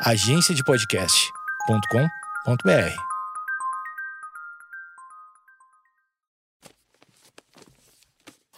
[0.00, 2.96] agenciadepodcast.com.br.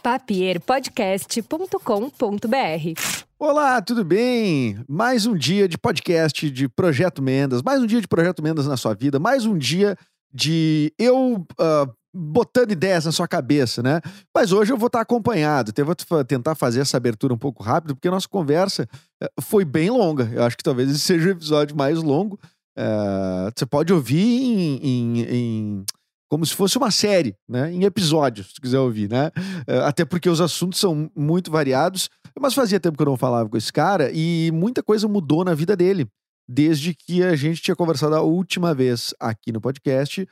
[0.03, 3.01] papierpodcast.com.br.
[3.39, 4.85] Olá, tudo bem?
[4.89, 8.77] Mais um dia de podcast de Projeto Mendas, mais um dia de Projeto Mendas na
[8.77, 9.97] sua vida, mais um dia
[10.35, 14.01] de eu uh, botando ideias na sua cabeça, né?
[14.35, 15.73] Mas hoje eu vou estar acompanhado.
[15.77, 18.89] Eu vou tentar fazer essa abertura um pouco rápido, porque a nossa conversa
[19.23, 20.29] uh, foi bem longa.
[20.33, 22.39] Eu acho que talvez esse seja o episódio mais longo.
[22.77, 25.85] Uh, você pode ouvir em, em, em
[26.29, 27.73] como se fosse uma série, né?
[27.73, 29.31] Em episódios, se quiser ouvir, né?
[29.69, 32.11] Uh, até porque os assuntos são muito variados.
[32.39, 35.55] Mas fazia tempo que eu não falava com esse cara e muita coisa mudou na
[35.55, 36.07] vida dele.
[36.49, 40.27] Desde que a gente tinha conversado a última vez aqui no podcast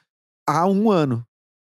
[0.49, 1.27] há um ano.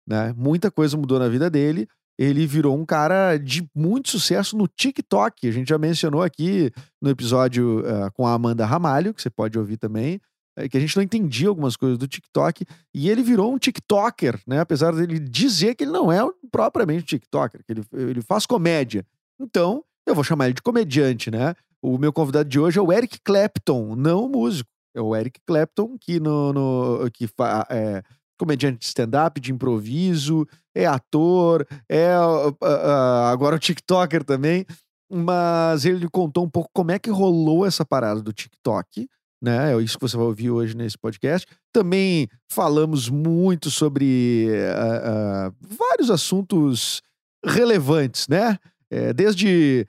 [0.10, 0.34] Né?
[0.36, 1.88] Muita coisa mudou na vida dele.
[2.18, 5.48] Ele virou um cara de muito sucesso no TikTok.
[5.48, 9.58] A gente já mencionou aqui no episódio uh, com a Amanda Ramalho, que você pode
[9.58, 10.20] ouvir também
[10.68, 14.60] que a gente não entendia algumas coisas do TikTok, e ele virou um TikToker, né?
[14.60, 16.20] Apesar dele dizer que ele não é
[16.52, 19.06] propriamente TikToker, que ele, ele faz comédia.
[19.40, 21.54] Então, eu vou chamar ele de comediante, né?
[21.82, 24.70] O meu convidado de hoje é o Eric Clapton, não o músico.
[24.94, 28.04] É o Eric Clapton, que, no, no que fa, é
[28.40, 34.66] comediante de stand-up, de improviso, é ator, é uh, uh, agora o TikToker também.
[35.12, 39.08] Mas ele contou um pouco como é que rolou essa parada do TikTok
[39.42, 39.74] né?
[39.74, 41.48] É isso que você vai ouvir hoje nesse podcast.
[41.72, 47.02] Também falamos muito sobre uh, vários assuntos
[47.46, 48.58] relevantes, né?
[48.92, 49.88] É, desde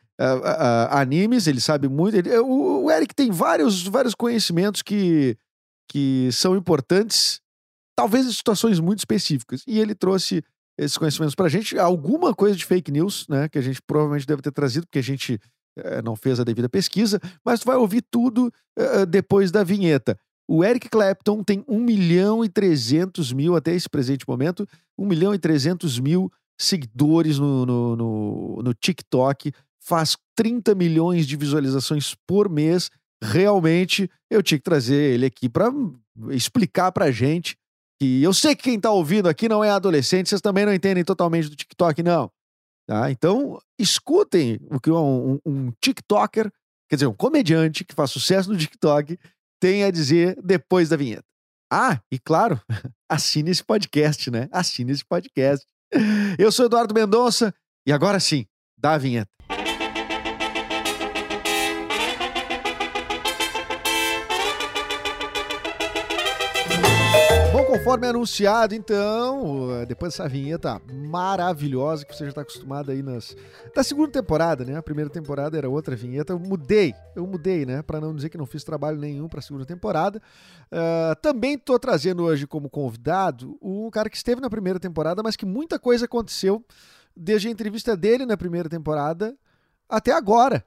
[0.91, 2.15] animes, ele sabe muito.
[2.15, 5.37] Ele, o, o, Eric tem vários, vários conhecimentos que,
[5.91, 7.40] que são importantes,
[8.01, 9.63] talvez em situações muito específicas.
[9.67, 10.43] E ele trouxe
[10.79, 11.79] esses conhecimentos para a gente.
[11.79, 13.47] Alguma coisa de fake news, né?
[13.47, 15.39] Que a gente provavelmente deve ter trazido, porque a gente
[15.77, 20.19] eh, não fez a devida pesquisa, mas tu vai ouvir tudo uh, depois da vinheta.
[20.49, 24.67] O Eric Clapton tem 1 milhão e 300 mil, até esse presente momento,
[24.99, 31.37] 1 milhão e 300 mil seguidores no, no, no, no TikTok, faz 30 milhões de
[31.37, 32.91] visualizações por mês.
[33.23, 35.71] Realmente, eu tinha que trazer ele aqui para
[36.31, 37.57] explicar pra gente
[38.01, 41.05] que eu sei que quem tá ouvindo aqui não é adolescente, vocês também não entendem
[41.05, 42.33] totalmente do TikTok, não.
[42.89, 43.11] Tá?
[43.11, 46.51] Então, escutem o que um, um, TikToker,
[46.89, 49.19] quer dizer, um comediante que faz sucesso no TikTok,
[49.61, 51.25] tem a dizer depois da vinheta.
[51.71, 52.61] Ah, e claro,
[53.09, 54.49] assine esse podcast, né?
[54.51, 55.65] Assine esse podcast.
[56.39, 57.55] Eu sou Eduardo Mendonça
[57.87, 58.47] e agora sim,
[58.79, 59.31] dá a vinheta.
[67.91, 73.37] Conforme anunciado, então, depois dessa vinheta maravilhosa que você já está acostumado aí nas
[73.75, 74.77] da segunda temporada, né?
[74.77, 76.33] A primeira temporada era outra vinheta.
[76.33, 77.83] Eu mudei, eu mudei, né?
[77.83, 80.23] Para não dizer que não fiz trabalho nenhum para a segunda temporada.
[80.71, 85.35] Uh, também estou trazendo hoje como convidado um cara que esteve na primeira temporada, mas
[85.35, 86.65] que muita coisa aconteceu
[87.17, 89.37] desde a entrevista dele na primeira temporada
[89.89, 90.65] até agora.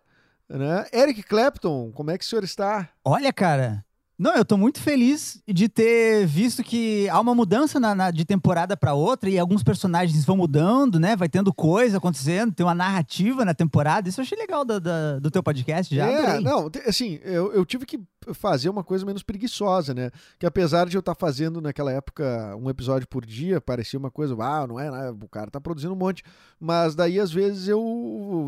[0.50, 0.86] Né?
[0.92, 2.90] Eric Clapton, como é que o senhor está?
[3.06, 3.86] Olha, cara,
[4.18, 8.24] não, eu tô muito feliz de ter visto que há uma mudança na, na de
[8.24, 11.16] temporada para outra e alguns personagens vão mudando, né?
[11.16, 14.08] Vai tendo coisa acontecendo, tem uma narrativa na temporada.
[14.08, 16.06] Isso eu achei legal do, do, do teu podcast já.
[16.06, 16.42] É, adorei.
[16.42, 18.00] não, assim, eu, eu tive que
[18.32, 20.12] fazer uma coisa menos preguiçosa, né?
[20.40, 24.12] Que apesar de eu estar tá fazendo naquela época um episódio por dia, parecia uma
[24.12, 25.10] coisa, ah, não é, né?
[25.10, 26.24] o cara tá produzindo um monte.
[26.60, 27.82] Mas daí, às vezes, eu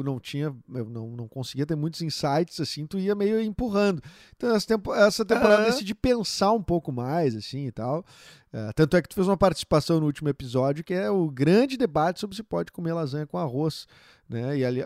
[0.03, 4.01] não tinha, eu não, não conseguia ter muitos insights, assim, tu ia meio empurrando.
[4.35, 5.69] Então, essa, tempo, essa temporada uhum.
[5.69, 8.06] decidi pensar um pouco mais, assim, e tal.
[8.53, 11.78] Uh, tanto é que tu fez uma participação no último episódio, que é o grande
[11.78, 13.85] debate sobre se pode comer lasanha com arroz,
[14.30, 14.58] né?
[14.58, 14.84] E ali,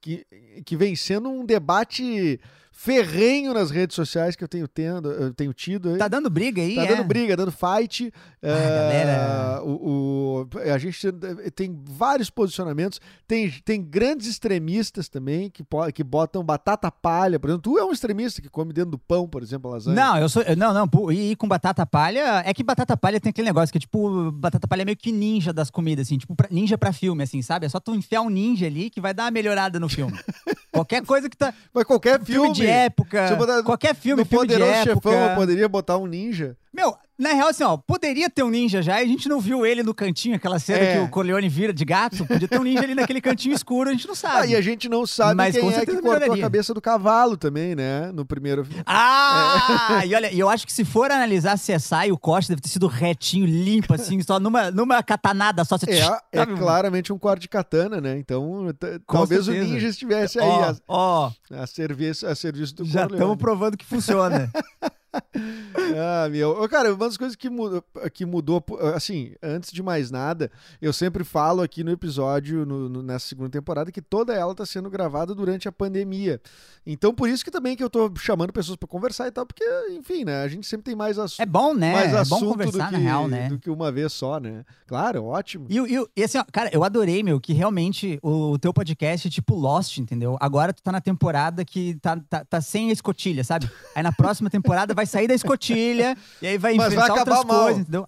[0.00, 0.26] que,
[0.64, 2.40] que vem sendo um debate
[2.78, 5.96] ferrenho nas redes sociais que eu tenho, tendo, eu tenho tido.
[5.96, 6.88] Tá dando briga aí, Tá é?
[6.88, 8.12] dando briga, dando fight.
[8.42, 9.62] Ah, uh, galera...
[9.64, 11.10] O, o, a gente
[11.54, 13.00] tem vários posicionamentos.
[13.26, 17.40] Tem, tem grandes extremistas também que, que botam batata palha.
[17.40, 19.96] Por exemplo, tu é um extremista que come dentro do pão, por exemplo, lasanha.
[19.96, 20.44] Não, eu sou.
[20.54, 21.10] Não, não.
[21.10, 22.42] E, com batata palha.
[22.44, 25.50] É que batata palha tem aquele negócio que, tipo, batata palha é meio que ninja
[25.50, 26.18] das comidas, assim.
[26.18, 27.64] Tipo, ninja pra filme, assim, sabe?
[27.64, 30.18] É só tu enfiar um ninja ali que vai dar uma melhorada no filme.
[30.72, 31.52] qualquer coisa que tá.
[31.72, 32.54] Mas qualquer filme.
[32.54, 33.34] filme de época.
[33.36, 34.94] Botar, qualquer filme, no filme de época.
[34.94, 36.56] Chefão, eu poderia botar um ninja.
[36.72, 39.64] Meu, na real, assim, ó, poderia ter um ninja já e a gente não viu
[39.64, 40.92] ele no cantinho, aquela cena É.
[40.98, 42.24] que o Corleone vira de gato.
[42.26, 44.48] Podia ter um ninja ali naquele cantinho escuro, a gente não Ah, sabe.
[44.48, 46.42] e a gente não sabe Mas quem com é que cortou a melhoraria.
[46.42, 48.10] cabeça do cavalo também, né?
[48.12, 48.66] No primeiro.
[48.84, 50.02] Ah!
[50.06, 52.86] E olha, e eu acho que se for analisar CSI, o corte deve ter sido
[52.86, 55.78] retinho, limpo, assim, só numa, numa catanada só.
[55.78, 55.98] Você É,
[56.32, 56.56] é sabe?
[56.56, 58.16] claramente um corte de katana, né?
[58.18, 58.68] Então,
[59.06, 59.72] talvez o certeza.
[59.72, 63.14] ninja estivesse aí Ó, a, ó, a, serviço, a serviço do já Corleone.
[63.14, 64.50] estamos provando que funciona.
[65.98, 66.66] Ah, meu.
[66.68, 67.82] Cara, uma das coisas que mudou,
[68.12, 68.62] que mudou,
[68.94, 73.50] assim, antes de mais nada, eu sempre falo aqui no episódio, no- no- nessa segunda
[73.50, 76.40] temporada, que toda ela tá sendo gravada durante a pandemia.
[76.86, 79.64] Então, por isso que também que eu tô chamando pessoas pra conversar e tal, porque,
[79.90, 80.42] enfim, né?
[80.42, 81.92] A gente sempre tem mais, assu É bom, né?
[81.92, 83.48] mais é assunto bom conversar, do, na que, real, né?
[83.48, 84.64] do que uma vez só, né?
[84.86, 85.66] Claro, ótimo.
[85.68, 89.26] E, e, e assim, ó, cara, eu adorei, meu, que realmente o, o teu podcast
[89.28, 90.36] é tipo Lost, entendeu?
[90.40, 93.70] Agora tu tá na temporada que tá, tá, tá sem a escotilha, sabe?
[93.94, 97.44] Aí na próxima temporada vai sair da escotilha e aí vai Mas vai enfrentar outras
[97.44, 97.62] mal.
[97.64, 98.04] coisas, entendeu?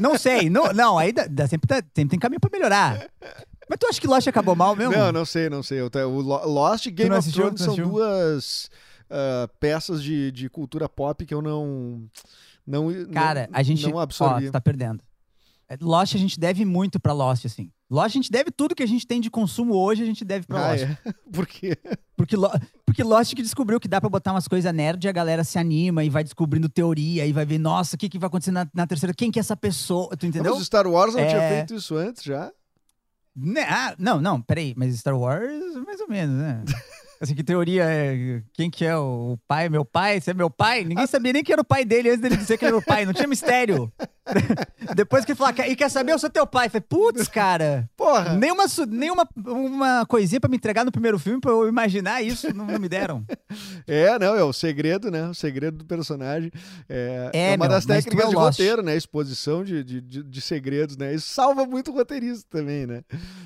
[0.00, 3.06] Não sei, não, não aí dá- dá- sempre, tá- sempre tem caminho pra melhorar.
[3.68, 4.92] Mas tu acha que Lost acabou mal mesmo?
[4.94, 5.80] Não, não sei, não sei.
[5.80, 5.88] O
[6.20, 7.44] Lo- Lost e Game of assistiu?
[7.44, 8.70] Thrones são duas
[9.10, 12.02] ah, peças de, de cultura pop que eu não.
[12.66, 13.88] não Cara, não, a gente.
[13.88, 14.50] Não absorvi.
[14.50, 15.02] tá perdendo.
[15.68, 17.70] É, Lost a gente deve muito pra Lost, assim.
[17.90, 20.46] Lost a gente deve tudo que a gente tem de consumo hoje, a gente deve
[20.46, 20.82] pra Ah, Lost.
[20.84, 20.98] é?
[21.32, 21.76] Por quê?
[22.16, 22.50] Porque, Lo-
[22.86, 25.58] porque Lost que descobriu que dá pra botar umas coisas nerd e a galera se
[25.58, 28.66] anima e vai descobrindo teoria e vai ver, nossa, o que, que vai acontecer na,
[28.74, 29.12] na terceira?
[29.14, 30.16] Quem que é essa pessoa?
[30.16, 30.54] Tu entendeu?
[30.56, 31.56] Mas Star Wars não tinha É.
[31.58, 32.50] feito isso antes já?
[33.36, 33.62] Né?
[33.68, 36.62] Ah, não, não, peraí, mas Star Wars, mais ou menos, né?
[37.20, 38.42] Assim, que teoria é.
[38.52, 39.68] Quem que é o pai?
[39.68, 40.20] Meu pai?
[40.20, 40.84] Você é meu pai?
[40.84, 42.84] Ninguém sabia nem que era o pai dele antes dele dizer que ele era o
[42.84, 43.04] pai.
[43.06, 43.92] Não tinha mistério.
[44.94, 46.12] Depois que ele falou, e quer saber?
[46.12, 46.66] Eu sou teu pai.
[46.66, 47.88] Eu falei, putz, cara.
[47.96, 48.34] Porra!
[48.34, 49.26] Nem uma, su- nem uma,
[50.06, 53.24] coisinha pra me entregar no primeiro filme pra eu imaginar isso, não, não me deram.
[53.86, 55.28] É, não, é o segredo, né?
[55.28, 56.50] O segredo do personagem.
[56.88, 58.58] É, É, é uma meu, das técnicas de Lost.
[58.58, 58.96] roteiro, né?
[58.96, 61.14] Exposição de, de, de, de segredos, né?
[61.14, 63.02] Isso salva muito o roteirista também, né?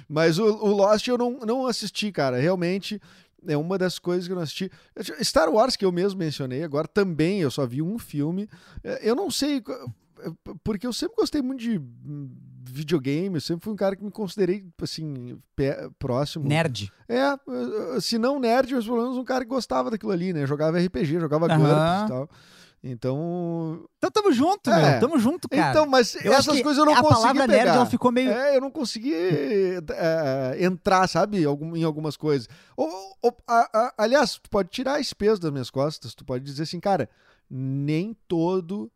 [0.08, 2.38] Mas o, o Lost eu não, não assisti, cara.
[2.38, 3.00] Realmente
[3.46, 4.70] é uma das coisas que eu não assisti.
[5.22, 8.48] Star Wars, que eu mesmo mencionei, agora também eu só vi um filme.
[8.82, 9.62] É, Eu não sei.
[10.64, 12.28] Porque eu sempre gostei muito de hum,
[12.64, 15.38] videogame, eu sempre fui um cara que me considerei, assim,
[15.98, 16.48] próximo.
[16.48, 16.92] Nerd.
[17.08, 20.44] É, se não nerd, mas pelo menos um cara que gostava daquilo ali, né?
[20.46, 21.46] Jogava RPG, jogava.
[21.46, 22.30] GURPS e tal.
[22.82, 23.84] Então.
[23.98, 24.92] Então tamo junto, É.
[24.92, 25.00] meu.
[25.00, 25.70] Tamo junto, cara.
[25.70, 27.64] Então, mas eu essas coisas eu não a consegui palavra pegar.
[27.64, 28.30] nerd ela ficou meio.
[28.30, 32.48] É, eu não consegui eh, entrar, sabe, em algumas coisas.
[32.76, 32.88] Ou,
[33.22, 36.62] ou- a- a- aliás, tu pode tirar esse peso das minhas costas, tu pode dizer
[36.62, 37.08] assim, cara,
[37.50, 38.90] nem todo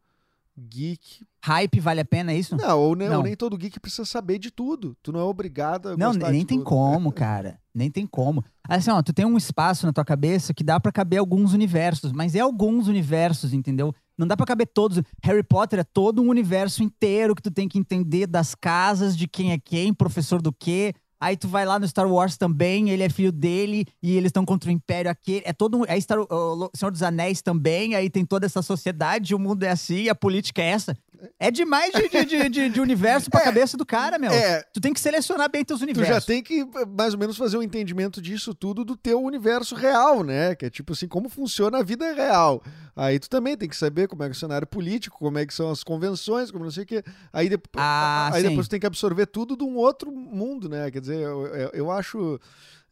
[0.59, 1.25] geek.
[1.45, 2.57] Hype vale a pena é isso?
[2.57, 3.23] Não, ou, nem- ou Não.
[3.23, 4.97] nem todo geek precisa saber de tudo.
[5.03, 6.67] Tu não é obrigado a Não, gostar nem tem tudo.
[6.69, 7.59] como, cara.
[7.75, 8.45] Nem tem como.
[8.69, 12.13] Assim, ó, tu tem um espaço na tua cabeça que dá pra caber alguns universos,
[12.13, 13.95] mas é alguns universos, entendeu?
[14.17, 15.01] Não dá pra caber todos.
[15.23, 19.27] Harry Potter é todo um universo inteiro que tu tem que entender das casas, de
[19.27, 20.95] quem é quem, professor do quê.
[21.23, 24.45] Aí tu vai lá no Star Wars também, ele é filho dele e eles estão
[24.45, 25.43] contra o Império aquele.
[25.45, 25.85] É todo um.
[25.87, 29.71] É Star, o Senhor dos Anéis também, aí tem toda essa sociedade, o mundo é
[29.71, 30.97] assim, a política é essa.
[31.39, 34.33] É demais de, de, de, de- de universo pra É, cabeça do cara, meu.
[34.33, 36.13] É, Tu tem que selecionar bem teus Tu universos.
[36.17, 36.67] já tem que
[36.99, 40.57] mais ou menos fazer um entendimento disso tudo do teu universo real, né?
[40.57, 42.61] Que é tipo assim, como funciona a vida real.
[42.97, 45.55] Aí tu também tem que saber como é é o cenário político, como é que
[45.55, 47.05] são as convenções, como não sei o quê.
[47.33, 48.49] Aí, dep Ah, aí sim.
[48.49, 50.91] depois tu tem que absorver tudo de um outro mundo, né?
[50.91, 52.41] Quer dizer, eu, eu, eu acho.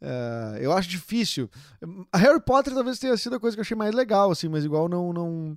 [0.00, 1.48] eh, eu acho difícil.
[2.12, 4.64] A Harry Potter talvez tenha sido a coisa que eu achei mais legal, assim, mas
[4.64, 5.12] igual não.
[5.12, 5.56] não...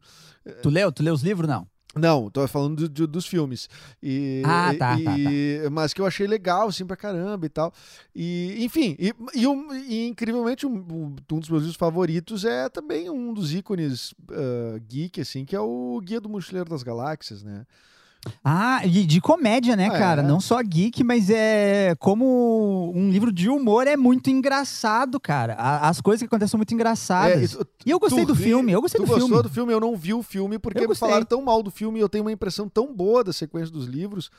[0.62, 0.92] Tu leu?
[0.92, 1.48] Tu leu os livros?
[1.48, 1.68] Não.
[1.95, 3.69] Não, tô falando do- do- dos filmes.
[4.01, 7.71] E, Ah, tá, tá, e- Mas que eu achei legal, assim, pra caramba e tal.
[8.15, 13.12] E, enfim, e, e um- e incrivelmente, um, um dos meus livros favoritos é também
[13.12, 17.64] um dos ícones ah, geek, assim, que é o Guia do Mochileiro das Galáxias, né?
[18.44, 20.21] Ah, e de comédia, né, Ah, cara?
[20.21, 20.25] é.
[20.25, 25.56] Não só geek, mas é como um livro de humor é muito engraçado, cara.
[25.56, 27.37] As coisas que acontecem são muito engraçadas.
[27.37, 29.44] É, isso- e eu gostei do ri- filme, eu gostei tu do gostou filme.
[29.44, 29.73] do filme?
[29.73, 32.23] Eu não vi o filme porque me falaram tão mal do filme e eu tenho
[32.23, 34.30] uma impressão tão boa da sequência dos livros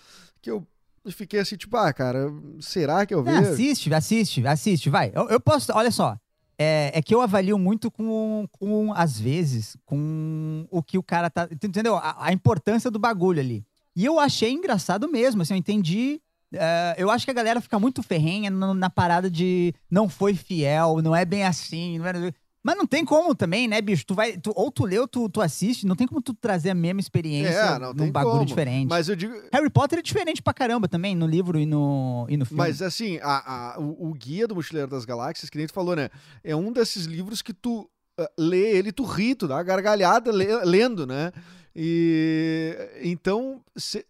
[0.40, 0.66] que eu
[1.10, 3.52] fiquei assim, tipo, ah, cara, será que eu vejo?
[3.52, 5.12] assiste, assiste, assiste, vai.
[5.14, 6.16] Eu, eu posso, olha só.
[6.56, 11.28] É, é que eu avalio muito com, com, às vezes, com o que o cara
[11.28, 11.48] tá.
[11.50, 11.96] Entendeu?
[11.96, 13.64] A, a importância do bagulho ali.
[13.96, 16.20] E eu achei engraçado mesmo, assim, eu entendi.
[16.52, 20.34] é, eu acho que a galera fica muito ferrenha no- na parada de não foi
[20.34, 22.32] fiel, não é bem assim, não era.
[22.62, 24.06] Mas não tem como também, né, bicho?
[24.06, 26.70] Tu vai, tu- ou tu lê ou tu, tu assiste, não tem como tu trazer
[26.70, 28.46] a mesma experiência É, não num bagulho como.
[28.46, 28.88] diferente.
[28.88, 32.36] Mas eu digo, Harry Potter é diferente pra caramba também, no livro e no, e
[32.36, 32.62] no filme.
[32.62, 35.94] Mas assim, a- a- o, o Guia do Mochileiro das Galáxias, que nem tu falou,
[35.96, 36.08] né?
[36.42, 40.30] É um desses livros que tu ah, lê ele, tu ri, tu dá uma gargalhada
[40.32, 41.32] le- lendo, né?
[41.76, 44.06] E então, cê-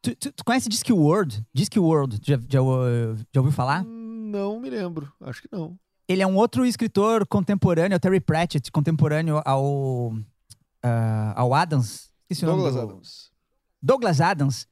[0.00, 1.44] Tu, tu- tu conhece Discworld?
[1.52, 3.84] Discworld, já, já, uh, já ouviu falar?
[3.84, 5.10] não me lembro.
[5.22, 5.76] Acho que não.
[6.06, 10.14] Ele é um outro escritor contemporâneo, o Terry Pratchett, contemporâneo ao,
[10.82, 12.10] ah, ao Adams.
[12.40, 13.30] Douglas do- Adams.
[13.82, 14.68] Douglas Adams.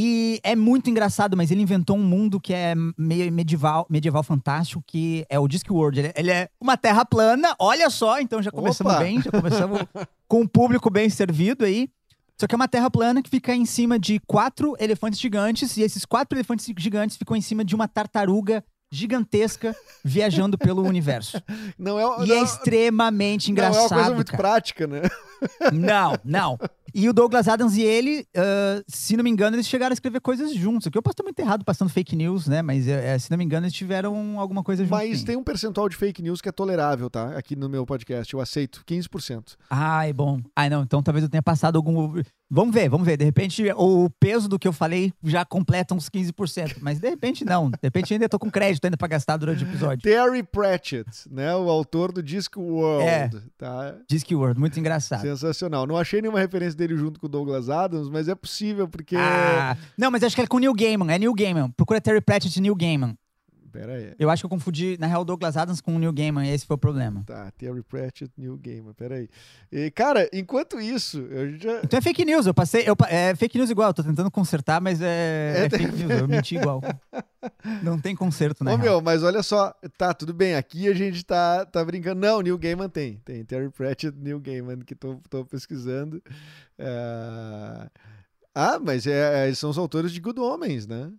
[0.00, 4.80] E é muito engraçado, mas ele inventou um mundo que é meio medieval, medieval fantástico,
[4.86, 5.98] que é o Discworld.
[5.98, 9.02] Ele, ele é uma terra plana, olha só, então já começamos Opa!
[9.02, 9.80] bem, já começamos
[10.28, 11.90] com um público bem servido aí.
[12.40, 15.82] Só que é uma terra plana que fica em cima de quatro elefantes gigantes, e
[15.82, 18.62] esses quatro elefantes gigantes ficam em cima de uma tartaruga
[18.92, 19.74] gigantesca
[20.04, 21.42] viajando pelo universo.
[21.76, 23.98] Não é, E não, é extremamente não é uma engraçado.
[23.98, 24.42] coisa muito cara.
[24.42, 25.02] prática, né?
[25.72, 26.58] Não, não.
[26.94, 30.20] E o Douglas Adams e ele, ah, se não me engano, eles chegaram a escrever
[30.20, 30.86] coisas juntos.
[30.86, 32.62] Aqui eu posso estar muito errado passando fake news, né?
[32.62, 34.94] Mas eh, se não me engano, eles tiveram alguma coisa junto.
[34.94, 37.36] Mas tem um percentual de fake news que é tolerável, tá?
[37.36, 38.32] Aqui no meu podcast.
[38.32, 39.56] Eu aceito 15%.
[39.70, 40.40] Ai, bom.
[40.54, 40.82] Ai, não.
[40.82, 42.20] Então talvez eu tenha passado algum.
[42.50, 43.18] Vamos ver, vamos ver.
[43.18, 46.76] De repente, o peso do que eu falei já completa uns 15%.
[46.80, 47.68] Mas de repente, não.
[47.68, 50.02] De repente, ainda tô com crédito ainda pra gastar durante o episódio.
[50.02, 51.54] Terry Pratchett, né?
[51.54, 53.06] O autor do Discworld.
[53.06, 53.30] É.
[53.58, 53.96] Tá?
[54.08, 55.20] Discworld, muito engraçado.
[55.20, 55.86] Sensacional.
[55.86, 59.16] Não achei nenhuma referência dele junto com o Douglas Adams, mas é possível, porque.
[59.16, 61.12] Ah, não, mas acho que é com o Neil Gaiman.
[61.12, 61.70] É Neil Gaiman.
[61.72, 63.16] Procura Terry Pratchett e Neil Gaiman.
[63.72, 64.14] Pera aí.
[64.18, 66.48] Eu acho que eu confundi, na real, o Douglas Adams com o Neil Gaiman.
[66.48, 67.22] Esse foi o problema.
[67.26, 69.28] Tá, Terry Pratchett, New Gamer, peraí.
[69.70, 71.80] E, cara, enquanto isso, eu já.
[71.84, 72.84] Então é fake news, eu passei.
[72.86, 76.20] Eu, é fake news igual, eu tô tentando consertar, mas é, É, é fake news,
[76.20, 76.80] eu menti igual.
[77.82, 78.72] Não tem conserto, né?
[78.72, 82.20] Ô, meu, mas olha só, tá, tudo bem, aqui a gente tá, tá brincando.
[82.20, 83.18] Não, Neil Gaiman tem.
[83.24, 86.22] Tem Terry Pratchett, Neil Gaiman, que tô, tô pesquisando.
[86.78, 87.88] É,
[88.54, 91.10] Ah, mas é, eles são os autores de Good Homens, né?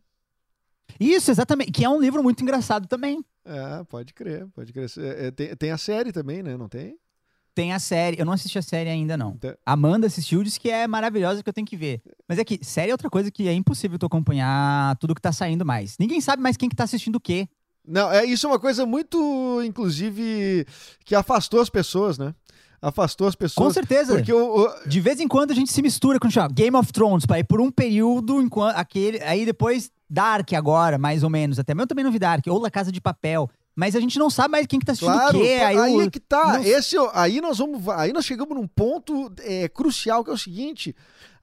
[1.00, 1.72] Isso, exatamente.
[1.72, 3.24] Que é um livro muito engraçado também.
[3.46, 4.90] É, pode crer, pode crer.
[4.98, 6.56] É, é, tem, tem a série também, né?
[6.56, 6.96] Não tem?
[7.56, 8.20] Tem a série.
[8.20, 9.36] Eu não assisti a série ainda, não.
[9.38, 9.58] Tá.
[9.66, 12.02] Amanda assistiu, disse que é maravilhosa, que eu tenho que ver.
[12.28, 15.32] Mas é que série é outra coisa que é impossível tu acompanhar tudo que tá
[15.32, 15.98] saindo mais.
[16.00, 17.50] Ninguém sabe mais quem que tá assistindo o quê.
[17.86, 20.66] Não, é, isso é uma coisa muito, inclusive,
[21.04, 22.36] que afastou as pessoas, né?
[22.82, 23.66] Afastou as pessoas.
[23.68, 24.14] Com certeza.
[24.16, 26.94] Porque o, o- De vez em quando a gente se mistura com chama Game of
[26.94, 31.74] Thrones, pai, por um período, enquanto aquele, aí depois Dark agora, mais ou menos, até
[31.74, 34.30] mesmo eu também não vi Dark, ou La Casa de Papel, mas a gente não
[34.30, 36.54] sabe mais quem que tá assistindo Claro, o quê, aí, aí, o- é que tá.
[36.54, 40.34] não- Esse, é aí nós vamos, aí nós chegamos num ponto é, crucial que é
[40.34, 40.96] o seguinte: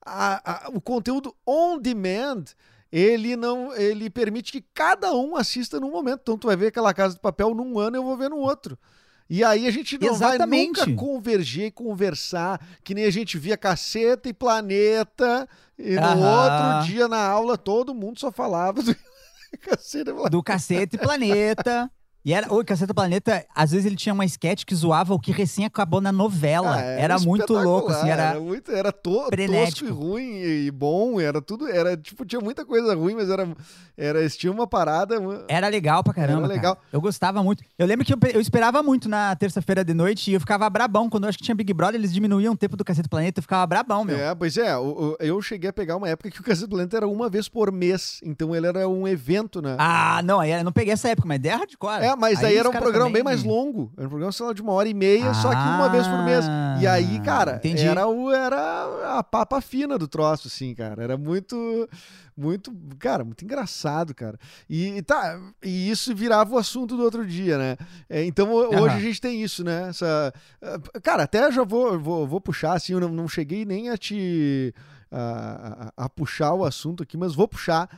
[0.04, 2.44] a- a- o conteúdo on demand
[2.92, 6.20] ele não, ele permite que cada um assista num momento.
[6.22, 8.78] Então tu vai ver aquela Casa de Papel num ano, eu vou ver no outro.
[9.28, 10.78] E aí a gente não Exatamente.
[10.78, 16.00] vai nunca converger e conversar, que nem a gente via Caceta e Planeta, e no
[16.00, 16.42] Aham.
[16.42, 18.94] outro dia na aula todo mundo só falava do
[19.62, 20.30] Caceta e Planeta.
[20.30, 21.90] do Cacete e Planeta.
[22.26, 25.30] E era, o Caceta Planeta, às vezes ele tinha uma sketch que zoava o que
[25.30, 26.74] recém acabou na novela.
[26.76, 28.40] Ah, era muito espetacular, louco, assim, era...
[28.40, 32.64] muito, era to, tosco e ruim e, e bom, era tudo, era tipo, tinha muita
[32.64, 33.48] coisa ruim, mas era,
[33.96, 35.14] era eles tinham uma parada,
[35.46, 36.40] Era legal pra caramba.
[36.40, 36.74] Era legal.
[36.74, 36.86] cara.
[36.92, 37.62] Eu gostava muito.
[37.78, 41.08] Eu lembro que eu, eu esperava muito na terça-feira de noite e eu ficava brabão.
[41.08, 43.42] Quando eu acho que tinha Big Brother, eles diminuíam o tempo do Cacete Planeta, eu
[43.42, 44.18] ficava brabão, meu.
[44.18, 47.06] É, pois é, o- eu cheguei a pegar uma época que o Cacete Planeta era
[47.06, 49.76] uma vez por mês, então ele era um evento, né?
[49.78, 52.02] Ah, não, aí eu não peguei essa época, mas ideia hardcore.
[52.02, 53.92] É, mas aí, era um programa também- bem mais longo.
[53.96, 56.22] Era um programa, sei lá, de uma hora e meia, só que uma vez por
[56.24, 56.44] mês.
[56.80, 57.86] E aí, cara, Ah, entendi.
[57.86, 61.02] era, o, era a papa fina do troço, assim, cara.
[61.02, 61.88] Era muito,
[62.36, 64.38] muito, cara, muito engraçado, cara.
[64.68, 67.76] E, tá, e isso virava o assunto do outro dia, né?
[68.08, 68.96] É, então ho- hoje Aham.
[68.96, 69.88] a gente tem isso, né?
[69.90, 70.32] Essa,
[70.62, 73.96] ah, cara, até já vou, vou, vou puxar, assim, eu não, não cheguei nem a
[73.96, 74.74] te.
[75.10, 77.88] A, a- a puxar o assunto aqui, mas vou puxar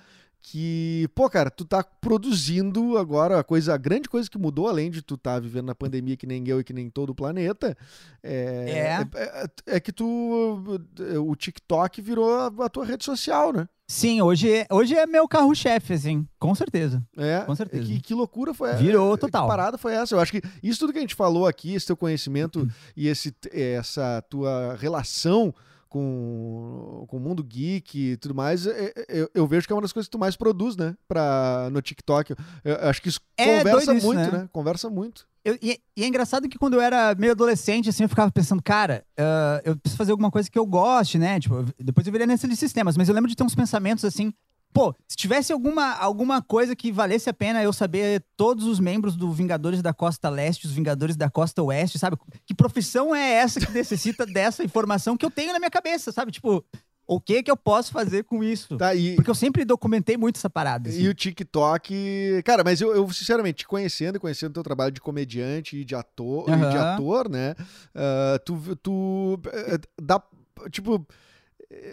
[0.50, 4.90] que, pô, cara, tu tá produzindo agora a coisa, a grande coisa que mudou, além
[4.90, 7.76] de tu tá vivendo na pandemia que nem eu e que nem todo o planeta,
[8.22, 9.20] é, é,
[9.66, 10.78] é- é que tu,
[11.22, 13.68] o TikTok virou a, a tua rede social, né?
[13.86, 17.02] Sim, hoje, é- hoje é meu carro-chefe, assim, com certeza.
[17.16, 17.84] É, Com certeza.
[17.84, 19.42] Que, que loucura foi Virou é, total.
[19.44, 20.14] Que parada foi essa?
[20.14, 23.34] Eu acho que isso tudo que a gente falou aqui, esse teu conhecimento e esse,
[23.52, 25.54] essa tua relação
[25.88, 29.76] com, com o mundo geek e tudo mais, é- é- eu, eu vejo que é
[29.76, 30.94] uma das coisas que tu mais produz, né?
[31.06, 32.34] Pra, no TikTok.
[32.64, 34.30] Eu, eu acho que isso É conversa isso, muito, né?
[34.30, 34.48] né?
[34.52, 35.26] Conversa muito.
[35.44, 38.62] Eu- e, e é engraçado que quando eu era meio adolescente, assim, eu ficava pensando,
[38.62, 41.40] cara, ah, eu preciso fazer alguma coisa que eu goste, né?
[41.40, 44.32] Tipo, depois eu virei nesse de sistemas, mas eu lembro de ter uns pensamentos assim,
[44.78, 49.16] pô, se tivesse alguma, alguma coisa que valesse a pena eu saber todos os membros
[49.16, 52.16] do Vingadores da Costa Leste, os Vingadores da Costa Oeste, sabe?
[52.46, 56.30] Que profissão é essa que necessita dessa informação que eu tenho na minha cabeça, sabe?
[56.30, 56.64] Tipo,
[57.08, 58.76] o que que eu posso fazer com isso?
[58.76, 60.88] Tá, e, Porque eu sempre documentei muito essa parada.
[60.90, 61.00] assim.
[61.00, 62.42] e o TikTok.
[62.44, 65.96] Cara, mas eu, eu, sinceramente, te conhecendo e conhecendo teu trabalho de comediante e de
[65.96, 67.56] ator, e de ator né?
[67.96, 70.22] ah, tu, tu eh, dá.
[70.70, 71.04] tipo,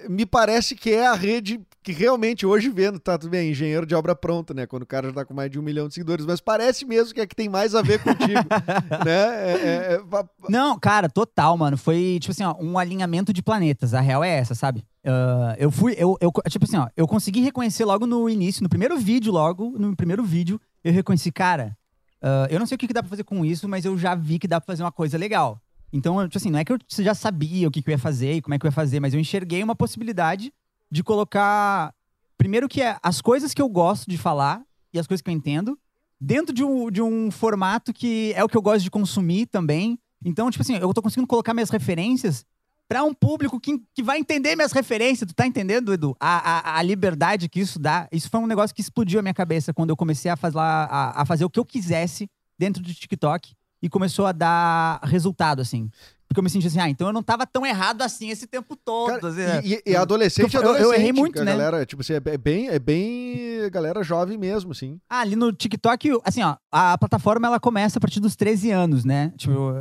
[0.09, 3.93] me parece que é a rede que realmente hoje vendo, tá tudo bem, engenheiro de
[3.93, 4.65] obra pronta, né?
[4.65, 7.13] Quando o cara já tá com mais de um milhão de seguidores, mas parece mesmo
[7.13, 8.33] que é que tem mais a ver contigo,
[9.05, 9.11] né?
[9.11, 11.77] É, é, é, Não, cara, total, mano.
[11.77, 13.93] Foi, tipo assim, ó, um alinhamento de planetas.
[13.93, 14.83] A real é essa, sabe?
[15.05, 18.69] Ah, eu fui, eu, eu, tipo assim, ó, eu consegui reconhecer logo no início, no
[18.69, 21.77] primeiro vídeo, logo, no primeiro vídeo, eu reconheci, cara,
[22.21, 24.15] ah, eu não sei o que, que dá pra fazer com isso, mas eu já
[24.15, 25.61] vi que dá pra fazer uma coisa legal.
[25.91, 28.33] Então, tipo assim, não é que eu já sabia o que, que eu ia fazer
[28.33, 30.53] e como é que eu ia fazer, mas eu enxerguei uma possibilidade
[30.91, 31.93] de colocar.
[32.37, 34.61] Primeiro, que é as coisas que eu gosto de falar
[34.93, 35.77] e as coisas que eu entendo,
[36.19, 39.97] dentro de um, de um formato que é o que eu gosto de consumir também.
[40.23, 42.45] Então, tipo assim, eu tô conseguindo colocar minhas referências
[42.87, 45.27] pra um público que, que vai entender minhas referências.
[45.27, 46.15] Tu tá entendendo, Edu?
[46.19, 48.07] A, a, a liberdade que isso dá.
[48.11, 51.21] Isso foi um negócio que explodiu a minha cabeça quando eu comecei a, faz, a,
[51.21, 55.89] a fazer o que eu quisesse dentro do TikTok e começou a dar resultado, assim.
[56.27, 58.75] Porque eu me senti assim, ah, então eu não tava tão errado assim esse tempo
[58.75, 59.07] todo.
[59.19, 61.51] Cara, assim, e, e- e adolescente, Eu- eu- eu adolescente, errei muito, né?
[61.51, 64.99] Galera, tipo assim, é é bem, é bem galera jovem mesmo, assim.
[65.09, 69.05] Ah, ali no TikTok, assim, ó, a plataforma ela começa a partir dos 13 anos,
[69.05, 69.31] né?
[69.37, 69.71] Tipo,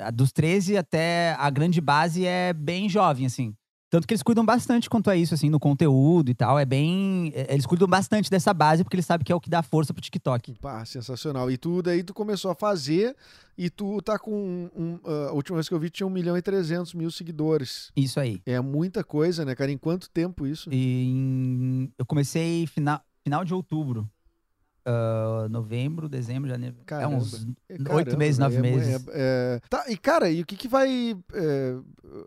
[0.00, 3.54] eh, dos 13 até a grande base é bem jovem, assim.
[3.94, 6.58] Tanto que eles cuidam bastante quanto a isso, assim, no conteúdo e tal.
[6.58, 7.30] É bem.
[7.32, 9.94] eh, Eles cuidam bastante dessa base, porque eles sabem que é o que dá força
[9.94, 10.56] pro TikTok.
[10.60, 11.48] Pá, sensacional.
[11.48, 13.14] E tu daí tu começou a fazer
[13.56, 16.10] e tu tá com um, um, ah, a última vez que eu vi tinha 1
[16.10, 17.92] milhão e 300 mil seguidores.
[17.96, 18.42] Isso aí.
[18.44, 19.70] É muita coisa, né, cara?
[19.70, 20.68] Em quanto tempo isso?
[20.72, 24.10] E em- eu comecei final, final de outubro.
[24.86, 26.76] Ah, novembro, dezembro, janeiro.
[26.84, 27.14] Caramba.
[27.14, 29.06] É uns É, oito meses, nove é mu- meses.
[29.08, 31.16] é- é- Tá, e cara, e o que que vai...
[31.32, 31.74] é,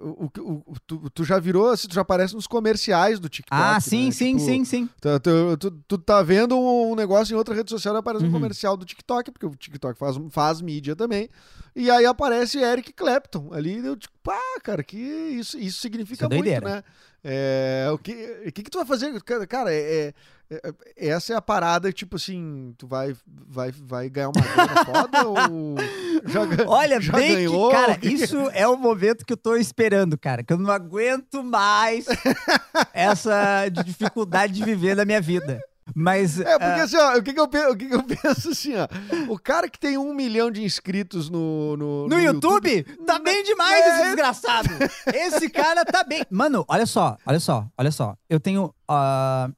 [0.02, 3.62] o, o- o- tu, tu já virou, assim, tu já aparece nos comerciais do TikTok,
[3.62, 3.80] ah, né?
[3.80, 4.90] sim, sim, Tipo, sim, sim.
[5.00, 8.28] Tu, tu- tu- tu tá vendo um negócio em outra rede social e aparece um
[8.28, 8.34] Uhum.
[8.34, 11.30] comercial do TikTok, porque o TikTok faz, faz mídia também.
[11.76, 13.86] E aí aparece Eric Clapton ali.
[13.86, 16.84] Eu tipo, pá, cara, que isso, isso significa Isso é muito, né?
[17.30, 18.14] É, o, que,
[18.48, 19.22] o que que tu vai fazer?
[19.50, 20.14] Cara, é,
[20.50, 20.58] é-
[20.96, 25.28] é- essa é a parada, tipo assim, tu vai, vai, vai ganhar uma grana foda
[25.28, 25.76] ou
[26.26, 27.68] já, Olha, já bem ganhou?
[27.70, 30.42] que, cara, que que- isso é o momento que eu tô esperando, cara.
[30.42, 32.06] Que eu não aguento mais
[32.94, 35.62] essa dificuldade de viver na minha vida.
[35.96, 36.40] Mas.
[36.40, 38.50] É, porque ah, assim, ó, o que que, eu, pe- o que que eu penso
[38.50, 38.88] assim, ó.
[39.32, 41.76] O cara que tem um milhão de inscritos no.
[41.78, 43.90] No, no YouTube, tá bem demais É.
[43.96, 44.70] esse desgraçado.
[45.14, 46.24] Esse cara tá bem.
[46.30, 48.16] Mano, olha só, olha só, olha só.
[48.30, 48.74] Eu tenho.
[48.88, 49.50] ah,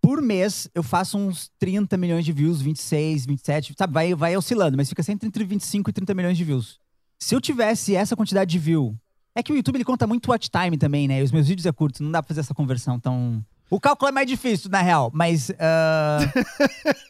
[0.00, 3.92] por mês, eu faço uns 30 milhões de views, 26, 27, sabe?
[3.94, 6.78] Vai, vai oscilando, mas fica sempre entre 25 e 30 milhões de views.
[7.18, 8.94] Se eu tivesse essa quantidade de view.
[9.36, 11.18] É que o YouTube ele conta muito watch time também, né?
[11.20, 13.44] E os meus vídeos é curto, não dá pra fazer essa conversão tão.
[13.70, 15.50] O cálculo é mais difícil, na real, mas.
[15.58, 16.18] ah,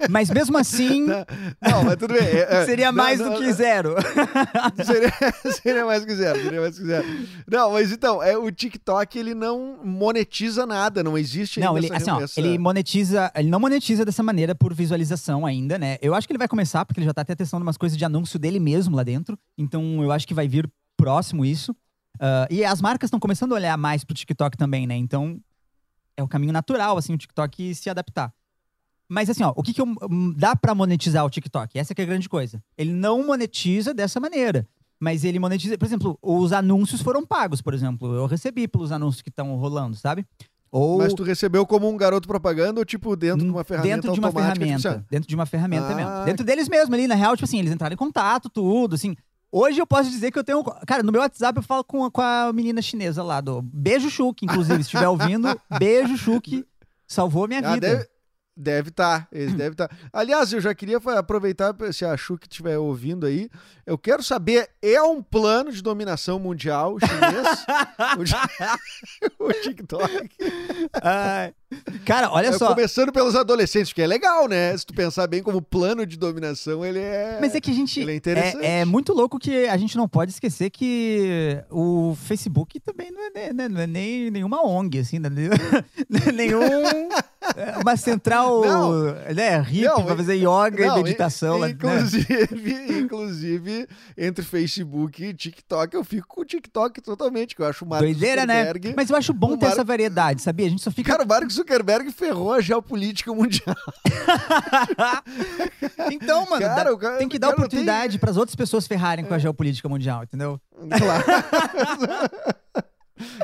[0.09, 2.23] mas mesmo assim, Não, mas tudo bem.
[2.23, 3.95] é- é- seria não, mais não, do que zero.
[4.85, 5.13] Seria,
[5.53, 7.07] seria mais que zero, seria mais que zero.
[7.51, 12.11] Não, mas então, é, o TikTok ele não monetiza nada, não existe Não, ele, assim,
[12.11, 15.99] ó, essa- ele monetiza, ele não monetiza dessa maneira por visualização ainda, né?
[16.01, 18.05] Eu acho que ele vai começar, porque ele já tá até testando umas coisas de
[18.05, 19.39] anúncio dele mesmo lá dentro.
[19.59, 21.75] Então eu acho que vai vir próximo isso.
[22.21, 24.97] Ah, e as marcas estão começando a olhar mais pro TikTok também, né?
[24.97, 25.39] Então
[26.17, 28.33] é o caminho natural, assim, o TikTok se adaptar.
[29.09, 31.79] Mas assim, ó, o que, que eu- hum, dá pra monetizar o TikTok?
[31.79, 32.63] Essa que é a grande coisa.
[32.77, 34.67] Ele não monetiza dessa maneira.
[34.99, 38.15] Mas ele monetiza, por exemplo, os anúncios foram pagos, por exemplo.
[38.15, 40.25] Eu recebi pelos anúncios que estão rolando, sabe?
[40.71, 44.13] Ou Mas tu recebeu como um garoto propaganda ou tipo dentro de uma ferramenta dentro
[44.13, 45.07] de uma tipo ferramenta.
[45.11, 45.95] dentro de uma ferramenta Ah.
[45.95, 46.25] mesmo.
[46.25, 49.15] Dentro deles mesmo ali, na real, tipo assim, eles entraram em contato, tudo, assim.
[49.57, 50.65] Hoje eu posso dizer que eu tenho.
[50.85, 53.63] Cara, no meu WhatsApp eu falo com, a- com a menina chinesa lá do.
[53.63, 55.49] Beijo Chuque, inclusive, se estiver ouvindo.
[55.79, 56.67] Beijo Chuque.
[57.07, 57.87] Salvou minha ah, vida.
[57.89, 58.09] deve
[58.57, 59.91] deve estar, eles devem estar.
[60.13, 63.51] Aliás, eu já queria aproveitar se a Chu que estiver ouvindo aí,
[63.85, 67.67] eu quero saber, é um plano de dominação mundial chinês?
[69.39, 70.29] o, o TikTok.
[71.03, 71.53] Ai.
[72.05, 72.69] Cara, olha É, só.
[72.75, 74.77] Começando pelos adolescentes, que é legal, né?
[74.77, 77.39] Se tu pensar bem como plano de dominação, ele é.
[77.41, 78.01] Mas é que a gente.
[78.01, 78.65] ele é interessante.
[78.65, 83.21] É, é muito louco que a gente não pode esquecer que o Facebook também não
[83.35, 85.49] é, né, não é nem nenhuma ONG, assim, não é nem-
[86.09, 86.63] não é nenhum.
[87.57, 89.03] é uma central Não.
[89.35, 91.59] né, hippie Não, pra fazer yoga Não, e meditação.
[91.59, 91.73] lá, né?
[91.73, 97.85] Inclusive, inclusive, entre Facebook e TikTok, eu fico com o TikTok totalmente, que eu acho
[97.87, 98.73] Mark Doideira, né?
[98.97, 100.67] Mas eu acho bom ter essa variedade, sabia?
[100.67, 101.13] A gente só fica.
[101.13, 103.75] Cara, o Zuckerberg ferrou a geopolítica mundial.
[106.11, 109.25] então, mano, Cara, dá- cara- tem que dar oportunidade tem- para as outras pessoas ferrarem
[109.25, 110.61] com a geopolítica mundial, entendeu?
[110.99, 111.25] Claro.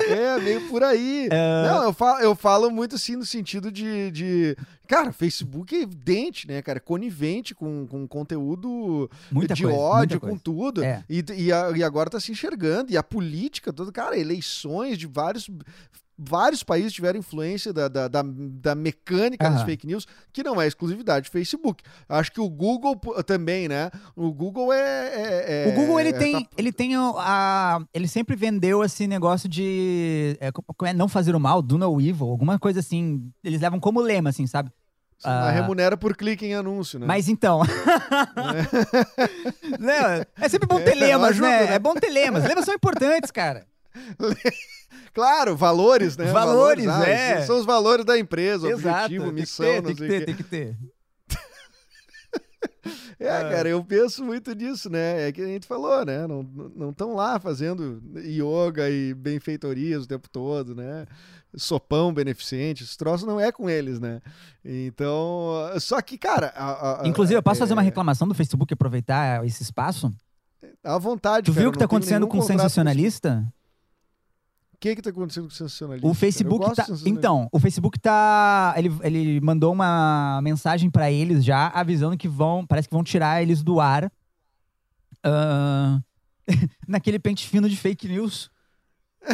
[0.09, 1.29] É, meio por aí.
[1.31, 1.63] É.
[1.65, 4.57] Não, eu falo, eu falo muito assim no sentido de, de.
[4.85, 6.77] Cara, Facebook é evidente, né, cara?
[6.81, 10.41] Conivente com, com conteúdo Muita de coisa, ódio, com coisa.
[10.43, 10.83] tudo.
[10.83, 11.01] É.
[11.09, 12.91] E, e, a- e agora tá se enxergando.
[12.91, 15.49] E a política toda, cara, eleições de vários.
[16.23, 19.65] Vários países tiveram influência da, da, da, da mecânica das Aham.
[19.65, 21.83] fake news, que não é exclusividade do Facebook.
[22.07, 23.89] Acho que o Google também, né?
[24.15, 24.79] O Google é.
[24.79, 29.07] é- é- O Google, ele é- tem, tá- ele tem a, ele sempre vendeu esse
[29.07, 30.49] negócio de é,
[30.89, 33.31] é, não fazer o mal, do no evil, alguma coisa assim.
[33.43, 34.69] Eles levam como lema, assim, sabe?
[35.23, 35.51] Mas Ah.
[35.51, 37.05] remunera por clique em anúncio, né?
[37.07, 37.61] Mas então.
[39.79, 41.65] Não, é sempre bom ter É, lemas, ajuda, né?
[41.67, 41.73] né?
[41.75, 42.43] É bom ter lemas.
[42.43, 43.65] Lemas são importantes, cara.
[45.13, 46.25] Claro, valores, né?
[46.31, 47.41] Valores, ah, é.
[47.45, 48.87] São os valores da empresa, Exato.
[49.05, 50.25] objetivo, tem que missão, ter, não tem que sei ter, o quê.
[50.25, 50.77] tem que ter.
[53.19, 55.27] É, cara, eu penso muito nisso, né?
[55.27, 56.25] É que a gente falou, né?
[56.25, 61.05] Não estão lá fazendo yoga e benfeitorias o tempo todo, né?
[61.55, 64.21] Sopão beneficente, esse troço não é com eles, né?
[64.65, 66.47] Então, só que, cara...
[66.55, 70.11] a- a- Inclusive, eu posso fazer uma é, reclamação do Facebook e aproveitar esse espaço?
[70.83, 73.45] À vontade, Tu cara, viu o que tá tenho acontecendo com o sensacionalista?
[73.47, 73.60] O
[74.81, 76.07] que que tá acontecendo com o sensacionalista?
[76.07, 76.85] O Facebook tá.
[77.05, 78.73] Então, o Facebook tá.
[78.75, 82.65] Ele, ele mandou uma mensagem pra eles já, avisando que vão.
[82.65, 84.11] Parece que vão tirar eles do ar.
[85.23, 85.99] ah,
[86.87, 88.49] naquele pente fino de fake news.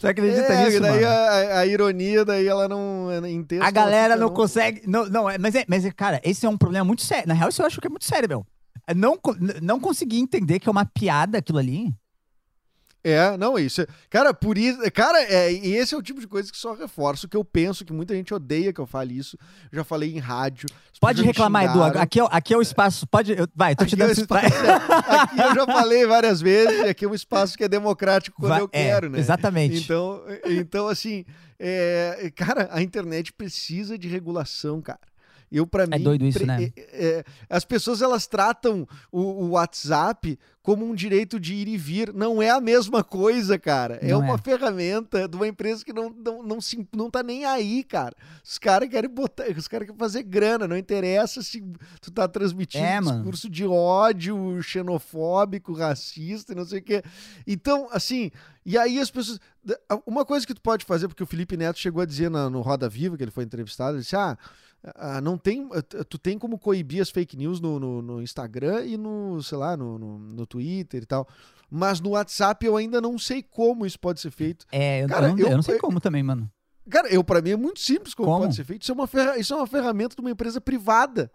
[0.00, 1.06] Você acredita É, nisso, daí mano?
[1.06, 3.08] a, a ironia, daí ela não...
[3.46, 4.82] Texto, A galera ela não fica, consegue.
[4.86, 7.28] Não, não, é- mas, é, mas, é, cara, esse é um problema muito sério.
[7.28, 8.46] Na real, isso eu acho que é muito sério, meu.
[8.86, 9.18] É Não,
[9.62, 11.92] não conseguir entender que é uma piada aquilo ali.
[13.08, 13.80] É, não, isso.
[13.82, 14.78] é- Cara, por isso.
[14.92, 17.44] Cara, é, e esse é o tipo de coisa que só reforça o que eu
[17.44, 19.38] penso, que muita gente odeia que eu fale isso.
[19.72, 20.68] Já falei em rádio.
[21.00, 21.82] Pode reclamar, Edu.
[21.82, 23.06] Aqui é, o- aqui é o espaço.
[23.06, 23.32] Pode.
[23.32, 24.18] eu- vai, tô te Aqui é o dando.
[24.18, 28.36] espaço, é, aqui eu já falei várias vezes, aqui é um espaço que é democrático
[28.40, 29.18] quando Vai- eu é, quero, né?
[29.18, 29.76] Exatamente.
[29.78, 31.24] Então, então assim,
[31.58, 34.98] é, cara, a internet precisa de regulação, cara.
[35.50, 36.70] Eu, para mim, doido isso, né?
[36.76, 41.78] é- é, as pessoas elas tratam o, o WhatsApp como um direito de ir e
[41.78, 42.12] vir.
[42.12, 43.98] Não é a mesma coisa, cara.
[44.02, 44.38] É Não uma é.
[44.38, 48.14] ferramenta de uma empresa que não, não, não, se, não tá nem aí, cara.
[48.44, 50.68] Os caras querem botar, os caras querem fazer grana.
[50.68, 51.62] Não interessa se
[52.02, 53.16] tu tá transmitindo É, mano.
[53.18, 57.02] discurso de ódio, xenofóbico, racista e não sei o quê.
[57.46, 58.30] Então, assim,
[58.66, 59.40] e aí as pessoas.
[60.06, 62.60] Uma coisa que tu pode fazer, porque o Felipe Neto chegou a dizer na- no
[62.60, 64.36] Roda Viva, que ele foi entrevistado, ele disse: Ah,
[64.94, 65.68] ah, não tem.
[66.08, 69.76] Tu tem como coibir as fake news no, no, no Instagram e no, sei lá,
[69.76, 71.26] no, no, no Twitter e tal.
[71.70, 74.64] Mas no WhatsApp eu ainda não sei como isso pode ser feito.
[74.72, 76.50] É, eu, Cara, eu não, eu- eu não sei como também, mano.
[76.88, 78.40] Cara, eu para mim é muito simples como, Como?
[78.44, 78.82] pode ser feito.
[78.82, 81.30] Isso é, uma isso é uma ferramenta de uma empresa privada.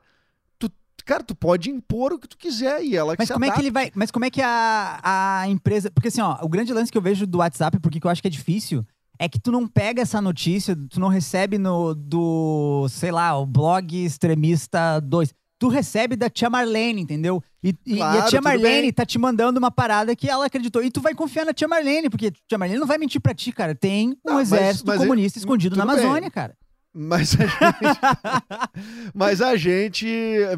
[0.58, 0.68] Tu,
[1.06, 3.70] cara, tu pode impor o que tu quiser e ela Mas como é que ele
[3.70, 3.92] vai.
[3.94, 5.92] Mas como é que a, a empresa.
[5.92, 8.20] Porque assim, ó, o grande lance que eu vejo do WhatsApp, porque que eu acho
[8.22, 8.84] que é difícil,
[9.24, 13.46] é que tu não pega essa notícia, tu não recebe no do, sei lá, o
[13.46, 15.34] blog extremista 2.
[15.60, 17.42] Tu recebe da tia Marlene, entendeu?
[17.64, 18.92] E, e- e Claro, a tia Marlene bem.
[18.94, 20.84] tá te mandando uma parada que ela acreditou.
[20.84, 23.34] E tu vai confiar na tia Marlene, porque a tia Marlene não vai mentir pra
[23.34, 23.74] ti, cara.
[23.74, 26.04] Tem um Não, mas- exército mas comunista ele- escondido na tudo bem.
[26.06, 26.54] Amazônia, cara.
[26.96, 28.00] Mas a gente.
[29.16, 30.08] mas a gente.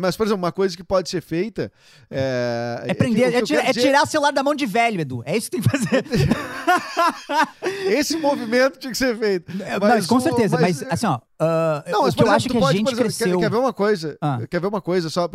[0.01, 1.71] Mas, por exemplo, uma coisa que pode ser feita.
[2.11, 4.99] É, É prender, é, eu tira- é dizer- tirar o celular da mão de velho,
[4.99, 5.23] Edu.
[5.25, 6.03] É isso que tem que fazer.
[7.87, 9.51] Esse movimento tinha que ser feito.
[9.61, 11.19] É, Mas com certeza, mas, mas- assim, ó.
[11.39, 13.39] ah, Não, mas, eu exemplo, acho que a pode, gente exemplo, cresceu.
[13.39, 14.17] Quer, quer ver uma coisa?
[14.21, 14.39] Ah.
[14.49, 15.27] Quer ver uma coisa só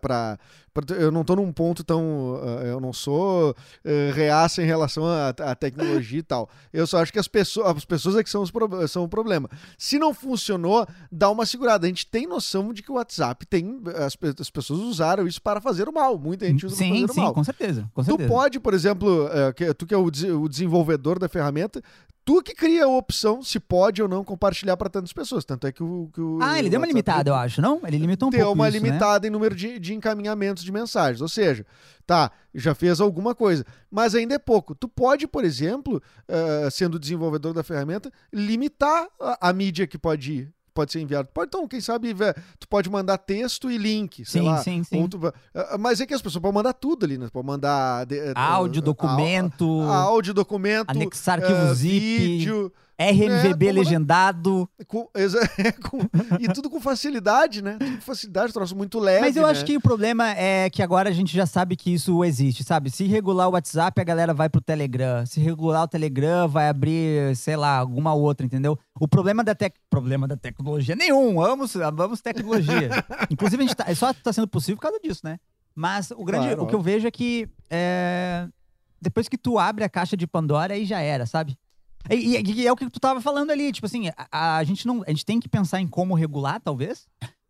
[0.00, 0.38] pra,
[0.96, 2.40] Eu não tô num ponto tão.
[2.42, 6.48] ah, eu não sou uh, reaça em relação à tecnologia e tal.
[6.72, 9.08] Eu só acho que as pessoas, as pessoas é que são, os pro- são o
[9.08, 9.48] problema.
[9.76, 11.86] Se não funcionou, dá uma segurada.
[11.86, 13.80] A gente tem noção de que o WhatsApp tem.
[13.96, 16.18] As, as pessoas usaram isso para fazer o mal.
[16.18, 17.34] Muita gente usa para Sim, fazer o sim, mal.
[17.34, 17.90] com certeza.
[17.92, 18.28] Com Tu certeza.
[18.28, 21.82] pode, por exemplo, eh, que- tu que é o, o desenvolvedor da ferramenta,
[22.30, 25.44] tu que cria a opção se pode ou não compartilhar para tantas pessoas.
[25.44, 26.08] Tanto é que o.
[26.14, 27.80] que o- Ah, ele deu uma WhatsApp limitada, eu acho, não?
[27.84, 28.88] Ele limitou um Deu pouco uma isso, né?
[28.88, 31.20] limitada em número de, de encaminhamentos de mensagens.
[31.20, 31.66] Ou seja,
[32.06, 33.64] tá, já fez alguma coisa.
[33.90, 34.74] Mas ainda é pouco.
[34.74, 40.32] Tu pode, por exemplo, eh, sendo desenvolvedor da ferramenta, limitar a, a mídia que pode
[40.32, 40.52] ir.
[40.72, 41.28] Pode ser enviado.
[41.32, 42.14] Pode, então, quem sabe,
[42.58, 44.58] tu pode mandar texto e link, sei Sim, lá.
[44.62, 45.06] sim, sim.
[45.08, 47.28] Tu va- ah, mas é que as pessoas podem mandar tudo ali, né?
[47.32, 53.72] Pode mandar eh, Áudio, ah, documento, áudio, documento, anexar arquivo ah, zip, vídeo, RMVB é,
[53.72, 54.68] legendado.
[54.86, 56.00] com- é, com-
[56.38, 57.78] e tudo com facilidade, né?
[57.78, 59.22] Tudo com facilidade, troço muito leve.
[59.22, 59.66] Mas eu acho né?
[59.66, 62.90] que o problema é que agora a gente já sabe que isso existe, sabe?
[62.90, 65.24] Se regular o WhatsApp, a galera vai pro Telegram.
[65.24, 68.78] Se regular o Telegram, vai abrir, sei lá, alguma outra, entendeu?
[68.98, 69.74] O problema da tec...
[69.88, 71.40] problema da tecnologia nenhum.
[71.40, 72.90] Amamos, amamos tecnologia.
[73.30, 73.94] Inclusive, a gente tá...
[73.94, 75.38] só tá sendo possível por causa disso, né?
[75.74, 78.46] Mas o grande, Claro, o que eu vejo é que é,
[79.00, 81.56] depois que tu abre a caixa de Pandora, aí já era, sabe?
[82.08, 84.86] E, e- e é o que tu tava falando ali, tipo assim, a, a gente
[84.86, 87.06] não, a gente tem que pensar em como regular, talvez,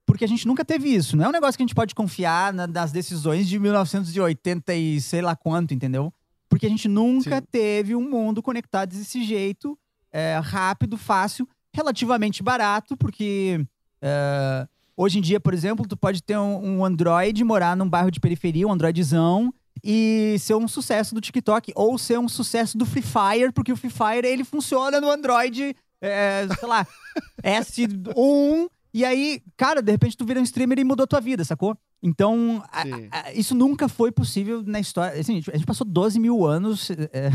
[0.07, 1.17] porque a gente nunca teve isso.
[1.17, 5.01] Não é um negócio que a gente pode confiar na- nas decisões de 1980 e
[5.01, 6.13] sei lá quanto, entendeu?
[6.49, 7.47] Porque a gente nunca Sim.
[7.51, 9.79] teve um mundo conectado desse jeito,
[10.13, 13.65] é, rápido, fácil, relativamente barato, porque
[14.03, 18.11] é, hoje em dia, por exemplo, tu pode ter um, um Android, morar num bairro
[18.11, 22.85] de periferia, um Androidzão, e ser um sucesso do TikTok, ou ser um sucesso do
[22.87, 26.87] Free Fire, porque o Free Fire ele funciona no Android, é, sei lá,
[27.43, 31.77] S1, e aí, cara, de repente tu vira um streamer e mudou tua vida, sacou?
[32.03, 35.21] Então, a- a- isso nunca foi possível na história.
[35.21, 37.31] Assim, a gente- a gente passou 12 mil anos é,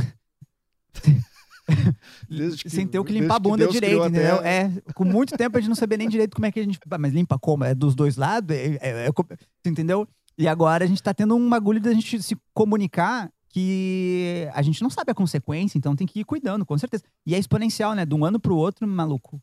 [2.62, 4.36] que- sem ter o que limpar a bunda direito, entendeu?
[4.46, 6.80] É, com muito tempo a gente não sabia nem direito como é que a gente.
[7.00, 7.64] Mas limpa como?
[7.64, 8.56] É dos dois lados?
[8.56, 10.08] É, é- é tu entendeu?
[10.38, 14.82] E agora a gente tá tendo um bagulho da gente se comunicar que a gente
[14.82, 17.04] não sabe a consequência, então tem que ir cuidando, com certeza.
[17.26, 18.06] E é exponencial, né?
[18.06, 19.42] De um ano pro outro, maluco.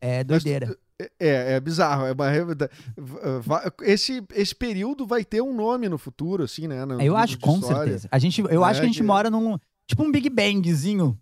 [0.00, 0.76] É doideira.
[1.18, 2.06] É, é bizarro.
[2.06, 6.84] É uma, esse, esse período vai ter um nome no futuro, assim, né?
[6.84, 7.76] no Eu acho, com história.
[7.78, 8.08] certeza.
[8.10, 9.58] A gente, eu acho É que a gente que- mora num.
[9.86, 11.18] Tipo um Big Bangzinho.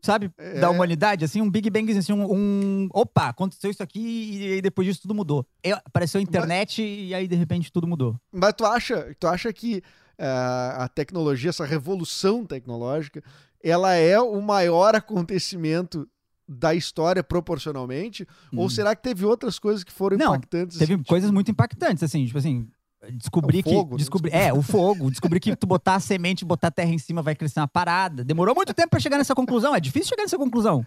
[0.00, 0.30] Sabe?
[0.38, 0.60] É.
[0.60, 4.62] Da humanidade, assim, um Big Bangzinho, assim, um, um- Opa, aconteceu isso aqui e aí
[4.62, 5.46] depois disso tudo mudou.
[5.62, 8.18] É, apareceu a internet e aí de repente tudo mudou.
[8.32, 9.82] Mas tu acha, tu acha que
[10.18, 13.22] ah, a tecnologia, essa revolução tecnológica,
[13.62, 16.08] ela é o maior acontecimento
[16.48, 18.26] da história proporcionalmente?
[18.56, 18.70] Ou Hum.
[18.70, 20.78] será que teve outras coisas que foram Não, impactantes?
[20.78, 22.66] Teve assim, coisas muito impactantes, assim, tipo assim.
[23.12, 23.90] Descobri O fogo, que.
[23.92, 23.96] né?
[23.98, 25.10] Descobri, é, o fogo.
[25.10, 28.24] Descobri que tu botar a semente, botar a terra em cima vai crescer uma parada.
[28.24, 29.74] Demorou muito tempo pra chegar nessa conclusão.
[29.74, 30.84] É difícil chegar nessa conclusão.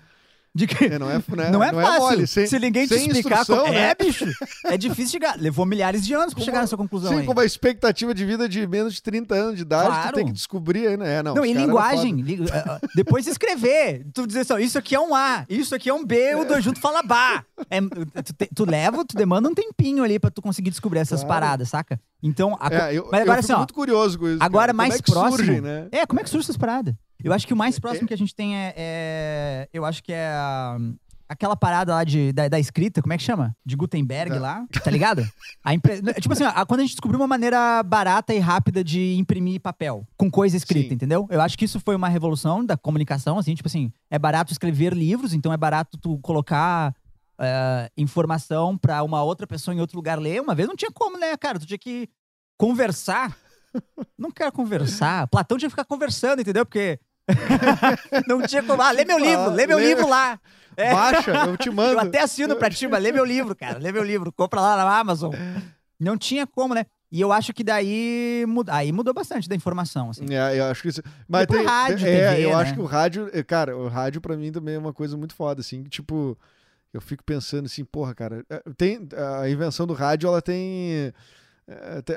[0.54, 0.84] De que.
[0.86, 2.02] É, não é, não é, Não é fácil.
[2.02, 3.64] mole, sem- Se ninguém te explicar como.
[3.72, 3.92] né?
[3.92, 4.26] É, bicho.
[4.66, 5.40] É difícil chegar.
[5.40, 7.12] Levou milhares de anos pra Como- chegar nessa conclusão.
[7.14, 7.26] Sim, aí.
[7.26, 10.16] com uma expectativa de vida de menos de 30 anos de idade, tu Claro.
[10.16, 11.20] tem que descobrir aí, né?
[11.20, 12.16] É, não, Não, e eram linguagem.
[12.22, 14.06] li- eh, depois escrever.
[14.14, 16.62] Tu dizer assim, isso aqui é um A, isso aqui é um B, o dois
[16.64, 17.02] junto fala.
[17.70, 17.80] É,
[18.22, 21.28] tu, te- tu leva, tu demanda um tempinho ali pra tu conseguir descobrir essas Claro.
[21.42, 22.00] paradas, saca?
[22.22, 24.38] Então, a É, eu, mas agora eu assim, ó, muito curioso com isso.
[24.44, 24.74] agora cara.
[24.74, 25.38] mais Como é que próximo.
[25.38, 25.88] surgem, né?
[25.92, 26.94] É, como é que surge essas paradas?
[27.24, 28.08] Eu acho que o mais próximo É.
[28.08, 28.74] que a gente tem é.
[28.78, 30.28] é- eu acho que é.
[30.28, 30.78] a-
[31.30, 33.56] aquela parada lá de, da, da escrita, como é que chama?
[33.66, 34.40] De Gutenberg Tá.
[34.42, 35.26] lá, tá ligado?
[35.64, 39.16] A impre- Tipo assim, ó, quando a gente descobriu uma maneira barata e rápida de
[39.16, 40.96] imprimir papel com coisa escrita, Sim.
[40.96, 41.26] entendeu?
[41.30, 44.94] Eu acho que isso foi uma revolução da comunicação, assim, tipo assim, é barato escrever
[44.94, 46.94] livros, então é barato tu colocar.
[47.44, 50.40] é, informação pra uma outra pessoa em outro lugar ler.
[50.42, 51.58] Uma vez não tinha como, né, cara?
[51.58, 52.08] Tu tinha que
[52.56, 53.36] conversar.
[54.20, 55.28] Não quero conversar.
[55.28, 56.66] Platão tinha que ficar conversando, entendeu?
[56.66, 57.00] Porque
[58.28, 58.82] não tinha como.
[58.82, 60.39] Ah, lê meu livro, lê meu Lê- livro lá.
[60.78, 60.94] É.
[60.94, 61.94] Baixa, eu te mando.
[61.94, 63.78] Eu até assino pra ti, mas lê meu livro, cara.
[63.78, 64.32] Lê meu livro.
[64.32, 65.34] Compra lá na Amazon.
[66.00, 66.86] Não tinha como, né?
[67.12, 70.26] E eu acho que daí muda, aí mudou bastante da informação, assim.
[70.34, 71.02] É, eu acho que isso.
[71.28, 72.56] Mas Depois tem, rádio, é, TV, eu né?
[72.56, 75.36] acho que o rádio, é, cara, o rádio pra mim também é uma coisa muito
[75.36, 76.38] foda, assim, tipo,
[76.94, 79.10] eu fico pensando assim, porra, cara, é, tem
[79.41, 81.12] a invenção do rádio, ela tem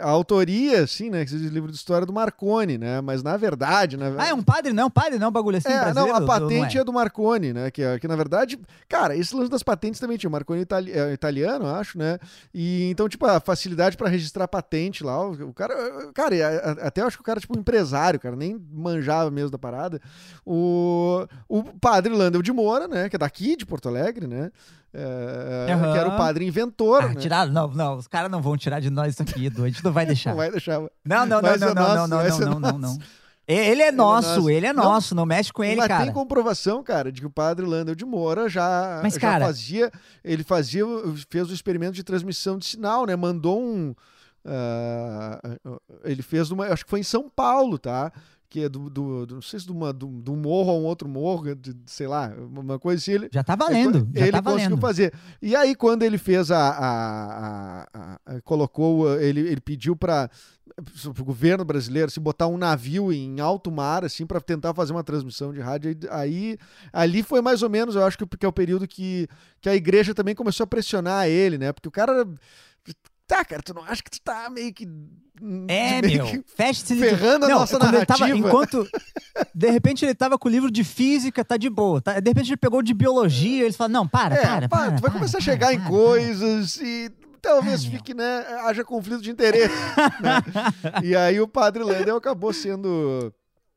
[0.03, 3.37] a autoria, assim, né, que se diz livro de história do Marconi, né, mas na
[3.37, 4.73] verdade, na Ah, é um padre?
[4.73, 6.85] Não, padre não, bagulho assim, é, não, a patente não é?
[6.85, 7.71] do Marconi, né?
[7.71, 10.29] Que, é- que na verdade, cara, esse lance das patentes também tinha.
[10.29, 12.19] O Marconi itali- é italiano, acho, né?
[12.53, 15.75] E então, tipo, a facilidade pra registrar patente lá, o, cara,
[16.13, 16.35] cara,
[16.83, 20.01] até eu acho que o cara, tipo, um empresário, cara, nem manjava mesmo da parada.
[20.45, 23.09] O, o padre Landel de Moura, né?
[23.09, 24.51] Que é daqui de Porto Alegre, né?
[24.97, 25.93] É, Aham.
[25.93, 27.15] Que era o padre inventor, Ah, né?
[27.17, 27.53] tiraram?
[27.53, 29.65] Não, não, os caras não vão tirar de nós isso aqui, Edu.
[29.65, 30.31] A gente não vai deixar.
[30.31, 30.79] Não vai deixar.
[30.81, 32.99] Não, não, não, Mas não, é não, nosso, não, não, é não, não, não, nosso.
[32.99, 33.05] não.
[33.47, 34.49] Ele é nosso, nosso.
[34.51, 36.05] ele é Não, nosso, não mexe com ele, Mas cara.
[36.05, 39.91] tem comprovação, cara, de que o padre Landel de Moura já, Mas, já cara- fazia.
[40.25, 40.83] Ele fazia,
[41.29, 43.15] fez o experimento de transmissão de sinal, né?
[43.17, 43.95] Mandou um.
[44.47, 45.41] ah,
[46.05, 46.67] ele fez uma.
[46.69, 48.13] Acho que foi em São Paulo, tá?
[48.55, 48.89] Que é do.
[48.89, 51.75] do- do- não sei se de, uma, do, do morro a um outro morro, de-
[51.87, 53.11] sei lá, uma coisa assim.
[53.11, 54.81] Ele, Já tá valendo, já ele tá conseguiu valendo.
[54.81, 55.13] fazer.
[55.43, 56.69] E aí, quando ele fez a.
[56.69, 59.13] a- a- a- colocou.
[59.21, 60.31] Ele, ele pediu para
[61.19, 65.03] o governo brasileiro se botar um navio em alto mar, assim, para tentar fazer uma
[65.03, 65.97] transmissão de rádio.
[66.11, 66.57] Aí,
[66.93, 69.27] ali foi mais ou menos, eu acho que porque é o período que,
[69.61, 71.73] que a igreja também começou a pressionar ele, né?
[71.73, 72.25] Porque o cara.
[73.27, 74.87] Tá, cara, tu não acha que tu tá meio que.
[75.67, 76.27] É, meio meu.
[76.27, 78.49] que Fecha esse ferrando a não, nossa quando ele tava, narrativa.
[78.49, 78.89] enquanto
[79.55, 82.01] de repente ele tava com o livro de física, tá de boa.
[82.01, 82.21] tá?
[82.21, 84.87] De repente ele pegou de biologia, eles falam: "Não, para, É, para, pá, para".
[84.93, 87.11] tu vai para, começar a para, chegar em para, coisas e
[87.43, 89.75] talvez Ah, fique, né, haja conflito de interesse.
[90.21, 90.43] né?
[91.03, 93.33] E aí o padre Landel acabou sendo.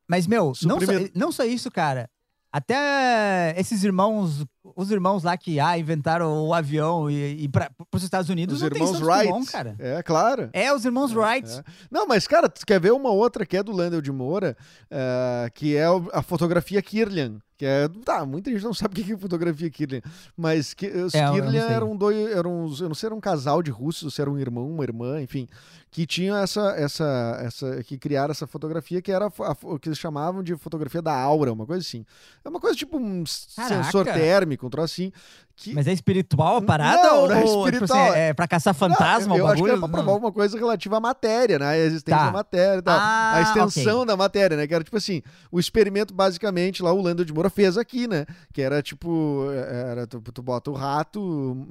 [0.08, 2.10] Mas, meu, não só, não só isso, cara.
[2.52, 8.04] Até esses irmãos os irmãos lá que ah, inventaram o avião e, e para os
[8.04, 9.28] Estados Unidos Os irmãos Wright.
[9.28, 9.76] Dumont, cara.
[9.80, 10.50] É, claro.
[10.54, 11.50] É, os irmãos Wright.
[11.50, 11.64] É.
[11.90, 14.56] Não, mas, cara, tu quer ver uma outra que é do Landel de Moura,
[14.90, 17.40] eh, que é a fotografia Kirlian.
[17.58, 17.88] Que é.
[18.06, 20.02] Tá, muita gente não sabe o que é fotografia Kirlian.
[20.36, 22.32] Mas que, os É, Kirlian eram dois.
[22.32, 25.20] Eram, eu não sei, era um casal de russos, se era um irmão, uma irmã,
[25.22, 25.48] enfim.
[25.90, 26.76] Que tinham essa.
[26.78, 30.56] essa, essa que criaram essa fotografia que era a a o que eles chamavam de
[30.56, 32.06] fotografia da aura, uma coisa assim.
[32.46, 33.24] É uma coisa tipo um
[33.56, 33.84] Caraca.
[33.84, 35.12] sensor térmico, um troço assim.
[35.60, 37.02] Que, Mas é espiritual a parada?
[37.02, 39.56] Não, ou, não é tipo espiritual, assim, é pra caçar fantasma Não, eu o acho
[39.56, 39.72] que bagulho?
[39.72, 41.66] era pra provar alguma coisa relativa à matéria, né?
[41.66, 42.26] A existência Tá.
[42.28, 42.96] da matéria e tal.
[43.00, 44.06] Ah, a extensão ok.
[44.06, 44.68] da matéria, né?
[44.68, 48.28] Que era tipo assim, o experimento basicamente lá o Lando de Moura fez aqui, né?
[48.54, 51.68] Que era tipo, era tu, tu bota o rato,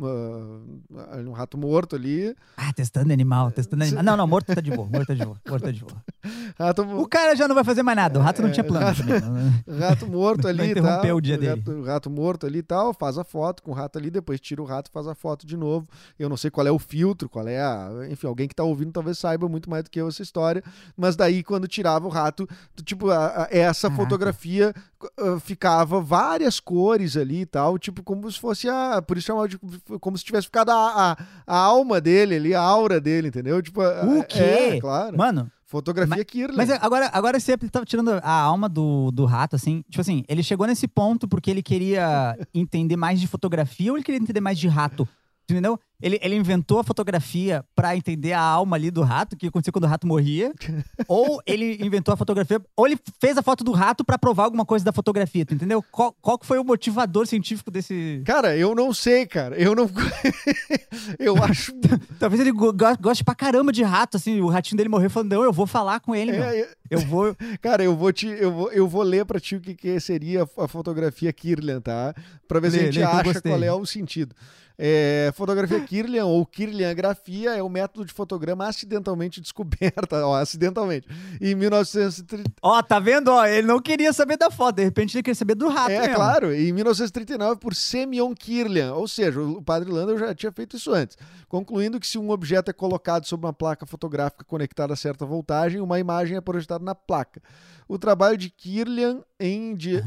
[0.96, 4.02] ah, um rato morto ali, Ah, testando animal, testando animal.
[4.02, 6.02] Não, não, morto tá de boa, morto tá de boa, morto tá de boa.
[6.58, 8.84] rato, O cara já não vai fazer mais nada, o rato não É, tinha plano
[8.84, 11.16] rato- rato morto ali e tal.
[11.16, 11.60] o dia dele.
[11.60, 14.64] rato, rato morto ali e tal, faz a foto com rato ali, depois tira o
[14.64, 15.86] rato, faz a foto de novo.
[16.18, 17.88] Eu não sei qual é o filtro, qual é a.
[18.10, 20.62] Enfim, alguém que tá ouvindo talvez saiba muito mais do que eu essa história.
[20.96, 24.02] Mas daí, quando tirava o rato, tu, tipo, a- a- essa Caraca.
[24.02, 24.74] fotografia
[25.18, 29.00] ah, ficava várias cores ali e tal, tipo, como se fosse a.
[29.02, 29.58] Por isso chamava de.
[30.00, 33.60] Como se tivesse ficado a, a, a alma dele ali, a aura dele, entendeu?
[33.62, 34.78] Tipo, O é, quê?
[34.80, 35.16] claro.
[35.16, 36.56] Mano, Fotografia Kirlian.
[36.56, 39.82] mas agora, agora você tava tirando a alma do, do rato, assim.
[39.90, 44.04] Tipo assim, ele chegou nesse ponto porque ele queria entender mais de fotografia ou ele
[44.04, 45.08] queria entender mais de rato?
[45.48, 45.78] Entendeu?
[46.02, 49.72] Ele, ele inventou a fotografia pra entender a alma ali do rato, o que acontecia
[49.72, 50.52] quando o rato morria.
[51.08, 54.66] ou ele inventou a fotografia, ou ele fez a foto do rato pra provar alguma
[54.66, 55.82] coisa da fotografia, entendeu?
[55.90, 58.22] Qual, qual que foi o motivador científico desse.
[58.26, 59.56] Cara, eu não sei, cara.
[59.56, 59.88] Eu não.
[61.18, 61.72] eu acho.
[62.18, 64.40] Talvez ele go- go- goste pra caramba de rato, assim.
[64.40, 66.32] O ratinho dele morreu falando, não, eu vou falar com ele.
[66.32, 67.34] É, é, Eu vou.
[67.62, 70.46] cara, eu vou te, eu vou, eu vou ler pra ti o que, que seria
[70.58, 72.14] a fotografia Kirlian, tá?
[72.48, 74.34] Pra ver se a gente lê eu acha qual é o sentido.
[74.78, 81.06] É, fotografia Kirlian ou Kirliangrafia é o método de fotograma acidentalmente descoberta, ó, acidentalmente,
[81.40, 82.50] em 1930.
[82.62, 83.28] Ó, tá vendo?
[83.28, 84.76] Ó, ele não queria saber da foto.
[84.76, 86.14] De repente ele queria saber do rato É, mesmo.
[86.14, 90.92] claro, em 1939 por Semyon Kirlian, ou seja, o padre Landau já tinha feito isso
[90.92, 91.16] antes,
[91.48, 95.80] concluindo que se um objeto é colocado sobre uma placa fotográfica conectada a certa voltagem,
[95.80, 97.40] uma imagem é projetada na placa.
[97.88, 100.02] O trabalho de Kirlian em di- eh,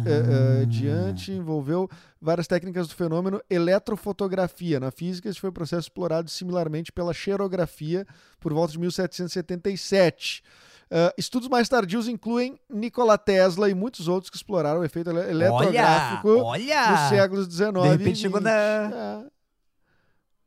[0.62, 0.65] Ah.
[0.65, 1.89] diante envolveu
[2.21, 4.80] várias técnicas do fenômeno eletrofotografia.
[4.80, 8.06] Na física, esse foi um processo explorado similarmente pela xerografia
[8.39, 10.43] por volta de 1777.
[10.91, 15.19] Ah, estudos mais tardios incluem Nikola Tesla e muitos outros que exploraram o efeito ele-
[15.19, 16.91] Olha, eletrográfico olha.
[16.91, 18.45] nos séculos XIX De repente chegou 20.
[18.45, 18.52] na.
[18.52, 19.38] É.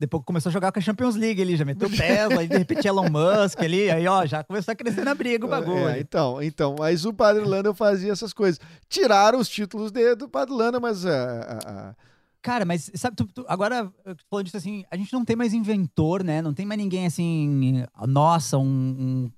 [0.02, 2.88] Depois começou a jogar com a Champions League ali, já meteu Tesla, aí de repente
[2.88, 5.88] Elon Musk ali, aí ó, já começou a crescer na briga o bagulho.
[5.90, 8.58] É, então, então, mas o Padre Landa fazia essas coisas.
[8.88, 11.94] Tiraram os títulos de- do Padre Landa, mas ah, ah, ah,
[12.42, 13.88] Cara, mas sabe, tu- tu- agora,
[14.28, 16.42] falando disso assim, a gente não tem mais inventor, né?
[16.42, 18.64] Não tem mais ninguém assim, nossa, um.
[18.64, 19.30] um-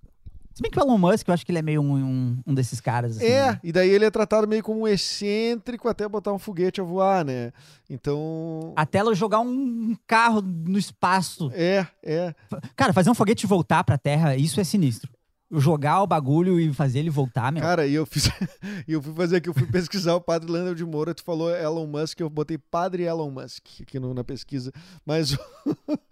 [0.55, 2.55] Se bem que o Elon Musk, eu acho que ele é meio um, um, um
[2.55, 3.17] desses caras.
[3.17, 3.61] Assim, É, né?
[3.65, 7.25] e daí ele é tratado meio como um excêntrico até botar um foguete a voar,
[7.25, 7.53] né?
[7.91, 8.73] Então.
[8.77, 11.51] Até ela jogar um carro no espaço.
[11.55, 12.35] É, é.
[12.77, 15.11] Cara, fazer um foguete voltar pra Terra, isso é sinistro.
[15.57, 17.63] Jogar o bagulho e fazer ele voltar, meu.
[17.63, 18.29] Cara, e eu fiz.
[18.89, 21.87] eu fui fazer aqui, eu fui pesquisar o Padre Landa de Moura, tu falou Elon
[21.87, 24.73] Musk, eu botei Padre Elon Musk aqui no- na pesquisa.
[25.05, 25.37] Mas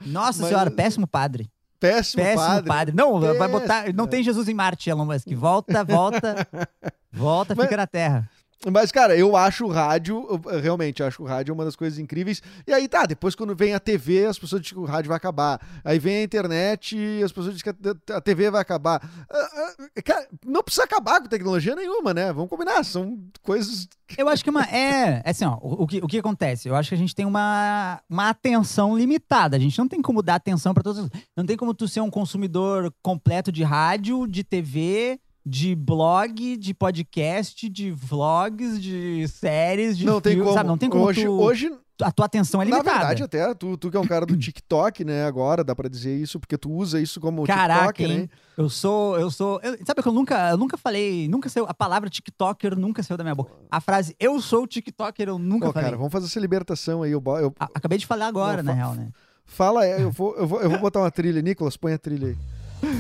[0.05, 1.49] Nossa mas- senhora, péssimo padre.
[1.83, 2.69] Péssimo, Péssimo padre.
[2.69, 2.95] padre.
[2.97, 3.49] Não, vai Péssimo.
[3.61, 3.93] botar.
[3.93, 5.27] Não tem Jesus em Marte, Elon Musk.
[5.35, 6.49] Volta, volta.
[7.13, 8.29] volta, Mas- fica na Terra.
[8.71, 12.41] Mas, cara, eu acho o rádio, eu realmente acho o rádio uma das coisas incríveis.
[12.67, 15.17] E aí tá, depois quando vem a TV, as pessoas dizem que o rádio vai
[15.17, 15.61] acabar.
[15.85, 19.03] Aí vem a internet e as pessoas dizem que a- TV vai acabar.
[19.29, 19.49] Ah,
[19.97, 22.33] ah, Cara, não precisa acabar com tecnologia nenhuma, né?
[22.33, 23.89] Vamos combinar, são coisas.
[24.17, 24.63] Eu acho que uma.
[24.65, 25.59] É, é assim, ó.
[25.61, 26.69] O, o que, o que acontece?
[26.69, 29.57] Eu acho que a gente tem uma, uma atenção limitada.
[29.57, 31.09] A gente não tem como dar atenção pra todos.
[31.37, 36.73] Não tem como tu ser um consumidor completo de rádio, de TV, de blog, de
[36.75, 40.57] podcast, de vlogs, de séries, de não tem filmes, como.
[40.59, 40.69] sabe?
[40.69, 42.99] Não tem como hoje, tu- hoje, a tua atenção é na limitada.
[42.99, 45.25] verdade, até tu, tu que é um cara do TikTok, né?
[45.25, 48.19] Agora dá pra dizer isso, porque tu usa isso como Caraca, TikTok, hein?
[48.23, 48.29] né?
[48.57, 49.61] Eu sou, eu sou.
[49.63, 53.19] eu- sabe que eu nunca, eu nunca falei, nunca saiu, a palavra TikToker nunca saiu
[53.19, 53.53] da minha boca.
[53.71, 55.87] A frase eu sou TikToker eu nunca Ô, falei.
[55.87, 57.11] cara, vamos fazer essa libertação aí.
[57.13, 59.09] Eu, eu- A- acabei de falar agora, Não, na real, né?
[59.45, 61.43] fala, é, eu vou, eu, vou, eu vou botar uma trilha.
[61.43, 62.93] Nicolas, põe a trilha aí.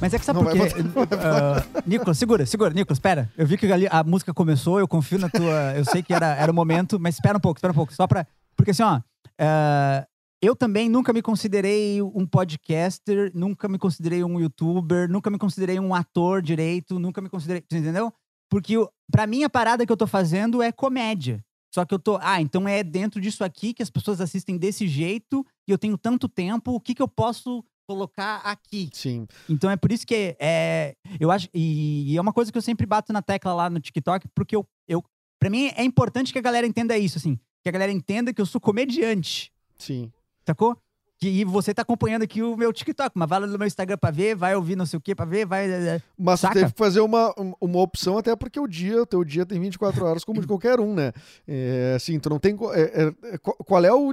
[0.00, 1.16] Mas é que sabe Não por quê?
[1.18, 3.30] Ah, Nicolas, segura, segura, Nicolas, espera.
[3.36, 5.74] Eu vi que ali a música começou, eu confio na tua.
[5.74, 7.94] Eu sei que era, era o momento, mas espera um pouco, espera um pouco.
[7.94, 8.26] Só pra.
[8.54, 9.00] Porque assim, ó.
[9.38, 10.06] ah,
[10.42, 15.80] eu também nunca me considerei um podcaster, nunca me considerei um youtuber, nunca me considerei
[15.80, 17.64] um ator direito, nunca me considerei.
[17.72, 18.12] Entendeu?
[18.50, 18.74] Porque
[19.10, 21.42] pra mim a parada que eu tô fazendo é comédia.
[21.74, 24.86] Só que eu tô, ah, então é dentro disso aqui que as pessoas assistem desse
[24.86, 28.90] jeito e eu tenho tanto tempo, o que que eu posso colocar aqui?
[28.92, 29.26] Sim.
[29.48, 32.62] Então é por isso que é, eu acho e, e é uma coisa que eu
[32.62, 35.02] sempre bato na tecla lá no TikTok, porque eu, eu
[35.38, 38.40] para mim é importante que a galera entenda isso assim, que a galera entenda que
[38.40, 40.12] eu sou comediante, Sim.
[40.44, 40.76] sacou?
[41.18, 43.96] Que e você tá acompanhando aqui o meu TikTok, mas vai lá no meu Instagram
[43.96, 46.54] pra ver, vai ouvir não sei o que pra ver, vai é, Mas tu Saca?
[46.60, 49.58] teve que fazer uma, um- uma opção, até porque o dia, o teu dia tem
[49.58, 51.12] 24 horas como de qualquer um, né?
[51.48, 52.54] É, assim, tu não tem.
[52.74, 54.12] é, é, é, qual- é o.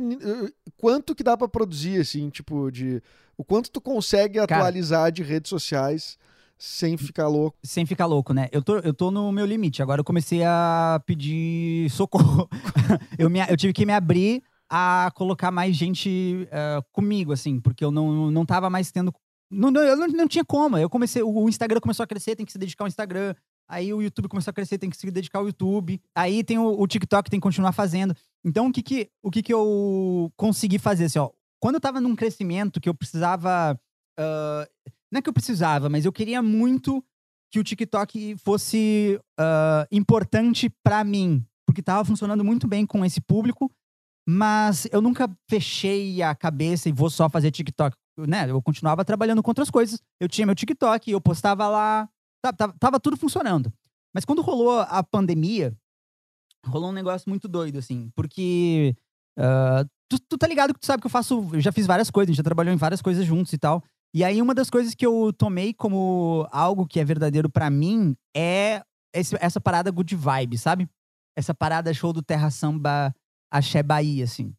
[0.77, 3.01] Quanto que dá pra produzir, assim, tipo, de.
[3.37, 4.55] O quanto tu consegue Cara.
[4.61, 6.17] atualizar de redes sociais
[6.57, 7.57] sem ficar louco?
[7.63, 8.47] sem ficar louco, né?
[8.51, 9.81] Eu tô, eu tô no meu limite.
[9.81, 12.47] Agora eu comecei a pedir socorro.
[13.19, 14.41] eu, me, eu tive que me abrir
[14.75, 19.13] a colocar mais gente eh, comigo, assim, porque eu não, não tava mais tendo.
[19.51, 20.79] Não, não, eu não, não tinha como.
[20.79, 21.21] Eu comecei.
[21.21, 23.35] O Instagram começou a crescer, tem que se dedicar ao Instagram.
[23.69, 26.01] Aí o YouTube começou a crescer, tem que se dedicar ao YouTube.
[26.15, 28.15] Aí tem o, o TikTok, tem que continuar fazendo.
[28.43, 31.29] Então, o que que, o que que eu consegui fazer, assim, ó?
[31.59, 33.79] Quando eu tava num crescimento que eu precisava.
[34.17, 34.67] ah,
[35.11, 37.05] não é que eu precisava, mas eu queria muito
[37.51, 43.21] que o TikTok fosse ah, importante pra mim, porque tava funcionando muito bem com esse
[43.21, 43.71] público,
[44.27, 47.95] mas eu nunca fechei a cabeça e vou só fazer TikTok,
[48.27, 48.49] né?
[48.49, 49.99] Eu continuava trabalhando com outras coisas.
[50.19, 52.07] Eu tinha meu TikTok, eu postava lá,
[52.41, 53.71] tá- tava, tava tudo funcionando.
[54.13, 55.75] Mas quando rolou a pandemia,
[56.65, 58.95] rolou um negócio muito doido, assim, porque
[59.37, 62.09] ah, tu, tu tá ligado que tu sabe que eu faço, eu já fiz várias
[62.11, 63.83] coisas, a gente já trabalhou em várias coisas juntos e tal.
[64.15, 68.15] E aí, uma das coisas que eu tomei como algo que é verdadeiro pra mim
[68.37, 70.87] é esse- essa parada good vibe, sabe?
[71.35, 73.13] Essa parada show do Terra Samba
[73.53, 74.53] Axé Bahia, assim.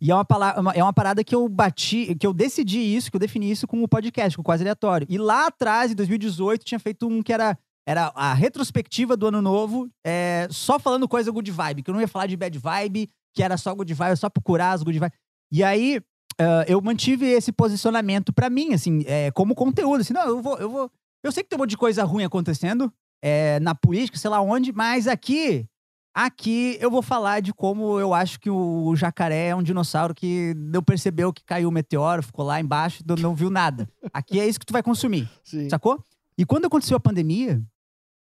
[0.00, 3.10] E é uma, pala- uma- é uma parada que eu bati, que eu decidi isso,
[3.10, 5.06] que eu defini isso com o podcast, com o Quase Aleatório.
[5.10, 7.56] E lá atrás, em 2018, tinha feito um que era,
[7.88, 12.00] era a retrospectiva do ano novo, é, só falando coisa good vibe, que eu não
[12.00, 15.12] ia falar de bad vibe, que era só good vibe, só procurar as good vibe.
[15.52, 16.00] E aí,
[16.40, 20.00] ah, eu mantive esse posicionamento pra mim, assim, é, como conteúdo.
[20.00, 20.90] Assim, não, eu vou, eu vou.
[21.22, 22.92] Eu sei que tem um monte de coisa ruim acontecendo
[23.22, 25.66] é, na política, sei lá onde, mas aqui,
[26.14, 30.54] aqui eu vou falar de como eu acho que o jacaré é um dinossauro que
[30.56, 33.88] não percebeu que caiu o meteoro, ficou lá embaixo, não, não viu nada.
[34.12, 35.28] Aqui é isso que tu vai consumir.
[35.42, 35.68] Sim.
[35.68, 36.02] Sacou?
[36.38, 37.60] E quando aconteceu a pandemia.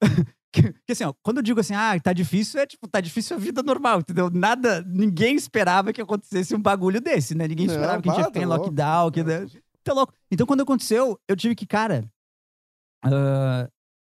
[0.52, 3.36] que, que assim, ó, quando eu digo assim, ah, tá difícil, é tipo, tá difícil
[3.36, 4.30] a vida normal, entendeu?
[4.30, 7.48] Nada, ninguém esperava que acontecesse um bagulho desse, né?
[7.48, 9.24] Ninguém Não, esperava que a gente ia lockdown, que.
[9.24, 9.48] né?
[9.84, 10.14] Tá louco.
[10.32, 12.10] Então, quando aconteceu, eu tive que, cara.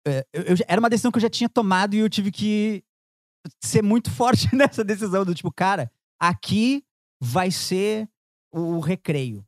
[0.06, 2.82] é, eu- eu era uma decisão que eu já tinha tomado e eu tive que
[3.60, 6.84] ser muito forte nessa decisão do tipo, cara, aqui
[7.20, 8.08] vai ser
[8.52, 9.44] o recreio.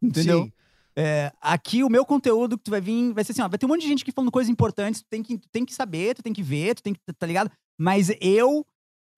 [0.00, 0.44] Entendeu?
[0.44, 0.52] Sim.
[0.98, 3.66] É, aqui o meu conteúdo que tu vai vir vai ser assim, ó, vai ter
[3.66, 6.14] um monte de gente aqui falando coisas importantes, tu tem que, tu tem que saber,
[6.14, 7.50] tu tem que ver, tu tem que, tá ligado?
[7.78, 8.64] Mas eu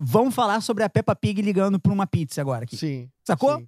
[0.01, 2.77] vamos falar sobre a Peppa Pig ligando pra uma pizza agora aqui.
[2.77, 3.09] Sim.
[3.25, 3.59] Sacou?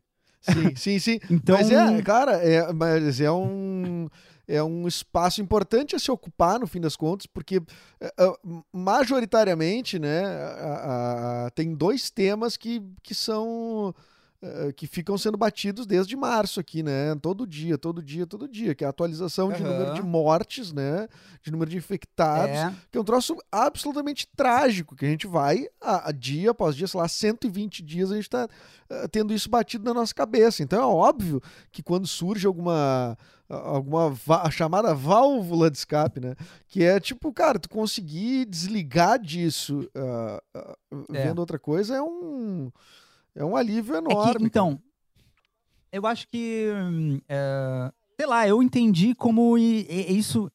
[0.41, 0.99] Sim, sim, sim.
[0.99, 1.21] sim.
[1.31, 4.09] Então, Mas é, cara, é, mas é um,
[4.57, 7.63] é um espaço importante a se ocupar, no fim das contas, porque
[8.01, 8.33] é, é,
[8.73, 13.95] majoritariamente, né, a- a- tem dois temas que, que são.
[14.43, 17.15] É, que ficam sendo batidos desde março aqui, né?
[17.21, 18.75] Todo dia, todo dia, todo dia.
[18.75, 19.71] Que é a atualização de Aham.
[19.73, 21.07] número de mortes, né?
[21.43, 22.57] De número de infectados.
[22.57, 26.75] é, Que é um troço absolutamente trágico, que a gente vai, a, a dia após
[26.75, 28.49] dia, sei lá, 120 dias, a gente tá
[28.89, 30.63] eh, tendo isso batido na nossa cabeça.
[30.63, 33.19] Então é óbvio que quando surge alguma
[33.49, 36.37] alguma a chamada válvula de escape, né?
[36.69, 40.41] Que é tipo, cara, tu conseguir desligar disso ah,
[41.13, 41.25] É.
[41.25, 42.71] vendo outra coisa é um
[43.35, 44.39] é um alívio É enorme.
[44.41, 44.81] que, então,
[45.93, 50.51] eu acho que, hum, é, sei lá, eu entendi como i- i- isso.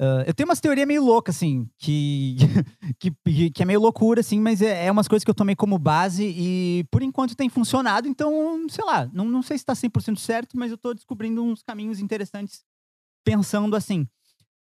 [0.00, 2.36] é, eu tenho umas teorias meio loucas, assim, que,
[2.98, 5.78] que, que é meio loucura, assim, mas é, é umas coisas que eu tomei como
[5.78, 10.18] base e por enquanto tem funcionado, então, sei lá, não, não sei se tá 100%
[10.18, 12.64] certo, mas eu tô descobrindo uns caminhos interessantes
[13.24, 14.08] pensando assim,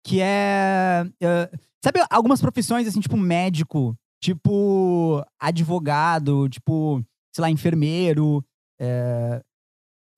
[0.03, 1.51] que é, é,
[1.83, 7.03] sabe algumas profissões, assim, tipo médico, tipo advogado, tipo,
[7.37, 8.43] sei lá, enfermeiro.
[8.79, 9.41] é,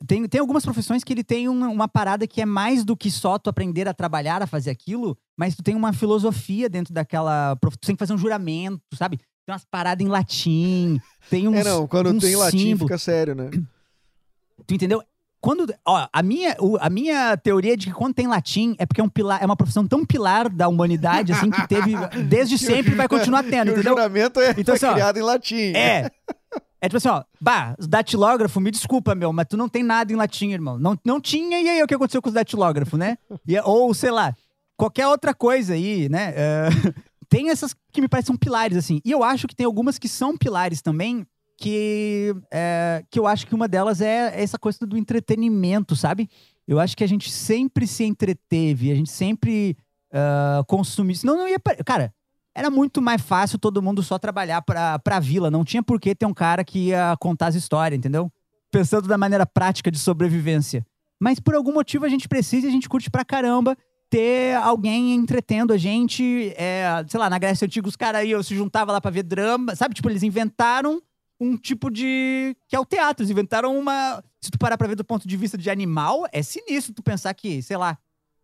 [0.08, 3.12] Tem, tem algumas profissões que ele tem uma, uma parada que é mais do que
[3.12, 7.58] só tu aprender a trabalhar, a fazer aquilo, mas tu tem uma filosofia dentro daquela.
[7.58, 9.18] prof- Tu tem que fazer um juramento, sabe?
[9.46, 11.56] Tem umas paradas em latim, tem uns.
[11.58, 12.82] É, não, quando tem latim símbolos.
[12.88, 13.50] fica sério, né?
[14.68, 15.02] Tu entendeu?
[15.42, 19.00] Quando, ó, a minha, a minha teoria é de que quando tem latim é porque
[19.00, 21.94] é um pilar, é uma profissão tão pilar da humanidade assim que teve
[22.28, 23.94] desde sempre e vai continuar tendo, que o entendeu?
[23.94, 25.72] juramento é, Então, assim, ó, criado em latim.
[25.76, 26.10] É.
[26.82, 30.16] É tipo assim, ó, bah, datilógrafo, me desculpa, meu, mas tu não tem nada em
[30.16, 30.80] latim, irmão.
[30.80, 33.18] Não, não tinha, e aí o que aconteceu com os datilógrafos, né?
[33.46, 34.34] E, ou, sei lá,
[34.78, 36.34] qualquer outra coisa aí, né?
[36.36, 36.70] É,
[37.28, 39.02] tem essas que me parecem pilares, assim.
[39.04, 41.28] E eu acho que tem algumas que são pilares também,
[41.58, 46.30] que, é, que eu acho que uma delas é essa coisa do entretenimento, sabe?
[46.66, 49.76] Eu acho que a gente sempre se entreteve, a gente sempre
[50.14, 51.16] uh, consumiu.
[51.16, 51.60] Senão não ia.
[51.86, 52.14] Cara,
[52.60, 55.50] era muito mais fácil todo mundo só trabalhar pra, pra vila.
[55.50, 58.30] Não tinha por que ter um cara que ia contar as histórias, entendeu?
[58.70, 60.86] Pensando da maneira prática de sobrevivência.
[61.18, 63.78] Mas por algum motivo a gente precisa e a gente curte pra caramba
[64.10, 66.54] ter alguém entretendo a gente.
[66.58, 69.74] É, sei lá, na Grécia Antiga os caras iam, se juntavam lá pra ver drama.
[69.74, 69.96] Sabe?
[69.96, 71.02] Tipo, eles inventaram
[71.40, 72.58] um tipo de.
[72.68, 73.24] que é o teatro.
[73.24, 74.22] Eles inventaram uma.
[74.42, 77.34] Se tu parar pra ver do ponto de vista de animal, é sinistro tu pensar
[77.34, 77.98] que, sei lá,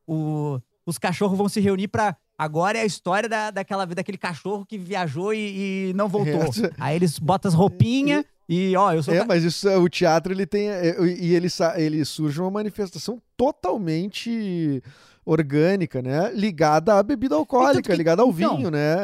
[0.07, 2.15] o, os cachorros vão se reunir pra.
[2.37, 6.35] Agora é a história da, daquela, daquele cachorro que viajou e, e não voltou.
[6.65, 6.71] É.
[6.79, 8.23] Aí eles botam as roupinhas.
[8.47, 9.13] E, ó, eu sou.
[9.13, 10.69] É, mas isso, o teatro, ele tem.
[10.69, 14.83] É, e ele, ele surge uma manifestação totalmente
[15.25, 16.31] orgânica, né?
[16.33, 18.95] Ligada à bebida alcoólica, então, ligada ao então, vinho, né?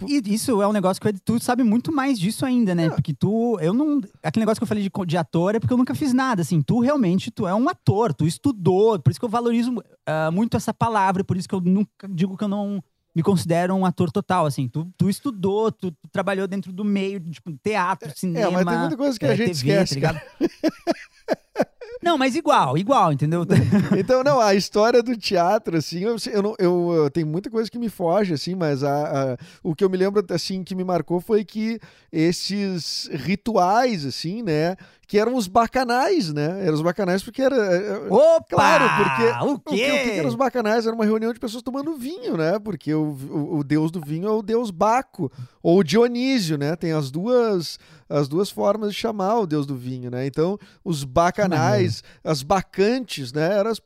[0.00, 2.86] É, e isso é um negócio que tu sabe muito mais disso ainda, né?
[2.86, 2.90] É.
[2.90, 5.78] Porque tu, eu não, aquele negócio que eu falei de, de, ator é porque eu
[5.78, 6.62] nunca fiz nada, assim.
[6.62, 10.56] Tu realmente, tu é um ator, tu estudou, por isso que eu valorizo uh, muito
[10.56, 12.82] essa palavra, por isso que eu nunca digo que eu não
[13.14, 14.68] me considero um ator total, assim.
[14.68, 18.60] Tu, tu estudou, tu, tu trabalhou dentro do meio, tipo, teatro, cinema.
[18.60, 20.22] É, mas tem muita coisa que é, a gente TV, tá esquece, tá
[22.02, 23.46] Não, mas igual, igual, entendeu?
[23.96, 27.88] então, não, a história do teatro, assim, eu, eu, eu, eu muita coisa que me
[27.88, 31.44] foge, assim, mas a, a, o que eu me lembro, assim, que me marcou foi
[31.44, 31.78] que
[32.12, 34.76] esses rituais, assim, né,
[35.12, 36.62] que eram os bacanais, né?
[36.62, 37.54] Eram os bacanais porque era.
[37.54, 38.46] É, é, Opa!
[38.48, 39.44] Claro, porque.
[39.44, 39.70] O quê?
[39.70, 40.86] O que, o que eram os bacanais?
[40.86, 42.58] Era uma reunião de pessoas tomando vinho, né?
[42.58, 45.30] Porque o, o, o deus do vinho é o deus Baco,
[45.62, 46.76] ou Dionísio, né?
[46.76, 50.26] Tem as duas as duas formas de chamar o deus do vinho, né?
[50.26, 53.58] Então, os bacanais, as bacantes, né?
[53.58, 53.82] Eram as,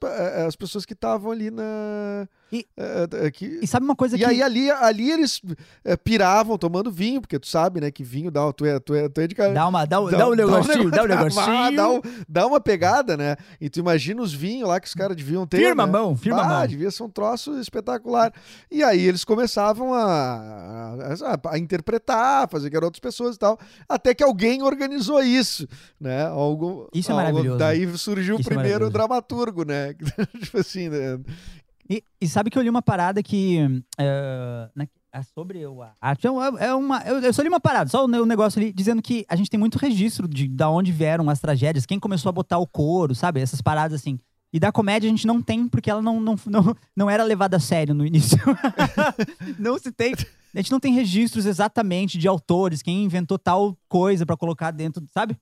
[0.47, 3.59] as pessoas que estavam ali na e, é, é, que...
[3.61, 4.24] e sabe uma coisa e que.
[4.24, 5.42] E aí ali, ali eles
[5.84, 8.53] é, piravam tomando vinho, porque tu sabe, né, que vinho dá.
[8.53, 9.53] Tu é, tu é, tu é de cara.
[9.53, 11.76] Dá, uma, dá, dá, dá um negocinho, dá um negocinho.
[11.76, 13.36] Dá, um, dá uma pegada, né?
[13.61, 15.57] E tu imagina os vinhos lá que os caras deviam ter.
[15.57, 15.88] Firma né?
[15.88, 16.66] a mão, firma a mão.
[16.68, 18.32] devia ser um troço espetacular.
[18.70, 20.94] E aí eles começavam a,
[21.24, 23.59] a, a interpretar, fazer que eram outras pessoas e tal.
[23.88, 25.66] Até que alguém organizou isso,
[26.01, 26.26] né?
[26.26, 27.59] Algo, isso é maravilhoso.
[27.59, 29.94] Daí surgiu isso o é primeiro é dramaturgo, né?
[30.40, 31.18] tipo assim, né?
[31.89, 33.59] E, e, sabe que eu li uma parada que.
[34.01, 36.26] Uh, é sobre a arte.
[36.26, 36.30] É,
[36.66, 39.24] é uma, eu, eu só li uma parada, só o um negócio ali, dizendo que
[39.28, 42.59] a gente tem muito registro de da onde vieram as tragédias, quem começou a botar
[42.59, 43.41] o couro, sabe?
[43.41, 44.18] Essas paradas assim.
[44.53, 47.57] E da comédia a gente não tem, porque ela não, não, não, não era levada
[47.57, 48.39] a sério no início.
[49.59, 50.14] não se tem.
[50.55, 55.03] A gente não tem registros exatamente de autores, quem inventou tal coisa para colocar dentro,
[55.12, 55.37] sabe?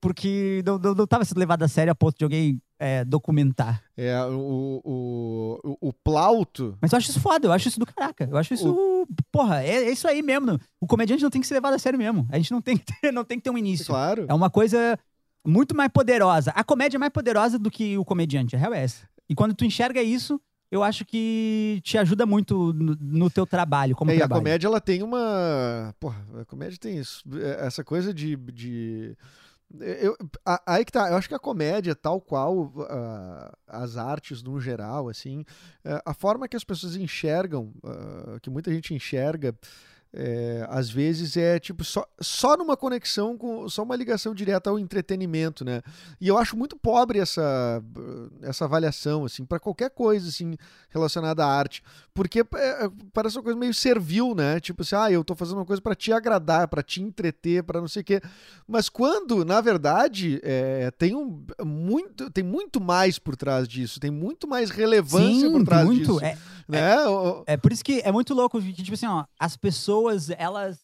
[0.00, 3.82] Porque não, não, não tava sendo levado a sério a ponto de alguém é, documentar.
[3.96, 6.78] É, o, o, o, o, Plauto.
[6.80, 8.28] Mas eu acho isso foda, eu acho isso do caraca.
[8.30, 8.70] Eu acho isso.
[8.70, 9.06] O...
[9.32, 10.58] Porra, é, é, isso aí mesmo.
[10.80, 12.26] O comediante não tem que ser levado a sério mesmo.
[12.30, 13.86] A gente não tem que ter, não tem que ter um início.
[13.86, 14.26] Claro.
[14.28, 14.98] É uma coisa
[15.44, 16.52] muito mais poderosa.
[16.54, 19.08] A comédia é mais poderosa do que o comediante, a real é essa.
[19.28, 20.40] E quando tu enxerga isso,
[20.70, 24.38] eu acho que te ajuda muito no, no teu trabalho, como é, trabalho.
[24.38, 25.94] E a comédia, ela tem uma...
[25.98, 27.22] Porra, a comédia tem isso.
[27.34, 28.36] É, essa coisa de...
[28.36, 29.16] de
[29.80, 30.16] eu,
[30.66, 35.08] aí que tá, eu acho que a comédia, tal qual uh, as artes no geral,
[35.08, 35.40] assim,
[35.84, 39.54] uh, a forma que as pessoas enxergam, uh, que muita gente enxerga
[40.12, 44.78] é, às vezes é tipo só, só numa conexão com só uma ligação direta ao
[44.78, 45.82] entretenimento, né?
[46.18, 47.82] E eu acho muito pobre essa
[48.42, 50.56] essa avaliação assim para qualquer coisa assim
[50.88, 51.82] relacionada à arte,
[52.14, 52.44] porque é,
[52.84, 54.58] é, parece uma coisa meio servil, né?
[54.60, 57.78] Tipo assim, ah, eu tô fazendo uma coisa para te agradar, para te entreter, para
[57.78, 58.22] não sei o quê.
[58.66, 64.10] Mas quando, na verdade, é, tem um muito tem muito mais por trás disso, tem
[64.10, 66.00] muito mais relevância Sim, por trás muito.
[66.00, 66.24] disso.
[66.24, 66.80] É, né?
[67.46, 70.30] é, é por isso que é muito louco que tipo assim, ó, as pessoas pessoas,
[70.30, 70.80] elas,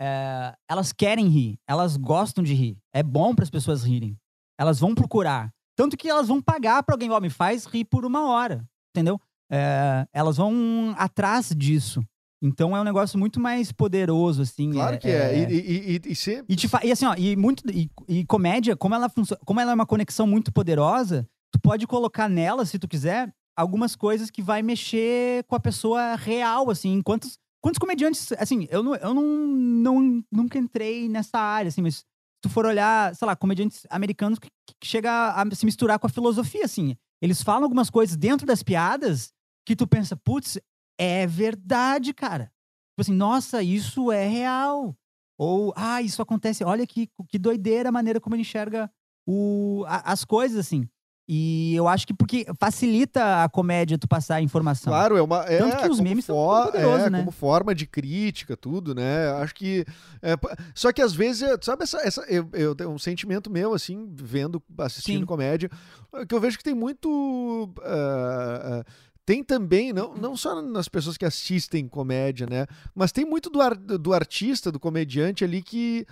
[0.00, 2.78] é, elas querem rir, elas gostam de rir.
[2.92, 4.16] É bom para as pessoas rirem.
[4.58, 5.50] Elas vão procurar.
[5.76, 9.20] Tanto que elas vão pagar para alguém, ó, me faz rir por uma hora, entendeu?
[9.50, 12.02] É, elas vão atrás disso.
[12.42, 14.72] Então é um negócio muito mais poderoso, assim.
[14.72, 15.34] Claro é, que é.
[15.34, 15.38] é...
[15.38, 16.46] E, e, e, e, sempre...
[16.48, 16.80] e, te fa...
[16.84, 19.86] e assim, ó, e, muito, e, e comédia, como ela, funciona, como ela é uma
[19.86, 25.44] conexão muito poderosa, tu pode colocar nela, se tu quiser, algumas coisas que vai mexer
[25.44, 26.92] com a pessoa real, assim.
[26.92, 27.28] Enquanto
[27.64, 32.04] Quantos comediantes, assim, eu, não, eu não, não, nunca entrei nessa área, assim, mas se
[32.42, 36.10] tu for olhar, sei lá, comediantes americanos que, que chega a se misturar com a
[36.10, 36.94] filosofia, assim.
[37.22, 39.32] Eles falam algumas coisas dentro das piadas
[39.66, 40.58] que tu pensa, putz,
[41.00, 42.52] é verdade, cara.
[42.90, 44.94] Tipo assim, nossa, isso é real.
[45.38, 48.92] Ou, ah, isso acontece, olha que, que doideira a maneira como ele enxerga
[49.26, 50.86] o, a, as coisas, assim.
[51.26, 54.92] E eu acho que porque facilita a comédia tu passar a informação.
[54.92, 55.42] Claro, é uma.
[55.44, 57.18] É, Tanto que os memes são poderosos, é, né?
[57.20, 59.30] Como forma de crítica, tudo, né?
[59.40, 59.86] Acho que.
[60.20, 60.34] é,
[60.74, 64.06] só que às vezes, é, sabe, essa, essa, eu, eu tenho um sentimento meu, assim,
[64.14, 65.26] vendo, assistindo Sim.
[65.26, 65.70] comédia,
[66.28, 67.72] que eu vejo que tem muito.
[67.82, 68.92] ah, ah,
[69.26, 72.66] tem também, não, não só nas pessoas que assistem comédia, né?
[72.94, 76.06] Mas tem muito do, ar- do artista, do comediante ali que,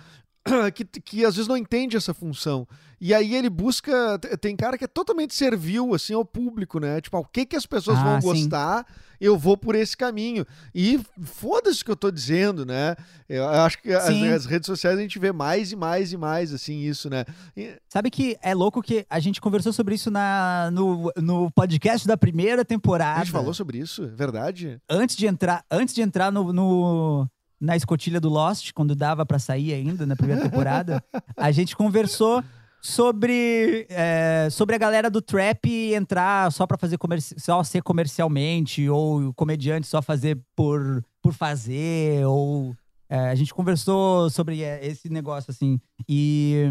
[0.73, 0.83] que.
[0.85, 2.67] que às vezes não entende essa função.
[2.99, 4.17] E aí ele busca.
[4.19, 7.01] te- Tem cara que é totalmente servil, assim, ao público, né?
[7.01, 8.27] Tipo, ah, o que, que as pessoas Ah, vão sim.
[8.27, 8.85] gostar,
[9.19, 10.45] eu vou por esse caminho.
[10.73, 12.95] E foda-se o que eu tô dizendo, né?
[13.27, 16.53] Eu acho que as, as redes sociais a gente vê mais e mais e mais,
[16.53, 17.25] assim, isso, né?
[17.57, 22.07] E- Sabe que é louco que a gente conversou sobre isso na, no, no podcast
[22.07, 23.19] da primeira temporada.
[23.19, 24.79] a gente falou sobre isso, é verdade?
[24.89, 27.27] antes de entrar, antes de entrar no, no-
[27.63, 31.01] na escotilha do Lost, quando dava pra sair ainda na primeira temporada,
[31.37, 32.43] a gente conversou
[32.81, 36.99] sobre é, sobre a galera do trap entrar só pra fazer
[37.37, 42.75] só ser comercialmente ou o comediante só fazer por por fazer ou
[43.09, 46.65] é, a gente conversou sobre é, esse negócio assim e,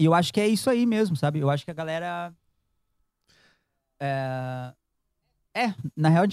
[0.00, 1.38] e eu acho que é isso aí mesmo, sabe?
[1.38, 2.34] Eu acho que a galera
[4.00, 4.72] é,
[5.54, 6.24] é na real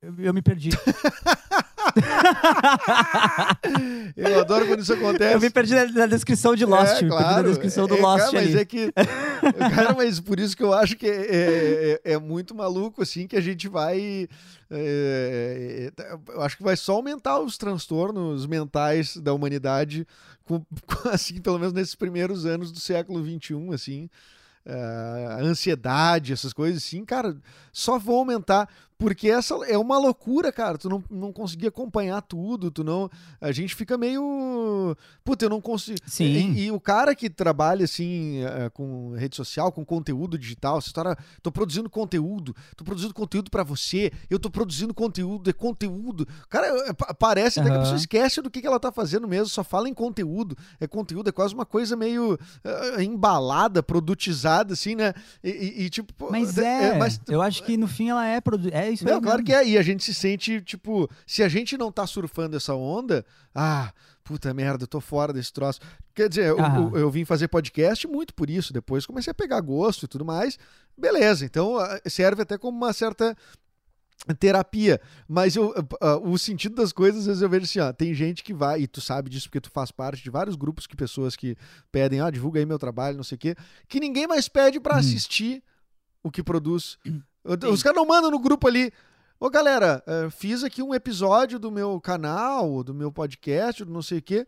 [0.00, 0.70] eu, eu me perdi.
[4.16, 5.34] Eu adoro quando isso acontece.
[5.34, 6.96] Eu me perdi na, na descrição de Lost.
[7.02, 8.92] É, perdi na descrição do É, Lost cara, mas é que.
[9.74, 13.36] Cara, mas por isso que eu acho que é, é- é muito maluco, assim, que
[13.36, 14.28] a gente vai.
[14.70, 20.06] é, é, eu acho que vai só aumentar os transtornos mentais da humanidade,
[20.44, 24.10] com, com, assim, pelo menos nesses primeiros anos do século XXI, assim.
[24.66, 27.34] é, a ansiedade, essas coisas assim, cara,
[27.72, 28.68] só vão aumentar.
[29.00, 30.76] Porque essa é uma loucura, cara.
[30.76, 33.08] Tu não, não conseguir acompanhar tudo, tu não.
[33.40, 34.94] A gente fica meio.
[35.24, 35.98] Puta, eu não consigo.
[36.06, 36.52] Sim.
[36.52, 40.88] E, e o cara que trabalha assim eh, com rede social, com conteúdo digital, essa
[40.88, 46.28] história, tô produzindo conteúdo, tô produzindo conteúdo pra você, eu tô produzindo conteúdo, é conteúdo.
[46.50, 49.26] Cara, é, pa- parece até que a pessoa esquece do que, que ela tá fazendo
[49.26, 50.54] mesmo, só fala em conteúdo.
[50.78, 55.14] É conteúdo, é quase uma coisa meio eh, embalada, produtizada, assim, né?
[55.42, 56.30] E, e- e, tipo.
[56.30, 58.68] Mas é, mas eu acho que no fim ela é produ...
[58.70, 59.20] É isso não, aí.
[59.20, 59.46] claro mesmo.
[59.46, 59.66] que é.
[59.68, 63.24] E a gente se sente, tipo, se a gente não tá surfando essa onda,
[63.54, 63.92] ah,
[64.24, 65.80] puta merda, eu tô fora desse troço.
[66.14, 68.72] Quer dizer, eu, eu- eu vim fazer podcast muito por isso.
[68.72, 70.58] Depois comecei a pegar gosto e tudo mais.
[70.96, 73.36] Beleza, então ah, serve até como uma certa
[74.38, 78.12] terapia, mas eu, ah, o sentido das coisas, às vezes eu vejo assim, ó, tem
[78.12, 80.94] gente que vai, e tu sabe disso porque tu faz parte de vários grupos que
[80.94, 81.56] pessoas que
[81.90, 83.56] pedem, ah, divulga aí meu trabalho, não sei o quê,
[83.88, 84.98] que ninguém mais pede pra Hum.
[84.98, 85.62] assistir
[86.22, 86.98] o que produz.
[87.44, 88.92] Os caras não mandam no grupo ali,
[89.38, 94.02] ô galera, eh, fiz aqui um episódio do meu canal, do meu podcast, do não
[94.02, 94.46] sei o quê,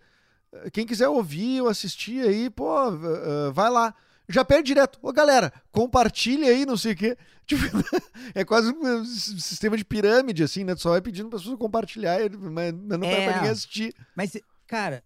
[0.54, 3.94] Eh, quem quiser ouvir ou assistir aí, pô, eh, vai lá.
[4.28, 4.98] Já pede direto.
[5.02, 7.16] Ô, galera, compartilha aí, não sei o quê.
[7.46, 7.62] Tipo,
[8.34, 10.74] é quase um sistema de pirâmide, assim, né?
[10.74, 13.24] Tu só vai pedindo para as pessoas compartilhar, mas não É.
[13.26, 13.94] pra ninguém assistir.
[14.14, 14.36] Mas,
[14.66, 15.02] cara,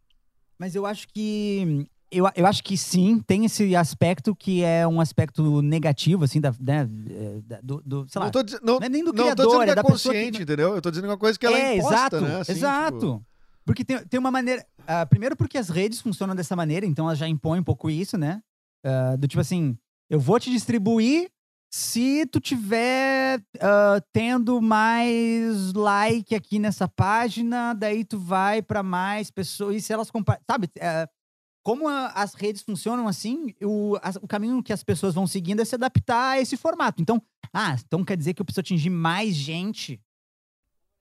[0.59, 1.89] mas eu acho que.
[2.11, 6.53] Eu, eu acho que sim, tem esse aspecto que é um aspecto negativo, assim, da,
[6.61, 6.89] né,
[7.51, 8.27] é, do, do- sei lá.
[8.27, 9.83] Não tô, não, não é nem do não tô criador, dizendo que é é da
[9.85, 10.75] pessoa que- consciente, entendeu?
[10.77, 12.41] Eu tô dizendo uma coisa que ela é, é, imposta, exato, né?
[12.41, 12.97] Assim, exato.
[12.99, 13.27] tipo,
[13.65, 14.65] Porque tem, tem uma maneira.
[14.87, 18.17] ah, primeiro, porque as redes funcionam dessa maneira, então elas já impõem um pouco isso,
[18.17, 18.41] né?
[18.85, 19.77] Ah, do tipo assim,
[20.09, 21.29] eu vou te distribuir
[21.69, 29.31] se tu tiver ah, tendo mais like aqui nessa página, daí tu vai pra mais
[29.31, 29.75] pessoas.
[29.77, 30.47] E se elas compartilham.
[30.49, 30.69] Sabe?
[30.81, 31.09] ah,
[31.67, 35.61] como a- as redes funcionam assim, o, as- o caminho que as pessoas vão seguindo
[35.61, 37.03] é se adaptar a esse formato.
[37.03, 37.21] Então,
[37.53, 40.01] ah, então quer dizer que eu preciso atingir mais gente.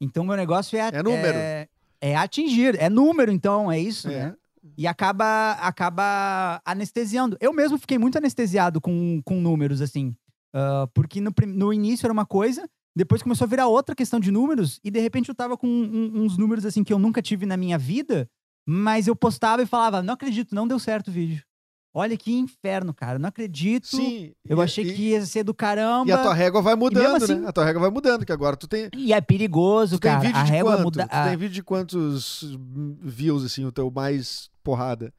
[0.02, 0.88] Então, meu negócio é.
[0.92, 1.38] É número.
[1.38, 1.68] É,
[2.02, 4.26] é atingir, é número, então, é isso, É.
[4.30, 4.36] né?
[4.76, 7.38] E acaba, acaba anestesiando.
[7.40, 10.16] Eu mesmo fiquei muito anestesiado com, com números, assim.
[10.52, 14.32] Ah, porque no, no início era uma coisa, depois começou a virar outra questão de
[14.32, 17.46] números, e de repente eu tava com um- uns números, assim, que eu nunca tive
[17.46, 18.28] na minha vida,
[18.66, 21.44] mas eu postava e falava, não acredito, não deu certo o vídeo.
[21.98, 23.88] Olha que inferno, cara, não acredito.
[23.88, 24.34] Sim.
[24.46, 26.10] Eu e- achei e- que ia ser do caramba.
[26.10, 27.48] E a tua régua vai mudando, assim- né?
[27.48, 28.90] A tua régua vai mudando, que agora tu tem.
[28.94, 30.22] E é perigoso, Tu tem cara.
[30.22, 30.84] vídeo A de régua quanto?
[30.84, 31.08] muda.
[31.08, 32.58] Tu a- tem vídeo de quantos
[33.02, 35.14] views, assim, o teu mais porrada?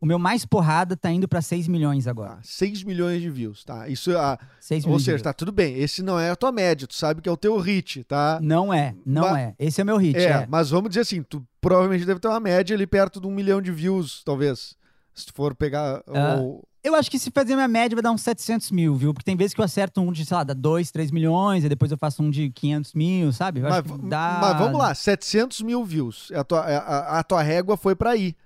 [0.00, 2.34] O meu mais porrada tá indo pra 6 milhões agora.
[2.36, 3.88] Tá, 6 milhões de views, tá?
[3.88, 4.16] Isso é.
[4.16, 5.78] a- 6 Ou seja, tá tudo bem.
[5.78, 8.38] Esse não é a tua média, tu sabe que é o teu hit, tá?
[8.42, 9.54] Não é, não Ma- é.
[9.58, 10.16] Esse é meu hit.
[10.18, 13.26] É, É, mas vamos dizer assim, tu provavelmente deve ter uma média ali perto de
[13.26, 14.76] um milhão de views, talvez.
[15.14, 16.36] Se tu for pegar Ah.
[16.84, 19.12] Eu acho que se fazer minha média vai dar uns 700 mil, viu?
[19.12, 21.68] Porque tem vezes que eu acerto um de, sei lá, dá 2, 3 milhões, e
[21.68, 23.60] depois eu faço um de 500 mil, sabe?
[23.60, 24.38] Mas, dá...
[24.40, 26.30] mas vamos lá, 700 mil views.
[26.32, 28.36] A tua, a, a- a tua régua foi pra aí.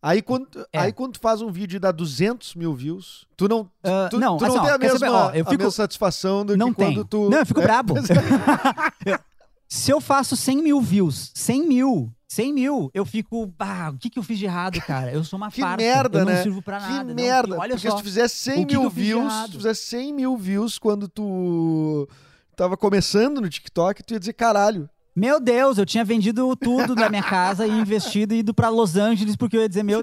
[0.00, 0.78] Aí quando, É.
[0.78, 3.64] aí quando tu faz um vídeo e dá 200 mil views, tu não,
[4.10, 5.10] tu, não, tu assim, não ó, tem a mesma, saber?
[5.12, 7.04] Ó, eu a fico- mesma satisfação do Não que quando tem.
[7.04, 7.28] tu...
[7.28, 7.94] Não, eu fico É, brabo.
[9.68, 14.08] Se eu faço 100 mil views, 100 mil, 100 mil, eu fico, ah, o que
[14.08, 15.12] que eu fiz de errado, cara?
[15.12, 15.76] Eu sou uma Que farsa.
[15.76, 16.42] merda, eu não né?
[16.42, 17.04] sirvo pra Que nada.
[17.04, 17.96] não, merda, olha porque só.
[17.96, 20.36] se tu fizesse 100 o que que mil de views, se tu fizesse 100 mil
[20.38, 22.08] views quando tu
[22.56, 24.88] tava começando no TikTok, tu ia dizer, caralho,
[25.18, 28.94] Meu Deus, eu tinha vendido tudo da minha casa e investido e ido pra Los
[28.94, 30.00] Angeles porque eu ia dizer meu.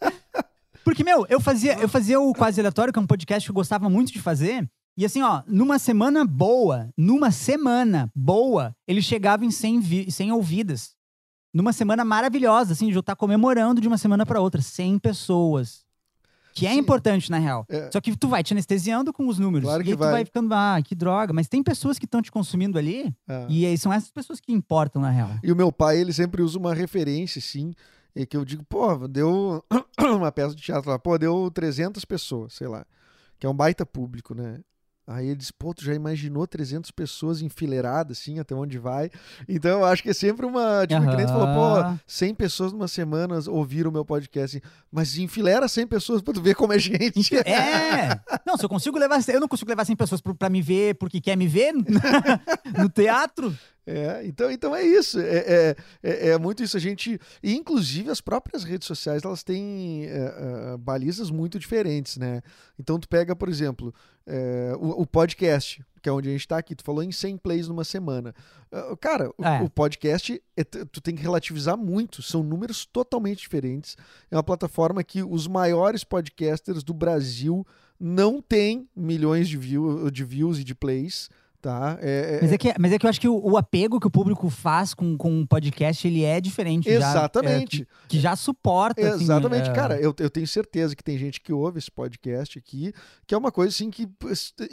[0.82, 3.54] porque meu, eu fazia, eu fazia o quase aleatório, que é um podcast que eu
[3.54, 4.66] gostava muito de fazer.
[4.96, 10.32] E assim, ó, numa semana boa, numa semana boa, ele chegava em 100, vi 100
[10.32, 10.94] ouvidas.
[11.52, 15.84] Numa semana maravilhosa, assim, de eu estar comemorando de uma semana pra outra, 100 pessoas.
[16.52, 16.78] Que é Sim.
[16.78, 17.64] importante, na real.
[17.68, 17.90] É.
[17.90, 19.66] Só que tu vai te anestesiando com os números.
[19.66, 20.12] Claro e que aí tu vai.
[20.12, 21.32] vai ficando, ah, que droga.
[21.32, 23.46] Mas tem pessoas que estão te consumindo ali é.
[23.48, 25.30] e aí são essas pessoas que importam, na real.
[25.42, 27.72] E o meu pai, ele sempre usa uma referência, assim,
[28.14, 29.64] e que eu digo, pô, deu
[29.98, 32.84] uma peça de teatro lá, pô, deu 300 pessoas, sei lá,
[33.38, 34.60] que é um baita público, né?
[35.06, 39.10] Aí ele diz, pô, tu já imaginou 300 pessoas enfileiradas, assim, até onde vai?
[39.48, 40.86] Então eu acho que é sempre uma.
[40.86, 42.00] Tipo, que nem tu falou, pô, Aham.
[42.06, 46.40] 100 pessoas numa semana ouviram o meu podcast, assim, mas enfileira 100 pessoas pra tu
[46.40, 47.36] ver como é gente.
[47.38, 48.20] É!
[48.46, 49.18] Não, se eu consigo levar.
[49.28, 51.72] Eu não consigo levar 100 pessoas pro- pra me ver porque quer me ver
[52.78, 53.52] no teatro.
[53.86, 55.18] É, então, então é isso.
[55.18, 56.76] É, é, é, é muito isso.
[56.76, 57.18] A gente.
[57.42, 62.42] E inclusive as próprias redes sociais elas têm é, é, balizas muito diferentes, né?
[62.78, 63.92] Então tu pega, por exemplo,
[64.26, 67.38] é, o, o podcast, que é onde a gente tá aqui, tu falou em 100
[67.38, 68.34] plays numa semana.
[68.70, 73.96] Ah, Cara, o, o podcast, é tu tem que relativizar muito, são números totalmente diferentes.
[74.30, 77.66] É uma plataforma que os maiores podcasters do Brasil
[77.98, 81.28] não têm milhões de, view, de views e de plays.
[81.62, 81.96] Tá?
[82.02, 84.06] É, é- Mas é que, mas é que eu acho que o, o apego que
[84.08, 86.86] o público faz com, com um podcast, ele é diferente.
[86.86, 87.84] já, é, Exatamente.
[87.84, 89.00] que, que já suporta.
[89.14, 89.94] assim, Exatamente, é, cara.
[90.00, 92.92] Eu, eu tenho certeza que tem gente que ouve esse podcast aqui,
[93.28, 94.08] que é uma coisa assim que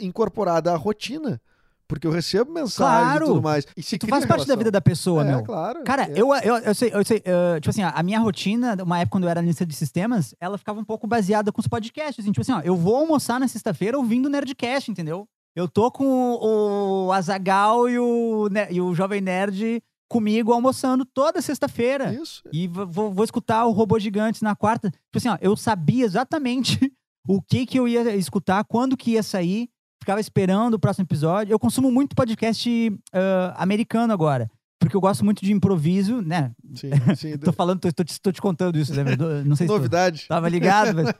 [0.00, 1.40] incorporada à rotina.
[1.86, 3.24] Porque eu recebo mensagens Claro.
[3.24, 3.66] e tudo mais.
[3.76, 5.42] E se Tu faz parte da vida da pessoa, é, meu.
[5.42, 5.82] claro.
[5.84, 6.12] Cara, é.
[6.14, 9.10] eu, eu, eu sei, eu sei eh, tipo assim, ó, a minha rotina, uma época
[9.12, 12.18] quando eu era analista de sistemas, ela ficava um pouco baseada com os podcasts.
[12.24, 15.28] Assim, tipo assim, ó, eu vou almoçar na sexta-feira ouvindo o Nerdcast, entendeu?
[15.54, 21.40] Eu tô com o, Azagal e o, Ne- e o Jovem Nerd comigo almoçando toda
[21.42, 22.12] sexta-feira.
[22.14, 22.42] Isso.
[22.52, 24.90] E vou, vou escutar o Robô Gigantes na quarta.
[24.90, 26.78] Tipo assim, ó, eu sabia exatamente
[27.28, 29.68] o que que eu ia escutar, quando que ia sair.
[30.02, 31.52] Ficava esperando o próximo episódio.
[31.52, 34.50] Eu consumo muito podcast ah, americano agora.
[34.80, 36.52] Porque eu gosto muito de improviso, né?
[36.74, 37.36] Sim, sim.
[37.36, 39.04] Tô falando, tô, tô te, tô te contando isso, né?
[39.44, 40.24] Não sei se tu Novidade.
[40.26, 41.14] tava ligado, mas...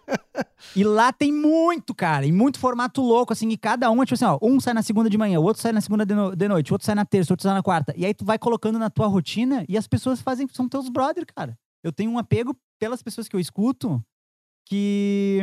[0.77, 4.15] E lá tem muito, cara, e muito formato louco, assim, e cada um é tipo
[4.15, 6.35] assim, ó, um sai na segunda de manhã, o outro sai na segunda de, no-
[6.37, 7.93] de noite, o outro sai na terça, o outro sai na quarta.
[7.97, 11.25] E aí tu vai colocando na tua rotina e as pessoas fazem, são teus brother,
[11.35, 11.59] cara.
[11.83, 14.03] Eu tenho um apego pelas pessoas que eu escuto
[14.67, 15.41] que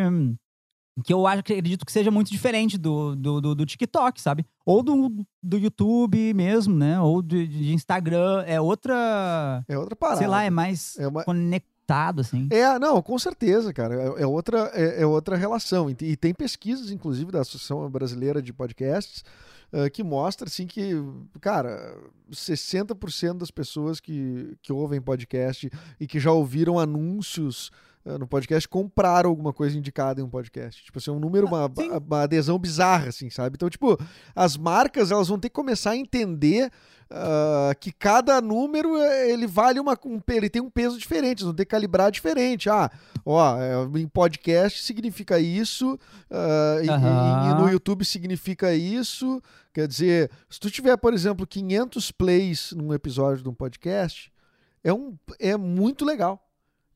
[1.03, 4.43] que eu acho acredito que seja muito diferente do, do, do, do TikTok, sabe?
[4.65, 6.99] Ou do, do YouTube mesmo, né?
[6.99, 8.43] Ou de, de Instagram.
[8.47, 9.63] É outra.
[9.67, 10.17] É outra parada.
[10.17, 12.47] Sei lá, é mais É uma- conectado, assim.
[12.51, 13.95] É, não, com certeza, cara.
[13.95, 15.89] É, é outra, é, é outra relação.
[15.89, 19.23] E, e tem pesquisas, inclusive, da Associação Brasileira de Podcasts,
[19.71, 20.91] ah, que mostra, assim, que,
[21.41, 21.95] cara,
[22.31, 25.69] 60% das pessoas que, que ouvem podcast
[25.99, 27.71] e que já ouviram anúncios
[28.05, 30.83] ah, no podcast compraram alguma coisa indicada em um podcast.
[30.83, 31.89] Tipo assim, é um número, uma, sim.
[31.89, 33.55] uma adesão bizarra, assim, sabe?
[33.55, 33.97] Então, tipo,
[34.33, 36.71] as marcas, elas vão ter que começar a entender
[37.09, 41.65] ah, que cada número eh, ele vale uma um, ele tem um peso diferente, ter
[41.65, 42.69] que calibrar diferente.
[42.69, 42.89] Ah,
[43.25, 45.97] ó, é, em podcast significa isso,
[46.31, 49.41] ah, e- e- e, no YouTube significa isso.
[49.73, 54.31] Quer dizer, se tu tiver, por exemplo, 500 plays num episódio de um podcast,
[54.83, 56.41] é um é muito legal.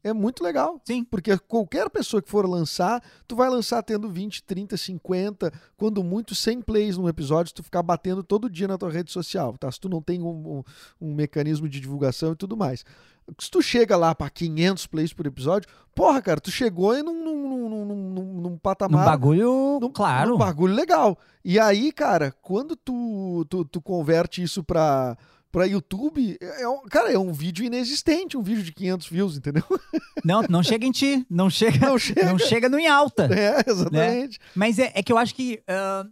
[0.03, 0.81] É muito legal.
[0.85, 1.03] Sim.
[1.03, 6.33] Porque qualquer pessoa que for lançar, tu vai lançar tendo 20, 30, 50, quando muito
[6.33, 9.71] 100 plays num episódio, tu ficar batendo todo dia na tua rede social, tá?
[9.71, 10.63] Se tu não tem um, um-
[11.09, 12.83] um mecanismo de divulgação e tudo mais.
[13.39, 17.23] Se tu chega lá para 500 plays por episódio, porra, cara, tu chegou em num,
[17.23, 20.31] num, num, num, num- patamar bagulho, num- claro.
[20.31, 21.17] num bagulho legal.
[21.45, 25.15] E aí, cara, quando tu, tu, tu converte isso pra,
[25.51, 29.37] pra YouTube, é, é um, cara, é um vídeo inexistente, um vídeo de 500 views,
[29.37, 29.63] entendeu?
[30.23, 31.25] Não, não chega em ti.
[31.27, 32.25] Não chega, Não chega.
[32.25, 33.27] não chega no em alta.
[33.33, 34.39] É, exatamente.
[34.53, 35.59] Mas é, é que eu acho que.
[35.67, 36.05] ah,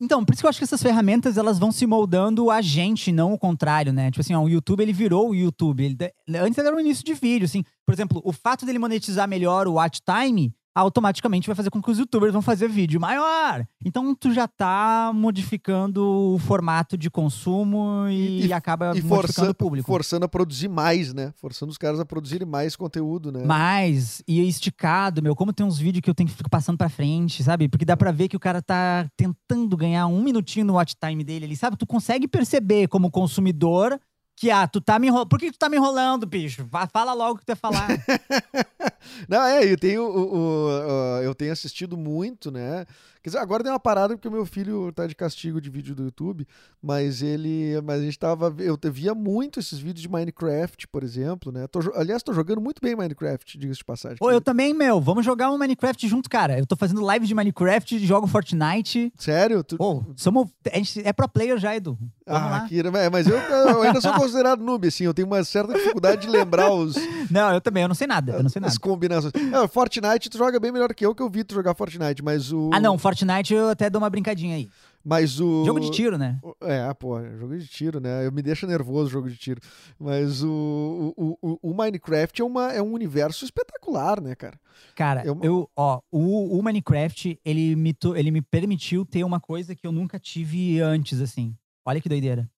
[0.00, 3.12] Então, por isso que eu acho que essas ferramentas elas vão se moldando a gente,
[3.12, 4.10] não o contrário, né?
[4.10, 5.84] Tipo assim, ó, o YouTube ele virou o YouTube.
[5.84, 5.96] Ele,
[6.38, 7.62] antes era um início de vídeo, assim.
[7.84, 11.90] Por exemplo, o fato dele monetizar melhor o watch time automaticamente vai fazer com que
[11.90, 13.66] os youtubers vão fazer vídeo maior.
[13.84, 16.02] Então tu já tá modificando
[16.34, 19.86] o formato de consumo e, E- e- acaba E modificando forçando, o público.
[19.86, 21.32] forçando a produzir mais, né?
[21.36, 23.44] Forçando os caras a produzirem mais conteúdo, né?
[23.44, 26.88] Mais, e esticado, meu, como tem uns vídeos que eu tenho que ficar passando pra
[26.88, 27.68] frente, sabe?
[27.68, 31.22] Porque dá pra ver que o cara tá tentando ganhar um minutinho no watch time
[31.24, 31.76] dele ali, sabe?
[31.76, 33.98] Tu consegue perceber como consumidor
[34.36, 35.28] que, ah, tu tá me enrolando.
[35.28, 36.66] Por que tu tá me enrolando, bicho?
[36.92, 37.88] Fala logo o que tu ia falar.
[39.28, 42.86] Não, é, eu tenho, o, o- o- eu tenho assistido muito, né?
[43.22, 45.94] Quer dizer, agora deu uma parada porque o meu filho tá de castigo de vídeo
[45.94, 46.44] do YouTube,
[46.82, 47.80] mas ele.
[47.82, 48.52] Mas a gente tava.
[48.58, 51.68] Eu via muito esses vídeos de Minecraft, por exemplo, né?
[51.68, 54.18] Tô aliás, tô jogando muito bem Minecraft, diga-se de passagem.
[54.20, 56.58] Ô, eu também, meu, vamos jogar um Minecraft junto, cara.
[56.58, 59.12] Eu tô fazendo live de Minecraft, jogo Fortnite.
[59.16, 59.62] Sério?
[59.62, 60.48] Tu- Ô, somos.
[60.72, 61.96] A gente é pro player já, Edu.
[62.26, 62.68] Vamos ah, lá.
[62.68, 66.28] Kira, mas eu, eu ainda sou considerado noob, assim, eu tenho uma certa dificuldade de
[66.28, 66.96] lembrar os,
[67.30, 68.32] Não, eu também, eu não sei nada.
[68.32, 68.70] Eu não sei nada.
[68.70, 69.32] as combinações.
[69.34, 72.52] É, Fortnite, tu joga bem melhor que eu, que eu vi tu jogar Fortnite, mas
[72.52, 72.70] o.
[72.72, 73.11] Ah, não, Fortnite
[73.54, 74.68] eu até dou uma brincadinha aí.
[75.04, 75.64] Mas o.
[75.64, 76.38] Jogo de tiro, né?
[76.60, 78.24] É, pô, jogo de tiro, né?
[78.24, 79.60] Eu me deixa nervoso jogo de tiro.
[79.98, 84.58] Mas o, o, o, o Minecraft é, uma, é um universo espetacular, né, cara?
[84.94, 89.74] Cara, Eu- eu, ó, o, o Minecraft, ele me, ele me permitiu ter uma coisa
[89.74, 91.52] que eu nunca tive antes, assim.
[91.84, 92.48] Olha que doideira.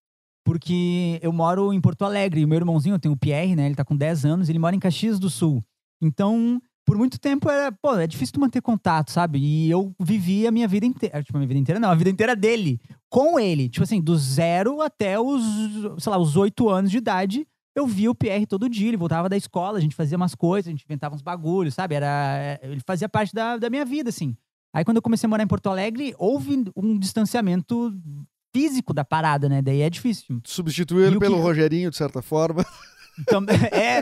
[0.45, 3.65] Porque eu moro em Porto Alegre e o meu irmãozinho, eu tenho o Pierre, né?
[3.65, 5.65] Ele tá com 10 anos, ele mora em Caxias do Sul.
[6.03, 9.39] Então, por muito tempo era, pô, é difícil tu manter contato, sabe?
[9.39, 12.11] E eu vivi a minha vida inteira, tipo, a minha vida inteira não, a vida
[12.11, 13.68] inteira dele, com ele.
[13.68, 15.43] Tipo assim, do zero até os,
[15.99, 19.28] sei lá, os oito anos de idade, eu via o Pierre todo dia, ele voltava
[19.28, 21.95] da escola, a gente fazia umas coisas, a gente inventava uns bagulhos, sabe?
[21.95, 24.37] Era, ele fazia parte da, da minha vida, assim.
[24.72, 27.93] Aí quando eu comecei a morar em Porto Alegre, houve um distanciamento
[28.55, 29.61] físico da parada, né?
[29.62, 30.41] Daí é difícil.
[30.45, 32.64] Substituiu ele pelo que- Rogerinho, de certa forma.
[33.73, 33.99] É,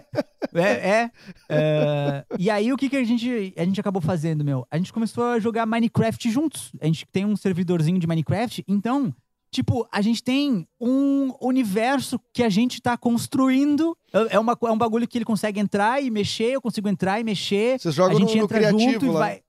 [0.54, 1.10] é, é,
[1.48, 2.24] é.
[2.38, 4.66] E aí, o que, que a, gente, a gente acabou fazendo, meu?
[4.70, 6.72] A gente começou a jogar Minecraft juntos.
[6.80, 8.64] A gente tem um servidorzinho de Minecraft.
[8.66, 9.14] Então,
[9.50, 13.96] tipo, a gente tem um universo que a gente tá construindo.
[14.12, 17.20] É, é uma, é um bagulho que ele consegue entrar e mexer, eu consigo entrar
[17.20, 17.78] e mexer.
[17.78, 19.20] Vocês jogam a gente no, no entra junto criativo e lá.
[19.20, 19.42] vai.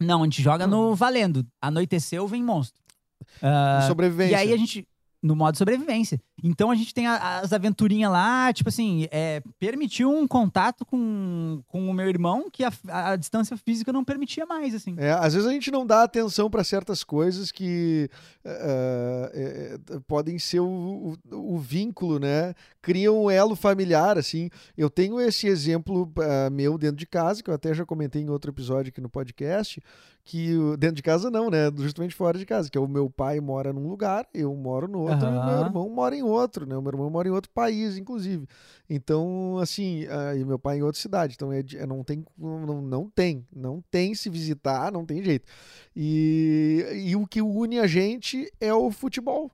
[0.00, 1.46] Não, a gente joga no valendo.
[1.60, 2.80] Anoiteceu, vem monstro.
[3.42, 4.32] no Ah, sobrevivência.
[4.32, 4.86] e aí a gente.
[5.22, 6.20] No modo sobrevivência.
[6.44, 11.62] Então a gente tem a- as aventurinhas lá, tipo assim, é, permitiu um contato com,
[11.66, 14.94] com o meu irmão que a, a distância física não permitia mais, assim.
[14.98, 18.08] É, às vezes a gente não dá atenção para certas coisas que
[18.44, 22.54] eh, eh, eh, podem ser o, o- o vínculo, né?
[22.82, 24.50] Criam um elo familiar, assim.
[24.76, 28.30] Eu tenho esse exemplo ah, meu dentro de casa, que eu até já comentei em
[28.30, 29.80] outro episódio aqui no podcast,
[30.26, 31.70] que dentro de casa não, né?
[31.76, 35.02] Justamente fora de casa, que é o meu pai mora num lugar, eu moro no
[35.02, 36.76] outro, e o meu irmão mora em outro, né?
[36.76, 38.44] O meu irmão mora em outro país, inclusive.
[38.90, 41.34] Então, assim, ah, e meu pai em outra cidade.
[41.36, 45.46] Então, é, é- não tem, não, não tem, não tem se visitar, não tem jeito.
[45.94, 49.48] E, e o que une a gente é o futebol.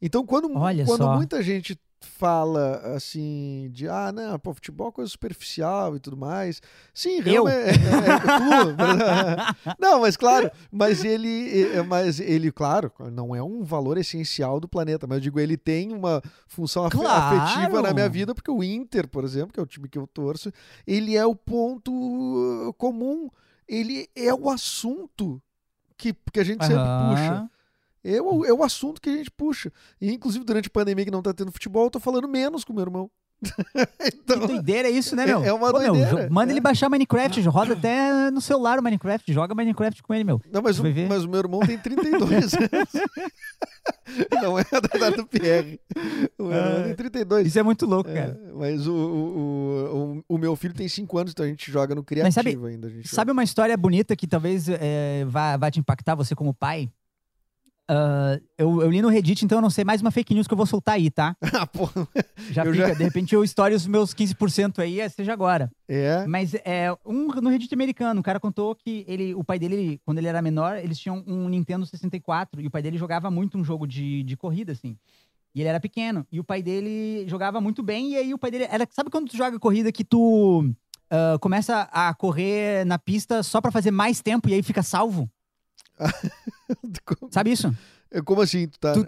[0.00, 1.16] Então, quando, Olha quando só.
[1.16, 6.60] muita gente fala assim de ah, não, pô, futebol é coisa superficial e tudo mais.
[6.92, 7.56] Sim, realmente.
[7.56, 13.62] É, é, tu, não, mas claro, mas ele, é, mas ele, claro, não é um
[13.62, 17.36] valor essencial do planeta, mas eu digo, ele tem uma função Claro.
[17.36, 20.06] afetiva na minha vida, porque o Inter, por exemplo, que é o time que eu
[20.06, 20.52] torço,
[20.86, 23.28] ele é o ponto comum,
[23.68, 25.40] ele é o assunto
[25.96, 27.48] que, que a gente sempre puxa.
[28.04, 29.72] É o, é o assunto que a gente puxa.
[30.00, 32.72] E, inclusive, durante a pandemia que não tá tendo futebol, eu tô falando menos com
[32.72, 33.10] meu irmão.
[33.98, 35.44] Que então, doideira é isso, né, É- meu?
[35.44, 36.54] é uma Pô, meu, doideira, jo- manda é.
[36.54, 40.40] ele baixar Minecraft, roda até no celular o Minecraft, joga Minecraft com ele, meu.
[40.52, 42.92] não, mas, o, mas o meu irmão tem 32 anos.
[44.42, 45.80] não é da idade do Pierre.
[46.38, 47.46] O meu irmão tem 32.
[47.48, 48.40] Isso é muito louco, É, cara.
[48.54, 52.04] mas o, o, o, o meu filho tem 5 anos, então a gente joga no
[52.04, 52.92] criativo Mas sabe- ainda.
[53.04, 56.88] Sabe uma história bonita que talvez é, vá, vá te impactar você como pai?
[57.94, 60.54] Ah, eu, eu li no Reddit, então eu não sei mais uma fake news que
[60.54, 61.36] eu vou soltar aí, tá?
[61.52, 61.90] ah, pô.
[62.50, 65.70] Já fica, já- de repente eu estoure os meus 15% aí, é, seja agora.
[65.86, 66.26] É.
[66.26, 70.16] Mas é um no Reddit americano, o cara contou que ele, o pai dele, quando
[70.16, 73.64] ele era menor, eles tinham um Nintendo 64 e o pai dele jogava muito um
[73.64, 74.96] jogo de, de corrida, assim.
[75.54, 76.26] E ele era pequeno.
[76.32, 78.66] E o pai dele jogava muito bem, e aí o pai dele.
[78.70, 80.64] Era, sabe quando tu joga corrida que tu
[81.10, 85.28] ah, começa a correr na pista só pra fazer mais tempo e aí fica salvo?
[87.30, 87.74] Sabe isso?
[88.24, 88.68] Como assim?
[88.68, 88.92] Tu tá.
[88.94, 89.06] Tu-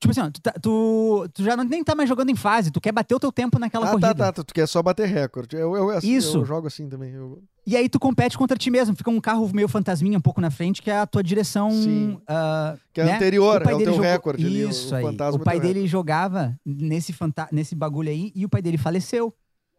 [0.00, 2.70] Tipo assim, ó, tu, tá- tu, tu já não, nem tá mais jogando em fase,
[2.70, 4.14] tu quer bater o teu tempo naquela ah, corrida.
[4.14, 4.44] tá, tá.
[4.44, 5.56] Tu quer só bater recorde.
[5.56, 6.36] Eu, eu, assim, Isso.
[6.38, 7.12] eu jogo assim também.
[7.14, 8.94] eu- E aí tu compete contra ti mesmo.
[8.94, 11.70] Fica um carro meio fantasminha um pouco na frente, que é a tua direção.
[11.70, 12.18] Sim.
[12.28, 13.16] ah, Que é né?
[13.16, 15.02] anterior, pai é o teu jogou- recorde ali, o- Isso o aí.
[15.04, 17.48] fantasma O é pai dele jogava nesse, fanta...
[17.50, 19.32] nesse bagulho aí e o pai dele faleceu.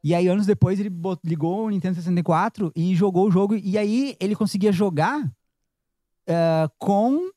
[0.03, 0.91] E aí, anos depois, ele
[1.23, 3.55] ligou o Nintendo 64 e jogou o jogo.
[3.55, 5.23] E aí, ele conseguia jogar
[6.27, 7.29] eh, com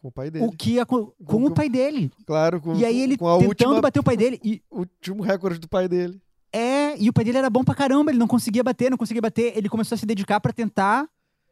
[0.00, 0.44] Com o pai dele.
[0.46, 2.10] o que a- com, com Com- o pai dele.
[2.26, 4.40] Claro, com, E aí, ele com a tentando última, bater o pai dele.
[4.44, 6.20] E último recorde do pai dele.
[6.52, 9.22] É, e o pai dele era bom pra caramba, ele não conseguia bater, não conseguia
[9.22, 9.56] bater.
[9.56, 11.08] Ele começou a se dedicar pra tentar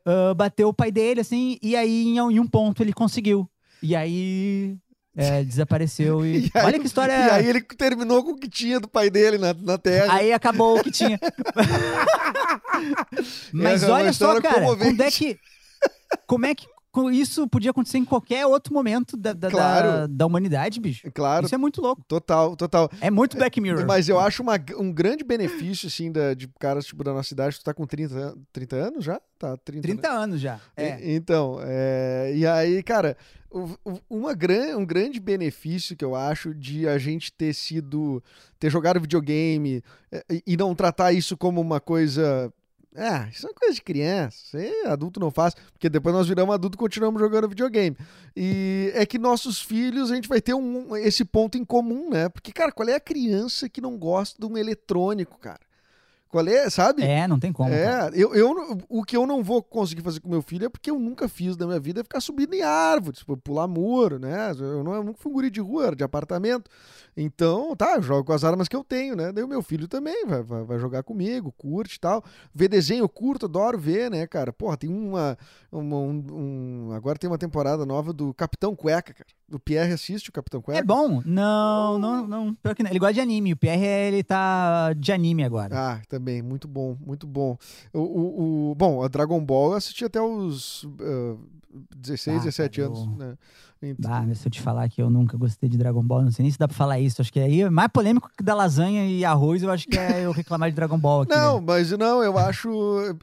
[0.07, 3.49] ah, bater o pai dele, assim, e aí em, em um ponto ele conseguiu.
[3.83, 4.77] E aí
[5.17, 6.47] é, desapareceu e.
[6.47, 7.13] E aí- Olha que história.
[7.13, 10.15] E aí ele terminou com o que tinha do pai dele na, na Terra.
[10.15, 11.19] Aí acabou o que tinha.
[13.53, 15.39] Mas É olha só, cara, como é que.
[16.27, 16.67] Como é que
[17.13, 19.87] isso podia acontecer em qualquer outro momento da, da, Claro.
[19.89, 21.11] da, da humanidade, bicho?
[21.13, 22.03] Claro, Isso é muito louco.
[22.07, 22.91] total, total.
[23.01, 23.87] É muito Black Mirror.
[23.87, 27.59] Mas eu acho uma- um grande benefício, assim, da, de caras, tipo, da nossa idade.
[27.59, 29.21] Tu tá com 30, an- 30 anos já?
[29.39, 30.61] Tá, 30, 30 anos já.
[30.77, 31.01] É.
[31.01, 33.17] E- Então, é, e aí, cara,
[34.09, 38.23] uma gran, um grande benefício que eu acho de a gente ter sido,
[38.59, 42.53] ter jogado videogame é, e, e não tratar isso como uma coisa.
[42.95, 46.77] Ah, isso é uma coisa de criança, adulto não faz, porque depois nós viramos adulto
[46.77, 47.97] e continuamos jogando videogame.
[48.37, 52.29] E é que nossos filhos, a gente vai ter um, esse ponto em comum, né?
[52.29, 55.61] Porque, cara, qual é a criança que não gosta de um eletrônico, cara?
[56.33, 57.03] Qual é, sabe?
[57.03, 57.69] É, não tem como.
[57.69, 58.17] cara.
[58.17, 60.91] É, eu, eu, o que eu não vou conseguir fazer com meu filho é porque
[60.91, 64.51] eu nunca fiz na minha vida é ficar subindo em árvores, tipo, pular muro, né?
[64.59, 66.71] Eu, não, eu nunca fui um guri de rua, era de apartamento.
[67.15, 69.31] Então, tá, eu jogo com as armas que eu tenho, né?
[69.31, 72.25] Daí o meu filho também vai, vai, vai jogar comigo, curte e tal.
[72.55, 74.53] Ver desenho eu curto, adoro ver, né, cara?
[74.55, 75.37] Porra, tem uma.
[75.71, 76.25] uma- um,
[76.89, 79.29] um- agora tem uma temporada nova do Capitão Cueca, cara.
[79.53, 80.81] O Pierre assiste o Capitão Cueca.
[80.81, 81.23] É bom?
[81.25, 82.55] Não, não, não.
[82.55, 82.91] Pior que não.
[82.91, 83.53] Ele gosta de anime.
[83.53, 83.69] O PR,
[84.09, 85.75] ele tá de anime agora.
[85.79, 87.57] Ah, também, muito bom, muito bom.
[87.93, 91.37] O, o, o- bom, a Dragon Ball eu assisti até os ah,
[91.97, 93.35] 16, Ah, 17 cara, anos, eu- né?
[93.85, 96.31] Então- Ah, mas se eu te falar que eu nunca gostei de Dragon Ball, não
[96.31, 97.21] sei nem se dá pra falar isso.
[97.21, 100.25] Acho que aí é mais polêmico que da lasanha e arroz, eu acho que é
[100.25, 101.35] eu reclamar de Dragon Ball aqui.
[101.35, 101.65] Não, né?
[101.67, 102.71] mas não, eu acho,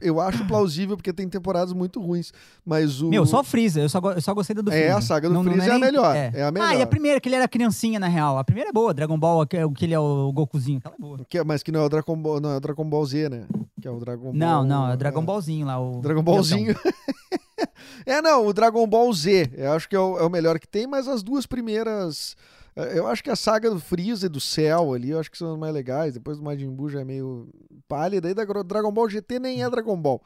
[0.02, 2.30] eu acho plausível porque tem temporadas muito ruins,
[2.62, 3.80] mas o Meu, só o Freeza.
[3.80, 4.98] Eu só, eu só gostei da do É, Freeza.
[4.98, 6.82] a saga do Freeza é a nem- melhor, é a Ah, e melhor.
[6.82, 8.36] a primeira, que ele era criancinha, na real.
[8.36, 8.92] A primeira é boa.
[8.92, 10.76] Dragon Ball, que, é ele é o Gokuzinho.
[10.80, 11.18] Aquela é boa.
[11.26, 13.30] que é- mas que não é o Dragon Ball, não é o Dragon Ball Z,
[13.30, 13.46] né?
[13.80, 14.90] Que é o Dragon Não, Ball, não.
[14.90, 15.80] É o Dragon Ballzinho lá.
[15.80, 16.74] O Dragon Ballzinho.
[18.06, 20.68] é, não, o Dragon Ball Z, eu acho que é o, é o melhor que
[20.68, 22.36] tem, mas as duas primeiras.
[22.76, 25.38] eh, Eu acho que a saga do Freeza e do Cell ali, eu acho que
[25.38, 26.14] são as mais legais.
[26.14, 27.48] Depois do Majin Buu já é meio
[27.88, 28.28] pálida.
[28.28, 30.22] Aí da Dragon Ball GT nem é Dragon Ball.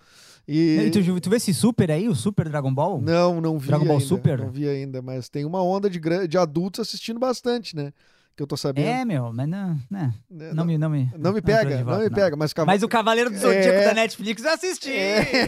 [0.47, 0.76] E...
[0.87, 3.01] E tu, tu vê esse Super aí, o Super Dragon Ball?
[3.01, 4.07] Não, não vi Dragon Ball ainda.
[4.07, 4.39] Super?
[4.41, 7.93] Não vi ainda, mas tem uma onda de, de adultos assistindo bastante, né?
[8.37, 8.87] Que eu tô sabendo.
[8.87, 11.09] É, meu, mas não, né, Né, não, me, não me.
[11.16, 13.85] não me pega, não volta, me pega, mas, cava- Mas o Cavaleiro do Zodíaco É.
[13.85, 14.91] da Netflix eu assisti.
[14.91, 15.45] É.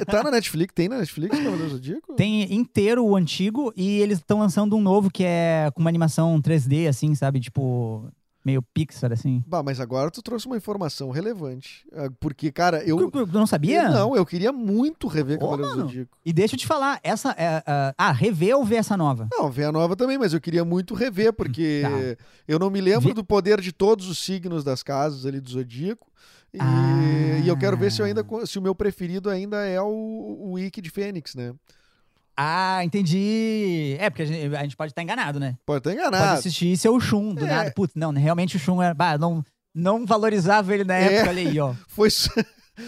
[0.00, 2.14] Então, tá na Netflix, tem na Netflix Cavaleiro do Zodíaco?
[2.14, 6.40] Tem inteiro o antigo e eles estão lançando um novo que é com uma animação
[6.40, 7.38] 3D, assim, sabe?
[7.38, 8.08] Tipo,
[8.44, 9.42] meio Pixar, assim.
[9.46, 11.86] Bah, mas agora tu trouxe uma informação relevante.
[11.92, 13.10] Ah, Porque, cara, eu.
[13.10, 13.84] Tu não sabia?
[13.84, 15.80] eu- não, eu queria muito rever Cavaleiro do.
[15.82, 16.18] Zodíaco.
[16.24, 17.30] E deixa eu te falar, essa.
[17.38, 19.28] É, ah, ah, rever ou ver essa nova?
[19.32, 22.24] Não, ver a nova também, mas eu queria muito rever, porque Tá.
[22.46, 25.50] eu não me lembro Vê- do poder de todos os signos das casas ali do
[25.50, 26.06] Zodíaco.
[26.52, 27.40] E, Ah.
[27.44, 30.80] e eu quero ver se ainda se o meu preferido ainda é o, o Wiki
[30.80, 31.52] de Fênix, né?
[32.36, 33.96] Ah, entendi.
[33.98, 35.56] É, porque a gente, a gente pode estar enganado, né?
[35.64, 36.38] Pode estar Pode enganado.
[36.38, 37.48] assistir e ser o Shun, do É.
[37.48, 37.72] nada.
[37.72, 38.92] Putz, não, realmente o Shun era.
[38.94, 41.14] Bah, não, não valorizava ele na É.
[41.14, 41.74] época, olha aí, ó.
[41.88, 42.30] Foi su-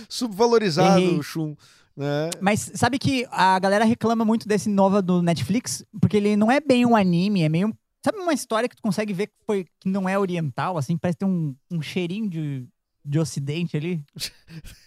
[0.09, 1.17] subvalorizado Errei.
[1.19, 1.55] o Shun,
[1.97, 2.31] né?
[2.41, 6.61] Mas sabe que a galera reclama muito desse nova do Netflix, porque ele não é
[6.61, 7.73] bem um anime, é meio.
[8.05, 11.19] Sabe uma história que tu consegue ver que, foi, que não é oriental, assim, parece
[11.19, 12.67] ter um, um cheirinho de,
[13.05, 14.01] de ocidente ali?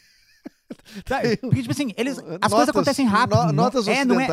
[1.08, 1.38] Sabe?
[1.38, 3.38] Porque, tipo assim, eles, as Notas- coisas acontecem rápido.
[3.38, 4.28] no- não- notas é, não é,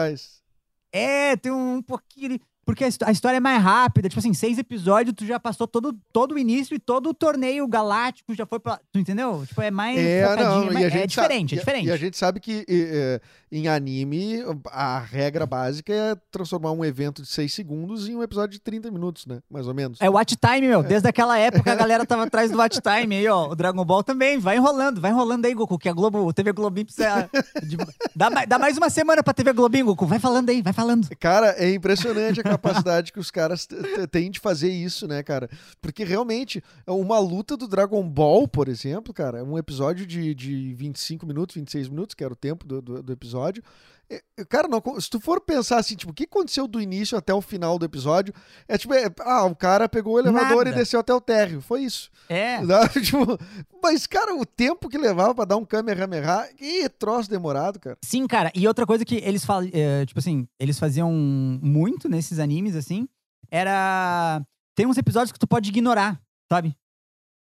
[0.92, 2.26] é, tem um pouquinho.
[2.26, 4.08] ali- Porque a, histó- a história é mais rápida.
[4.08, 7.66] Tipo assim, seis episódios, tu já passou todo, todo o início e todo o torneio
[7.68, 8.80] galáctico já foi pra.
[8.92, 9.44] Tu entendeu?
[9.46, 9.96] Tipo, é mais.
[9.96, 11.86] É, focadinho, não, é a gente é diferente, é diferente.
[11.86, 13.20] E, a- gente sabe que eh,
[13.52, 14.42] em anime
[14.72, 18.90] a regra básica é transformar um evento de 6 segundos em um episódio de 30
[18.90, 19.38] minutos, né?
[19.48, 19.98] Mais ou menos.
[20.00, 20.82] É Watch Time, meu.
[20.82, 23.48] Desde aquela época a galera tava atrás do Watch Time aí, ó.
[23.48, 24.38] O Dragon Ball também.
[24.40, 25.78] Vai enrolando, vai enrolando aí, Goku.
[25.78, 27.30] Que a Globo, o TV Globinho precisa.
[27.62, 27.76] de-
[28.14, 30.04] dá, mais- dá mais uma semana pra TV Globinho, Goku.
[30.04, 31.08] Vai falando aí, vai falando.
[31.20, 33.68] Cara, é impressionante a capacidade que os caras
[34.10, 35.48] têm de fazer isso, né, cara?
[35.80, 41.26] Porque realmente, uma luta do Dragon Ball, por exemplo, cara, um episódio de, de 25
[41.26, 43.62] minutos, 26 minutos, que era o tempo do, do, do episódio.
[44.10, 47.16] É- é, Cara, não, se tu for pensar assim, tipo, o que aconteceu do início
[47.16, 48.32] até o final do episódio?
[48.68, 50.70] É tipo, é, ah, o cara pegou o elevador Nada.
[50.70, 51.60] e desceu até o térreo.
[51.60, 52.10] Foi isso.
[52.28, 52.60] É.
[52.60, 52.76] Né?
[53.02, 53.38] Tipo,
[53.82, 57.96] mas, cara, o tempo que levava pra dar um Kamehameha, que troço demorado, cara.
[58.04, 58.50] Sim, cara.
[58.54, 59.68] E outra coisa que eles falam,
[60.06, 63.08] tipo assim, eles faziam muito nesses animes, assim,
[63.50, 64.44] era.
[64.74, 66.20] Tem uns episódios que tu pode ignorar,
[66.52, 66.76] sabe?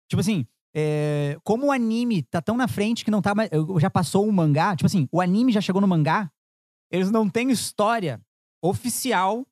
[0.09, 3.49] Tipo assim, é, como o anime tá tão na frente que não tá mais.
[3.79, 4.75] Já passou o mangá.
[4.75, 6.31] Tipo assim, o anime já chegou no mangá.
[6.91, 8.19] Eles não têm história
[8.61, 9.47] oficial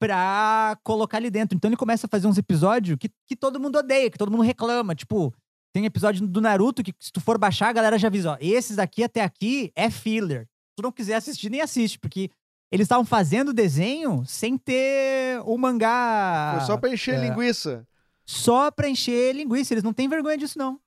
[0.00, 1.54] pra colocar ali dentro.
[1.54, 4.42] Então ele começa a fazer uns episódios que, que todo mundo odeia, que todo mundo
[4.42, 4.94] reclama.
[4.94, 5.32] Tipo,
[5.72, 8.78] tem episódio do Naruto que se tu for baixar, a galera já avisa, ó, esses
[8.78, 10.42] aqui até aqui é filler.
[10.42, 12.30] Se tu não quiser assistir, nem assiste, porque
[12.72, 16.54] eles estavam fazendo o desenho sem ter o mangá.
[16.56, 17.28] Foi só pra encher é.
[17.28, 17.86] linguiça.
[18.24, 19.74] Só pra encher linguiça.
[19.74, 20.80] Eles não têm vergonha disso, não.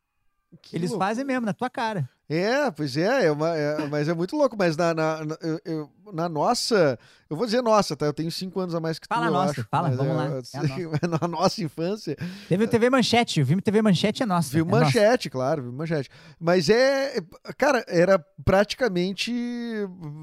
[0.62, 1.04] Que Eles louco.
[1.04, 2.10] fazem mesmo, na tua cara.
[2.30, 4.56] É, pois é, é, uma- é, mas é muito louco.
[4.58, 6.98] Mas na, na, na- eu- na nossa,
[7.30, 8.06] eu vou dizer nossa, tá?
[8.06, 9.68] Eu tenho cinco anos a mais que Fala tu, eu nossa, acho.
[9.70, 12.16] fala, vamos é, lá, assim, é na nossa infância,
[12.48, 14.50] Teve TV Manchete, o filme TV Manchete é nossa.
[14.52, 14.86] viu é nossa.
[14.86, 16.10] manchete, claro, viu manchete.
[16.40, 17.20] Mas é,
[17.58, 19.34] cara, era praticamente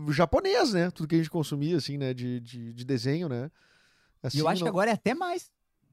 [0.08, 0.90] japonês, né?
[0.90, 2.14] Tudo que a gente consumia, assim, né?
[2.14, 3.50] De, de, de desenho, né?
[4.22, 5.50] Assim, E eu acho que não- agora é até mais.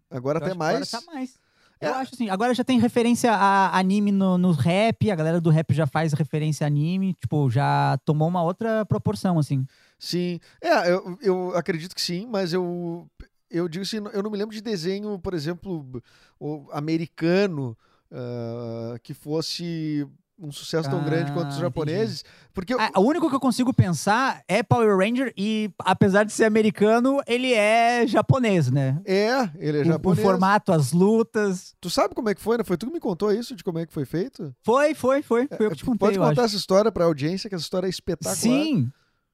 [0.10, 0.94] agora Eu até acho que mais.
[0.94, 1.40] Agora tá mais.
[1.80, 1.88] É.
[1.88, 5.50] Eu acho assim, agora já tem referência a anime no, no rap, a galera do
[5.50, 9.66] rap já faz referência a anime, tipo, já tomou uma outra proporção, assim.
[10.00, 13.08] Sim, é, eu, eu acredito que sim, mas eu,
[13.50, 16.02] eu digo assim, eu não me lembro de desenho, por exemplo,
[16.40, 17.78] o americano,
[18.12, 20.08] ah, que fosse
[20.40, 22.24] um sucesso tão grande quanto os Ah, japoneses,
[22.54, 26.32] porque eu- Ah, o único que eu consigo pensar é Power Ranger e, apesar de
[26.32, 29.02] ser americano, ele é japonês, né?
[29.04, 30.20] é, ele é O- japonês.
[30.20, 31.74] O, formato, as lutas.
[31.82, 32.64] Tu sabe como é que foi, né?
[32.64, 34.54] Foi tu que me contou isso, de como é que foi feito?
[34.64, 35.48] Foi, foi, foi.
[35.48, 37.90] Foi eu que te contei, Pode contar essa história pra audiência, que essa história é
[37.90, 38.36] espetacular.
[38.36, 38.92] Sim.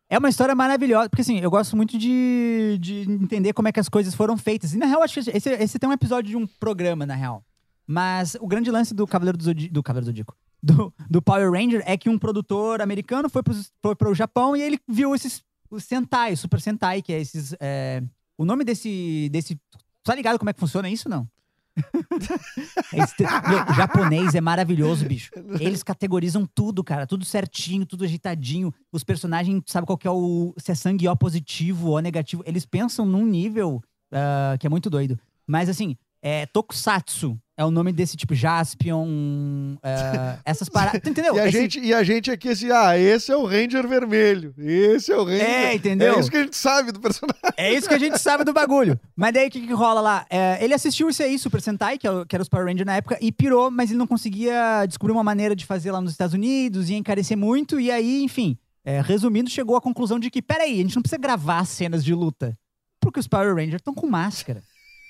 [0.10, 3.80] É uma história maravilhosa, porque assim, eu gosto muito de, de entender como é que
[3.80, 4.74] as coisas foram feitas.
[4.74, 7.44] E na real, acho que esse, esse tem um episódio de um programa, na real.
[7.88, 11.52] Mas o grande lance do Cavaleiro do Zodíaco, do Cavaleiro do Zodíaco, do, do Power
[11.52, 15.84] Ranger é que um produtor americano foi pro, pro Japão e ele viu esses os
[15.84, 17.56] Sentai, o Super Sentai, que é esses.
[17.60, 18.02] é,
[18.38, 19.60] o nome desse, desse.
[20.04, 21.28] Tá ligado como é que funciona isso, não?
[22.94, 25.32] Meu, o japonês é maravilhoso, bicho.
[25.60, 27.08] Eles categorizam tudo, cara.
[27.08, 28.72] Tudo certinho, tudo agitadinho.
[28.92, 30.54] Os personagens, sabe qual que é o.
[30.58, 32.44] Se é sangue O positivo ou negativo.
[32.46, 35.20] Eles pensam num nível ah, que é muito doido.
[35.48, 41.02] Mas assim, é, Tokusatsu é o nome desse tipo, Jaspion, ah, essas paradas.
[41.06, 41.36] Entendeu?
[41.36, 44.54] E a, Esse- gente, e a gente aqui assim, ah, esse é o Ranger vermelho.
[44.58, 45.42] Esse é o Ranger.
[45.50, 46.16] É, entendeu?
[46.16, 47.42] É isso que a gente sabe do personagem.
[47.56, 49.00] É isso que a gente sabe do bagulho.
[49.16, 50.26] Mas daí o que, que rola lá?
[50.30, 52.96] É, ele assistiu isso aí, Super Sentai, que, é que era os Power Rangers na
[52.96, 56.34] época, e pirou, mas ele não conseguia descobrir uma maneira de fazer lá nos Estados
[56.34, 60.74] Unidos, ia encarecer muito, e aí, enfim, é, resumindo, chegou à conclusão de que, peraí,
[60.80, 62.58] a gente não precisa gravar cenas de luta,
[63.00, 64.62] porque os Power Rangers estão com máscara.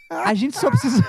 [0.10, 1.04] A gente só precisa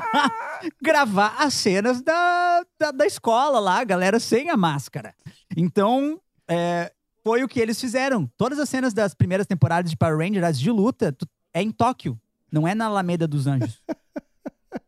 [0.82, 5.14] gravar as cenas da, da, da escola lá, a galera sem a máscara.
[5.56, 8.28] Então, é, foi o que eles fizeram.
[8.36, 11.16] Todas as cenas das primeiras temporadas de Power Rangers, as de luta,
[11.54, 12.18] é em Tóquio.
[12.50, 13.80] Não é na Alameda dos Anjos.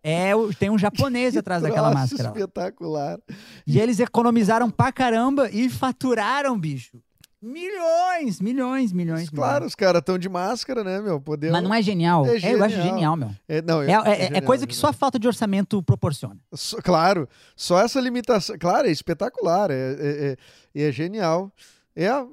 [0.02, 2.30] É, tem um japonês atrás daquela máscara.
[2.30, 2.36] lá.
[2.36, 3.18] espetacular.
[3.66, 6.98] E eles economizaram pra caramba e faturaram, bicho.
[7.44, 9.28] Milhões, milhões, milhões.
[9.28, 11.20] Claro, os caras estão de máscara, né, meu?
[11.20, 11.50] Poder...
[11.52, 12.24] Mas não é genial.
[12.26, 13.16] É É, eu acho genial.
[13.16, 13.30] meu.
[13.46, 14.80] É, não, É, é- é genial, coisa que genial.
[14.80, 16.38] só a falta de orçamento proporciona.
[16.54, 18.56] Só- claro, só essa limitação.
[18.58, 20.36] Claro, é espetacular, é, é,
[20.76, 21.52] é- é genial.
[21.96, 22.26] É o,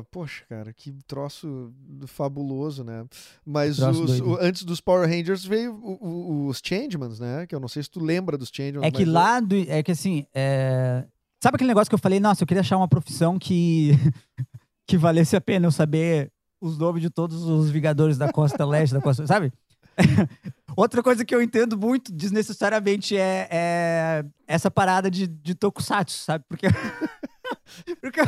[0.00, 1.74] o- Poxa, cara, que troço
[2.06, 3.04] fabuloso, né?
[3.44, 7.46] Mas os- o- antes dos Power Rangers veio o- os Changemans, né?
[7.46, 8.86] Que eu não sei se tu lembra dos Changemans.
[8.86, 11.04] É que mas lá, do, é que assim, é...
[11.42, 13.92] sabe aquele negócio que eu falei, nossa, eu queria achar uma profissão que,
[14.86, 16.30] que valesse a pena eu saber
[16.60, 19.52] os nomes de todos os Vingadores da Costa Leste, da Costa, sabe?
[20.76, 26.44] Outra coisa que eu entendo muito desnecessariamente é, é essa parada de, de tokusatsu, sabe?
[26.48, 26.66] Porque,
[28.00, 28.20] porque,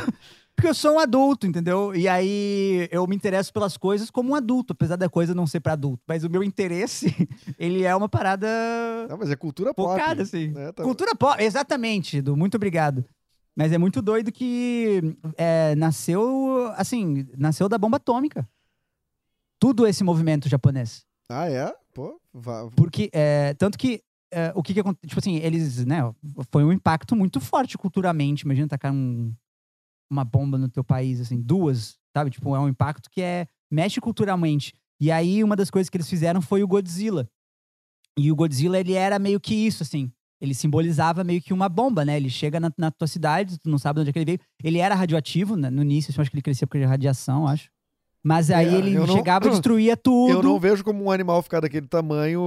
[0.58, 1.94] porque eu sou um adulto, entendeu?
[1.94, 5.60] E aí eu me interesso pelas coisas como um adulto, apesar da coisa não ser
[5.60, 6.02] pra adulto.
[6.06, 7.06] Mas o meu interesse,
[7.56, 8.48] ele é uma parada
[9.08, 9.88] Não, mas é cultura pop.
[9.92, 10.48] focada, assim.
[10.48, 10.72] né?
[10.72, 12.36] Tá- Cultura pop, exatamente, Edu.
[12.36, 13.04] Muito obrigado.
[13.56, 18.48] Mas é muito doido que é, nasceu, assim, nasceu da bomba atômica.
[19.60, 21.04] Tudo esse movimento japonês.
[21.30, 21.72] Ah, é?
[21.94, 24.02] Pô, vá- Porque, é, tanto que,
[24.32, 25.98] é, o que que aconteceu, tipo assim, eles, né,
[26.52, 28.44] foi um impacto muito forte culturalmente.
[28.44, 29.32] Imagina tacar um-
[30.10, 32.30] uma bomba no teu país, assim, duas, sabe?
[32.30, 34.74] Tipo, é um impacto que é, mexe culturalmente.
[35.00, 37.28] E aí, uma das coisas que eles fizeram foi o Godzilla.
[38.18, 40.10] E o Godzilla, ele era meio que isso, assim.
[40.40, 42.16] Ele simbolizava meio que uma bomba, né?
[42.16, 44.40] Ele chega na, na tua cidade, tu não sabe de onde é que ele veio.
[44.62, 45.68] Ele era radioativo, né?
[45.70, 47.68] no início, eu acho que ele crescia por causa de radiação, acho.
[48.24, 51.40] Mas aí É, ele não- chegava e destruía tudo Eu não vejo como um animal
[51.42, 52.42] ficar daquele tamanho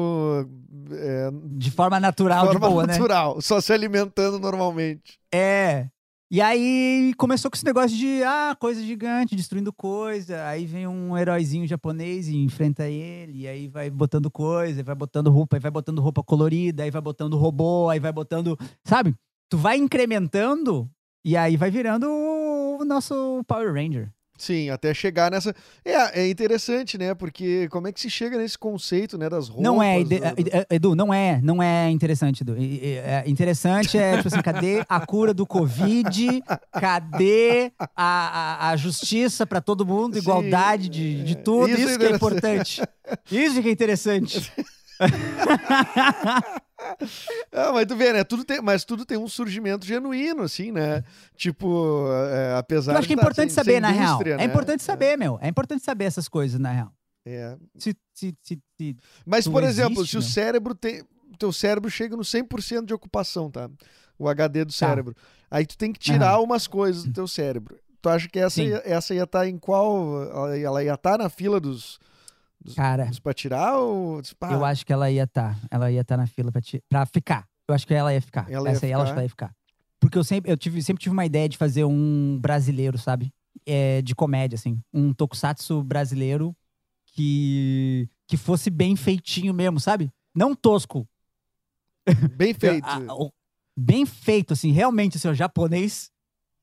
[0.91, 2.93] é, de forma natural, de forma de boa, né?
[2.93, 5.17] natural, só se alimentando normalmente.
[5.33, 5.87] É.
[6.33, 10.47] E aí começou com esse negócio de, ah, coisa gigante, destruindo coisa.
[10.47, 13.41] Aí vem um heróizinho japonês e enfrenta ele.
[13.41, 17.35] E aí vai botando coisa, vai botando roupa, vai botando roupa colorida, aí vai botando
[17.35, 18.57] robô, aí vai botando.
[18.85, 19.13] Sabe?
[19.49, 20.89] Tu vai incrementando
[21.25, 24.09] e aí vai virando o nosso Power Ranger.
[24.41, 25.53] Sim, até chegar nessa.
[25.85, 27.13] É, é interessante, né?
[27.13, 29.63] Porque como é que se chega nesse conceito, né, das roupas?
[29.63, 32.55] Não é, do- ide- é, Edu, não é, não é interessante, Edu.
[32.57, 36.41] É interessante é, tipo assim, cadê a cura do Covid?
[36.71, 41.69] Cadê a, a, a justiça pra todo mundo, Sim, igualdade de, de tudo?
[41.69, 42.81] isso é Isso, que é importante.
[43.31, 44.51] Isso que é interessante.
[47.53, 48.23] Ah, mas tu vê, né?
[48.23, 51.03] Tudo tem, mas tudo tem um surgimento genuíno, assim, né?
[51.35, 54.21] Tipo, é, apesar Eu acho que é tá importante sem- saber, sem na real.
[54.21, 54.43] É né?
[54.45, 55.37] importante saber, meu.
[55.41, 56.91] É importante saber essas coisas, na real.
[57.25, 57.57] É.
[57.77, 58.59] Se, se, se,
[59.25, 61.03] Mas, por exemplo, existe, se o cérebro tem.
[61.37, 63.69] Teu cérebro chega no 100% de ocupação, tá?
[64.17, 64.77] O HD do Tá.
[64.77, 65.15] cérebro.
[65.49, 67.77] Aí tu tem que tirar umas coisas do teu cérebro.
[68.01, 68.67] Tu acha que essa, Sim.
[68.69, 70.23] ia, essa ia estar em qual?
[70.23, 71.99] Ela- Ela ia estar na fila dos,
[72.75, 74.21] Cara, dos pra tirar ou.
[74.39, 75.57] Pá, eu acho que ela ia estar.
[75.69, 77.47] Ela ia estar na fila pra, ti- pra ficar.
[77.67, 78.49] Eu acho que ela ia ficar.
[78.51, 79.51] Ela ia Essa aí ela acho que ela ia ficar.
[79.99, 83.31] Porque eu sempre, eu tive, sempre tive uma ideia de fazer um brasileiro, sabe?
[83.65, 84.79] É, de comédia, assim.
[84.93, 86.55] Um tokusatsu brasileiro
[87.13, 90.11] que, que fosse bem feitinho mesmo, sabe?
[90.35, 91.07] Não tosco.
[92.35, 92.85] Bem feito.
[93.77, 94.71] Bem feito, assim.
[94.71, 96.10] Realmente, assim, o japonês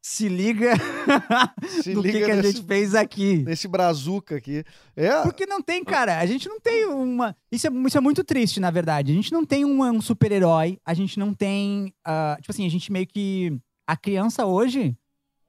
[0.08, 0.72] se liga
[1.82, 3.44] Se do que, liga que a nesse, gente fez aqui.
[3.44, 4.64] nesse brazuca aqui.
[4.96, 5.20] É.
[5.22, 6.18] Porque não tem, cara.
[6.18, 7.36] A gente não tem uma.
[7.52, 9.12] Isso é, isso é muito triste, na verdade.
[9.12, 10.78] A gente não tem um, um super-herói.
[10.82, 11.92] A gente não tem.
[12.06, 13.54] ah, tipo assim, a gente meio que.
[13.86, 14.96] A criança hoje.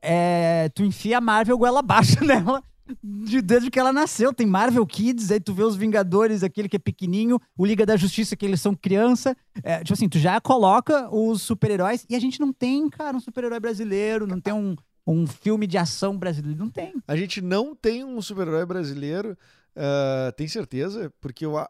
[0.02, 2.62] É, tu enfia a Marvel goela abaixo nela.
[3.04, 4.34] De, desde que ela nasceu.
[4.34, 7.96] Tem Marvel Kids, aí tu vê os Vingadores, aquele que é pequenininho, o Liga da
[7.98, 9.36] Justiça, que eles são criança.
[9.64, 12.06] É, tipo assim, tu já coloca os super-heróis.
[12.10, 14.76] E a gente não tem, cara, um super-herói brasileiro, não tem um,
[15.06, 16.58] um filme de ação brasileiro.
[16.58, 16.94] Não tem.
[17.08, 19.38] A gente não tem um super-herói brasileiro.
[19.76, 21.12] ah, tem certeza?
[21.22, 21.70] Porque eu, a-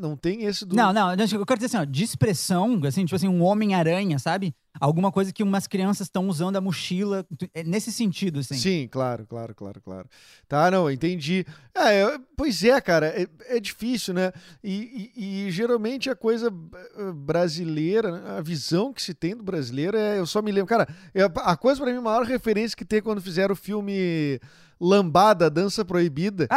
[0.00, 0.76] não tem esse do.
[0.76, 4.54] Não, não, eu quero dizer assim, ó, de expressão, assim, tipo assim, um Homem-Aranha, sabe?
[4.80, 8.56] Alguma coisa que umas crianças estão usando a mochila, é nesse sentido, assim.
[8.56, 10.08] Sim, claro, claro, claro, claro.
[10.48, 11.44] Tá, não, entendi.
[11.74, 13.26] É, pois é, cara, é,
[13.56, 14.32] é difícil, né?
[14.64, 16.48] E, e- e geralmente a coisa
[16.96, 20.18] eh, brasileira, né, a visão que se tem do brasileiro é.
[20.18, 23.02] Eu só me lembro, cara, é, a coisa pra mim, a maior referência que tem
[23.02, 24.40] quando fizeram o filme
[24.80, 26.48] Lambada, Dança Proibida.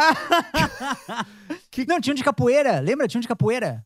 [1.70, 3.06] Que- Não, tinha um de capoeira, lembra?
[3.06, 3.84] Tinha um de capoeira.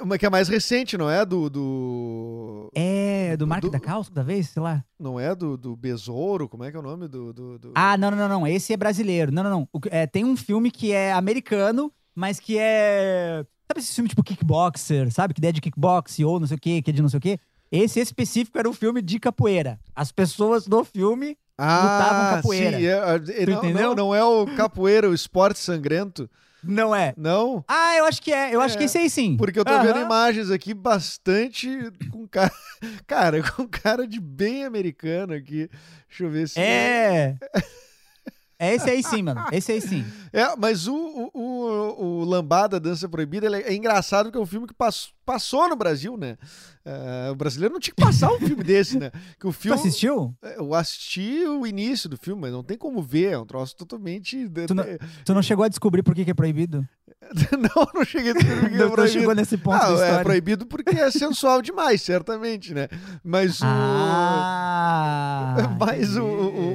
[0.00, 1.24] Uma que é mais recente, não é?
[1.24, 1.48] Do.
[1.50, 2.70] do...
[2.74, 4.84] É, do Mark Do- da Calça, da vez, sei lá.
[4.98, 6.48] Não é do, do Besouro?
[6.48, 7.32] Como é que é o nome do.
[7.32, 9.32] do, do- Ah, não, não, não, não, esse é brasileiro.
[9.32, 9.68] Não, não, não.
[9.72, 13.44] O é, tem um filme que é americano, mas que é...
[13.70, 15.34] Sabe esse filme tipo Kickboxer, sabe?
[15.34, 17.20] Que ideia de kickbox ou não sei o quê, que é de não sei o
[17.20, 17.38] quê?
[17.70, 19.78] Esse específico era um filme de capoeira.
[19.94, 22.78] As pessoas do filme lutavam capoeira.
[22.78, 23.88] Sim, é, é, não, entendeu?
[23.90, 26.30] Não, não é o capoeira, o esporte sangrento.
[26.62, 27.14] Não é.
[27.16, 27.64] Não?
[27.68, 28.54] Ah, eu acho que é.
[28.54, 29.36] Eu acho É, que esse aí sim.
[29.36, 30.04] Porque eu tô vendo Aham.
[30.04, 31.68] imagens aqui bastante
[32.10, 32.52] com cara.
[33.06, 35.68] Cara, com cara de bem americano aqui.
[36.08, 36.60] Deixa eu ver se.
[36.60, 37.36] É.
[37.54, 37.62] É
[38.60, 39.44] esse aí sim, mano.
[39.52, 40.04] Esse aí sim.
[40.30, 44.46] É, mas o, o, o, o Lambada Dança Proibida ele é engraçado porque é um
[44.46, 46.36] filme que pass- passou no Brasil, né?
[46.84, 49.10] É, o brasileiro não tinha que passar um filme desse, né?
[49.40, 49.78] Que o Tu filme.
[49.80, 50.34] assistiu?
[50.58, 53.32] Eu assisti o início do filme, mas não tem como ver.
[53.32, 54.46] É um troço totalmente.
[54.66, 54.84] Tu não-
[55.24, 56.86] Tu não chegou a descobrir por que, que é proibido?
[57.52, 59.18] não, não cheguei a descobrir que é Não, não proibido.
[59.18, 62.86] chegou nesse ponto Ah, é proibido porque é sensual demais, certamente, né?
[63.24, 63.64] Mas o.
[63.64, 65.74] Ah!
[65.80, 66.67] Mas o, o,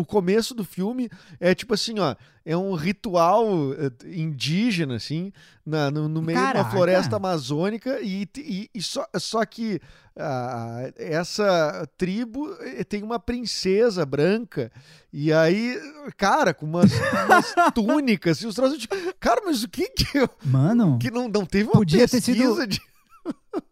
[0.00, 1.08] o, começo do filme
[1.40, 2.14] é tipo assim, ó,
[2.44, 5.32] é um ritual eh, indígena, assim,
[5.64, 6.60] na- no, no meio de Caraca.
[6.66, 9.80] uma floresta amazônica, e, e- e só, só que
[10.16, 14.70] ah, essa tribo eh, tem uma princesa branca,
[15.12, 15.78] e aí,
[16.16, 18.86] cara, com umas, umas túnicas, e os troços de.
[19.18, 22.54] Cara, mas o que que, eu- Mano, que não, não teve uma Podia ter pesquisa
[22.62, 22.80] sido- de.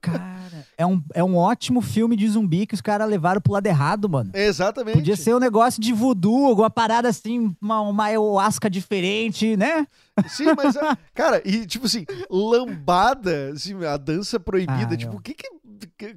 [0.01, 3.67] Cara, é um, é um ótimo filme de zumbi que os caras levaram pro lado
[3.67, 4.31] errado, mano.
[4.35, 4.95] Exatamente.
[4.97, 9.87] Podia ser um negócio de voodoo, alguma parada assim, uma, uma ayahuasca diferente, né?
[10.29, 15.21] Sim, mas, ah, cara, e tipo assim, lambada, assim, a dança proibida, Ah, tipo, o
[15.21, 15.49] que que.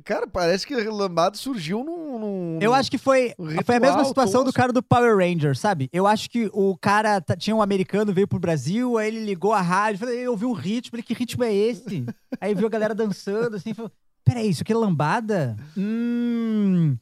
[0.03, 2.19] Cara, parece que lambada surgiu num.
[2.19, 5.55] num- Eu acho que foi, um foi a mesma situação do cara do Power Ranger,
[5.57, 5.89] sabe?
[5.91, 9.61] Eu acho que o cara tinha um americano, veio pro Brasil, aí ele ligou a
[9.61, 12.05] rádio, falei, eu ouvi um ritmo, falei, que ritmo é esse?
[12.39, 13.91] aí viu a galera dançando, assim, falou,
[14.23, 15.55] peraí, isso aqui é lambada?
[15.77, 16.97] Hum...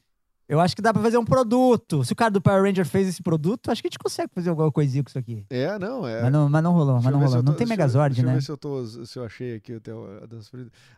[0.48, 2.04] Eu acho que dá pra fazer um produto.
[2.04, 4.50] Se o cara do Power Ranger fez esse produto, acho que a gente consegue fazer
[4.50, 5.44] alguma coisinha com isso aqui.
[5.48, 6.22] É, não, é.
[6.22, 7.36] Mas, não, mas não rolou, mas não rolou.
[7.36, 8.34] eu Não tô- tem eu- Megazord, deixa eu né?
[8.38, 10.50] ver se eu, tô, se eu achei aqui até a dança.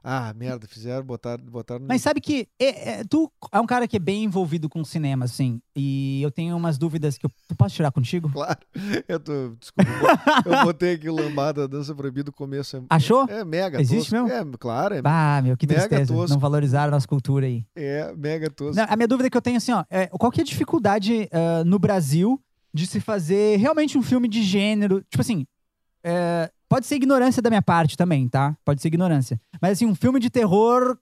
[0.03, 1.87] Ah, merda, fizeram, botaram, botaram no...
[1.89, 5.25] Mas sabe que é- é, tu é um cara que é bem envolvido com cinema,
[5.25, 5.61] assim.
[5.77, 8.29] E eu tenho umas dúvidas que eu tu posso tirar contigo?
[8.31, 8.59] Claro,
[9.09, 9.51] eu tô.
[9.61, 12.83] Desculpa, eu bo- eu botei aqui lambada dança proibida, começo é.
[12.91, 13.27] Achou?
[13.29, 14.27] É mega Existe tosco.
[14.29, 14.55] mesmo?
[14.55, 16.13] É, claro, é, Ah, meu, que Mega tristeza.
[16.13, 16.33] tosco.
[16.35, 17.65] Não valorizaram a nossa cultura aí.
[17.77, 18.75] é mega tosco.
[18.77, 21.29] Não, a minha dúvida que eu tenho assim, ó, é, qual que é a dificuldade
[21.33, 22.41] ah, no Brasil
[22.73, 25.03] de se fazer realmente um filme de gênero?
[25.11, 25.47] Tipo assim,
[26.05, 28.57] é, pode ser ignorância da minha parte também, tá?
[28.65, 29.41] Pode ser ignorância.
[29.61, 30.99] Mas assim, um filme de terror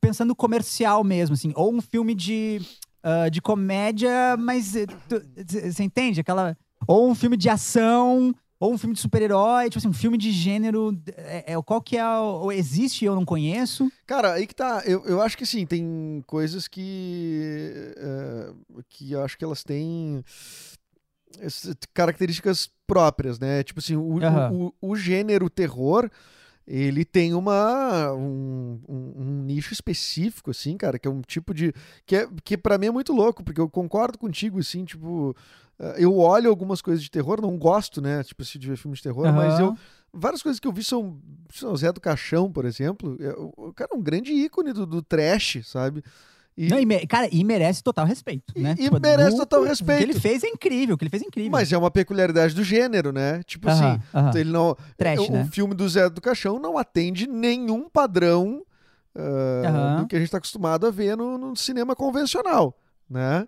[0.00, 2.60] pensando comercial mesmo, assim, ou um filme de,
[3.02, 4.86] ah, de comédia, mas eh,
[5.70, 6.20] você entende?
[6.20, 6.56] Aquela
[6.86, 10.30] ou um filme de ação, ou um filme de super-herói, tipo assim, um filme de
[10.32, 13.90] gênero, é, é, qual que é, o, ou existe e eu não conheço?
[14.06, 14.82] Cara, aí que tá.
[14.86, 17.92] Eu, eu acho que sim, tem coisas que.
[17.96, 18.52] é,
[18.88, 20.22] que eu acho que elas têm.
[21.94, 23.62] características próprias, né?
[23.62, 24.18] Tipo assim, o,
[24.52, 26.10] o, o, o gênero terror.
[26.68, 31.72] Ele tem uma um, um- um nicho específico, assim, cara, que é um tipo de.
[32.04, 35.32] que, é, que para mim é muito louco, porque eu concordo contigo, assim, tipo.
[35.78, 38.22] Eh, Eu olho algumas coisas de terror, não gosto, né?
[38.24, 39.76] Tipo assim, de ver filmes de terror, mas eu,
[40.12, 41.18] várias coisas que eu vi são,
[41.52, 43.16] são o Zé do Caixão, por exemplo.
[43.20, 46.02] É, O cara é um grande ícone do, do trash, sabe?
[46.58, 48.74] E- Não, e cara, e merece total respeito, E- né?
[48.78, 49.98] e merece total respeito.
[50.02, 51.50] O que ele fez é incrível, o que ele fez é incrível.
[51.50, 53.42] mas é uma peculiaridade do gênero, né?
[53.42, 54.38] Tipo Aham, assim, aham.
[54.38, 54.74] ele não.
[54.96, 55.44] Trash, o, né?
[55.52, 58.64] filme do Zé do Caixão não atende nenhum padrão
[59.14, 59.96] ah, Aham.
[59.96, 62.74] do que a gente está acostumado a ver no, no cinema convencional,
[63.08, 63.46] né?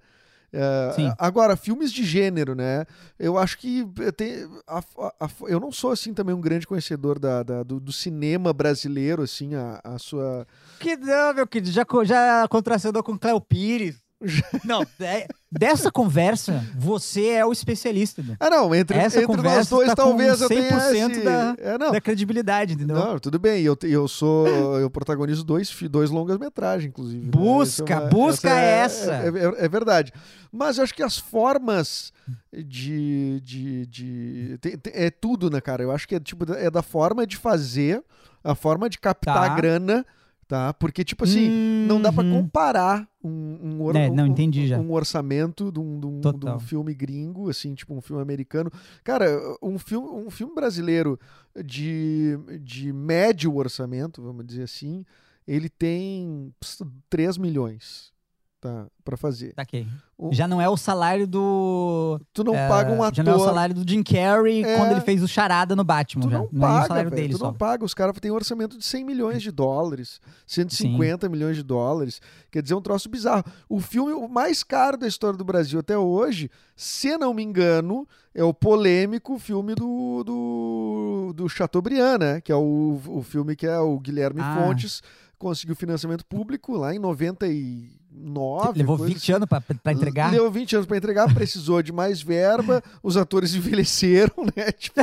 [0.94, 1.12] Sim.
[1.18, 2.86] agora, filmes de gênero, né?
[3.18, 4.82] Eu acho que tem, a-
[5.20, 9.22] a- eu não sou assim também um grande conhecedor da, da- do, do cinema brasileiro,
[9.22, 10.46] assim, a, a sua.
[10.80, 13.96] Que não, meu querido, já, já contracenou com Cléo Pires.
[14.64, 19.68] Não, é- dessa conversa, você é o especialista meu, Ah, não, entre, Essa entre nós
[19.68, 21.20] dois, tá com talvez eu tenha 100% esse...
[21.22, 22.96] da- É, da credibilidade, entendeu?
[22.96, 23.62] Não, tudo bem.
[23.62, 24.48] Eu, eu sou.
[24.80, 27.24] Eu protagonizo dois, dois longas-metragens, inclusive.
[27.26, 27.30] né?
[27.30, 29.12] Busca, Essa é uma- busca é- essa.
[29.14, 30.12] É, é- é verdade.
[30.50, 32.12] Mas eu acho que as formas
[32.52, 33.40] de.
[33.44, 35.82] de, de tem- tem- é tudo, né, cara?
[35.82, 38.02] Eu acho que é, tipo, é da forma de fazer,
[38.42, 39.54] a forma de captar Tá.
[39.54, 40.04] grana,
[40.48, 40.72] tá?
[40.74, 41.48] Porque, tipo assim.
[41.86, 42.42] Não dá pra Uhum.
[42.42, 44.34] comparar um, um, or- É, não, um-
[44.80, 46.06] um orçamento de um, de
[46.38, 48.70] de um filme gringo, assim, tipo um filme americano.
[49.04, 49.26] Cara,
[49.62, 51.18] um filme, um filme brasileiro
[51.64, 55.04] de, de médio orçamento, vamos dizer assim,
[55.46, 58.12] ele tem pss, 3 milhões
[58.60, 59.52] tá, para fazer.
[59.54, 59.86] Saquei.
[60.20, 62.20] O- Já não é o salário do.
[62.32, 63.46] Tu não é, paga um Já não é o ator.
[63.46, 64.76] salário do Jim Carrey É.
[64.76, 66.22] quando ele fez o charada no Batman.
[66.24, 66.38] Tu já.
[66.38, 67.44] não é o paga, salário velho, dele tu só.
[67.46, 67.84] não paga.
[67.84, 72.20] Os caras têm um orçamento de 100 milhões de dólares, 150 milhões de dólares.
[72.50, 73.44] Quer dizer, é um troço bizarro.
[73.68, 78.04] O filme o mais caro da história do Brasil até hoje, se não me engano,
[78.34, 82.40] é o polêmico filme do, do, do Chateaubriand, né?
[82.40, 84.56] Que é o, o filme que é o Guilherme Ah.
[84.56, 85.00] Fontes
[85.38, 86.98] conseguiu financiamento público lá em
[88.10, 88.78] 99.
[88.78, 90.32] Levou coisa 20 anos pra, pra entregar.
[90.32, 94.72] Levou 20 anos pra entregar, precisou de mais verba, os atores envelheceram, né?
[94.78, 95.00] Tipo,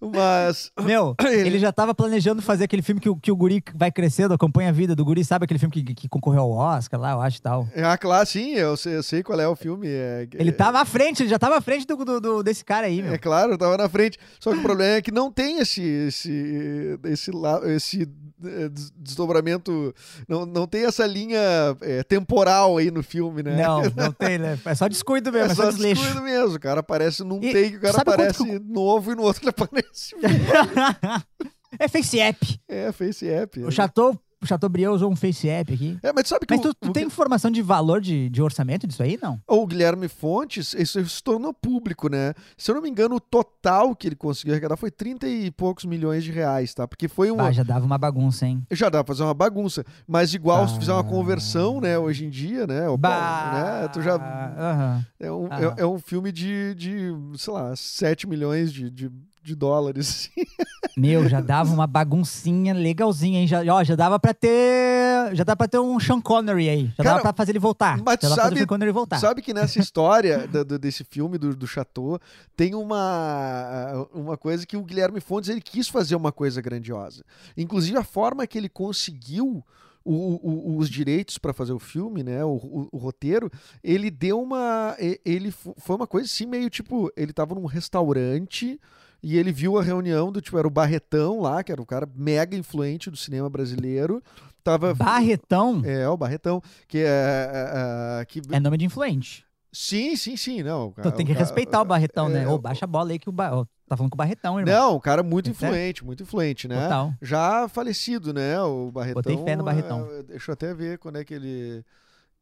[0.00, 1.58] mas Meu, Ele- ele...
[1.58, 4.72] já tava planejando fazer aquele filme que, o- que o guri vai crescendo, acompanha a
[4.72, 7.42] vida do guri, sabe aquele filme que, que concorreu ao Oscar lá, eu acho e
[7.42, 7.68] tal.
[7.76, 9.86] Ah, claro, sim, eu sei, eu sei qual é o filme.
[9.88, 12.86] É, Ele tava à frente, ele já tava à frente do, do- do- desse cara
[12.86, 13.12] aí, meu.
[13.14, 14.18] É claro, tava na frente.
[14.40, 17.30] Só que o problema é que não tem esse esse esse,
[17.66, 18.08] esse
[18.44, 19.94] eh, des- desdobramento,
[20.28, 21.40] não, não tem essa linha
[21.82, 23.56] eh, temporal aí no filme, né?
[23.62, 24.58] Não, não tem, né?
[24.64, 26.00] É só descuido mesmo, é, É só só desleixo.
[26.02, 26.56] descuido mesmo.
[26.56, 29.50] O cara aparece num E take, o cara aparece que novo e no outro ele
[29.50, 30.14] aparece.
[31.78, 32.60] é Face App.
[32.68, 33.60] é, Face App.
[33.64, 35.98] O Chateau, o Chateaubriand usou um Face App aqui.
[36.02, 38.86] É, mas sabe que Mas tu, tu o tem informação de valor de, de orçamento
[38.86, 39.40] disso aí, não?
[39.46, 42.34] o Guilherme Fontes, isso se tornou público, né?
[42.56, 45.84] Se eu não me engano, o total que ele conseguiu arrecadar foi 30 e poucos
[45.84, 46.86] milhões de reais, tá?
[46.88, 47.40] Porque foi um.
[47.40, 48.62] Ah, já dava uma bagunça, hein?
[48.70, 49.84] Já dá pra fazer uma bagunça.
[50.06, 51.04] Mas igual, se fizer uma Ah.
[51.04, 52.88] conversão, né, hoje em dia, né?
[52.88, 54.14] o- né, tu já.
[54.16, 55.06] Aham.
[55.20, 55.60] É um, Ah.
[55.78, 59.10] é, é um filme de, de, sei lá, 7 milhões de, de,
[59.42, 60.30] de dólares.
[60.34, 60.46] assim.
[60.96, 63.46] Meu, já dava uma baguncinha legalzinha, hein?
[63.46, 65.34] Já, ó, já dava pra ter.
[65.34, 66.86] Já dava pra ter um Sean Connery aí.
[66.88, 67.96] Já Cara, dava pra fazer ele voltar.
[68.04, 69.18] mas já sabe- Sean Connery voltar.
[69.18, 72.20] Sabe que nessa história do- do- desse filme, do, do Chateau,
[72.56, 77.24] tem uma, uma coisa que o Guilherme Fontes ele quis fazer uma coisa grandiosa.
[77.56, 79.64] Inclusive, a forma que ele conseguiu.
[80.04, 83.48] o- o- os direitos para fazer o filme, né, o, o- o roteiro,
[83.84, 88.80] ele deu uma, ele fo- foi uma coisa assim meio tipo, ele tava num restaurante
[89.22, 92.08] e ele viu a reunião do tipo, era o Barretão lá, que era um cara
[92.14, 94.22] mega influente do cinema brasileiro.
[94.64, 94.94] Tava.
[94.94, 97.02] Barretão É, o Barretão, que é.
[97.06, 98.40] é, é, que...
[98.50, 99.44] é nome de influente.
[99.72, 100.92] Sim, sim, sim, não.
[100.98, 102.42] Então tem que o respeitar o Barretão, né?
[102.42, 103.66] é, Ô, o- baixa a bola aí que o ba...
[103.88, 104.74] Tá falando com o Barretão, irmão.
[104.74, 106.82] Não, um cara muito influente, muito influente, né?
[106.82, 107.12] Total.
[107.20, 108.60] Já falecido, né?
[108.62, 109.22] O Barretão.
[109.22, 110.08] Botei fé no Barretão.
[110.10, 111.84] é, deixa eu até ver quando é que ele.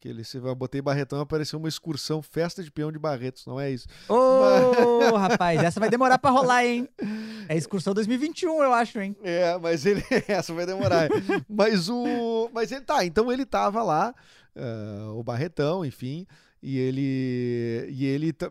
[0.00, 3.60] Que ele se eu botei Barretão, apareceu uma excursão, festa de peão de Barretos, não
[3.60, 3.86] é isso?
[4.08, 6.88] Ô, rapaz, essa vai demorar pra rolar, hein?
[7.46, 9.14] É excursão 2021, eu acho, hein?
[9.22, 10.04] É, mas ele.
[10.28, 11.08] Essa vai demorar.
[11.48, 12.48] mas o.
[12.52, 14.14] Mas ele tá, então ele tava lá,
[14.56, 16.26] ah, o Barretão, enfim.
[16.62, 17.86] E ele.
[17.90, 18.32] E ele.
[18.32, 18.50] tá-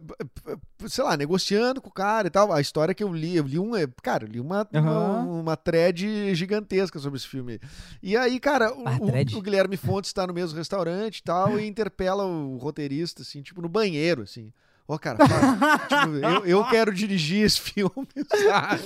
[0.87, 2.51] Sei lá, negociando com o cara e tal.
[2.51, 3.71] A história que eu li, eu li um.
[4.01, 5.25] Cara, eu li uma, uma, Aham.
[5.41, 7.59] uma thread gigantesca sobre esse filme.
[8.01, 11.67] E aí, cara, o, Ah, o- Guilherme Fontes tá no mesmo restaurante e tal, e
[11.67, 14.51] interpela o roteirista, assim, tipo, no banheiro, assim.
[14.87, 17.91] Ó, cara, fala, tipo, eu, eu quero dirigir esse filme,
[18.49, 18.81] sabe?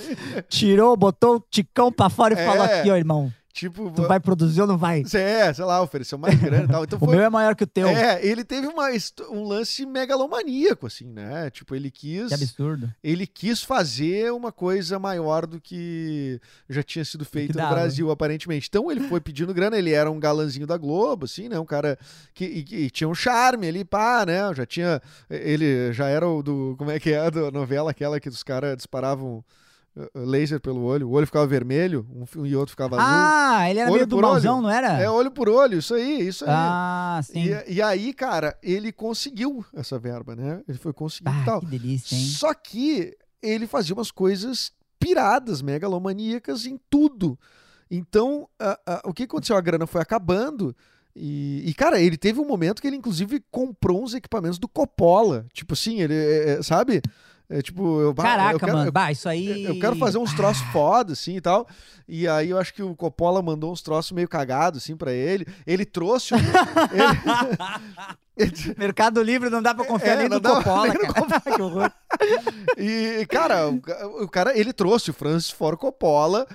[0.50, 2.44] Tirou, botou o ticão pra fora e É.
[2.46, 3.32] falou aqui, ó, irmão.
[3.54, 5.04] Tipo, Tu vai produzir ou não vai?
[5.14, 6.82] É, sei lá, ofereceu mais grana e tal.
[6.82, 7.14] Então O foi.
[7.14, 7.86] meu é maior que o teu.
[7.86, 8.88] É, ele teve uma,
[9.30, 11.48] um lance megalomaníaco, assim, né?
[11.50, 12.28] Tipo, ele quis.
[12.28, 12.92] Que absurdo.
[13.02, 17.68] Ele quis fazer uma coisa maior do que já tinha sido feito no.
[17.68, 18.66] Brasil, aparentemente.
[18.68, 21.56] Então ele foi pedindo grana, ele era um galanzinho da Globo, assim, né?
[21.58, 21.96] Um cara
[22.34, 24.52] que, e- que tinha um charme ali, pá, né?
[24.52, 25.00] Já tinha.
[25.30, 26.74] Ele já era o do.
[26.76, 27.30] Como é que é?
[27.30, 29.44] Da novela aquela que os caras disparavam
[30.14, 32.04] laser pelo olho, o olho ficava vermelho,
[32.34, 33.08] um e outro ficava azul.
[33.08, 34.26] Ah, ele era Olho meio do olho.
[34.26, 35.00] malzão, não era?
[35.00, 36.50] É olho por olho, isso aí, isso aí.
[36.52, 37.44] ah, sim.
[37.68, 40.62] E, e aí, cara, ele conseguiu essa verba, né?
[40.68, 41.60] Ele foi conseguir Ah, tal.
[41.60, 42.24] que delícia, hein?
[42.26, 47.38] Só que ele fazia umas coisas piradas, megalomaníacas em tudo.
[47.90, 49.56] Então, a- a- o que aconteceu?
[49.56, 50.74] A grana foi acabando.
[51.14, 55.46] E, e, cara, ele teve um momento que ele, inclusive, comprou uns equipamentos do Coppola.
[55.52, 57.00] Tipo assim, ele, é, sabe?
[57.48, 58.88] É, tipo, eu, Caraca, eu quero, mano.
[58.88, 59.64] eu- Bah, isso aí.
[59.64, 61.66] eu quero fazer uns troços foda, assim, e tal.
[62.08, 65.46] E aí eu acho que o Coppola mandou uns troços meio cagados, assim, pra ele.
[65.66, 66.34] Ele trouxe...
[66.34, 66.38] um-
[66.92, 67.56] ele-
[68.76, 71.40] Mercado Livre não dá pra confiar É, nem no dá- Coppola, nem cara.
[71.56, 71.90] que horror.
[72.76, 76.46] E, cara, o, o cara, ele trouxe o Francis Ford Coppola,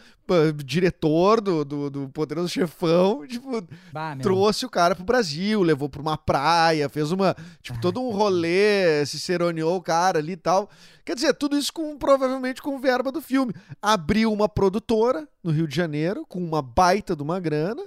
[0.64, 6.02] diretor do, do, do Poderoso Chefão, tipo, Bah, trouxe o cara pro Brasil, levou pra
[6.02, 10.38] uma praia, fez uma, tipo, Ah, todo um rolê, se seroneou o cara ali e
[10.38, 10.70] tal.
[11.06, 13.54] Quer dizer, tudo isso com, provavelmente com verba do filme.
[13.82, 17.84] Abriu uma produtora no Rio de Janeiro, com uma baita de uma grana,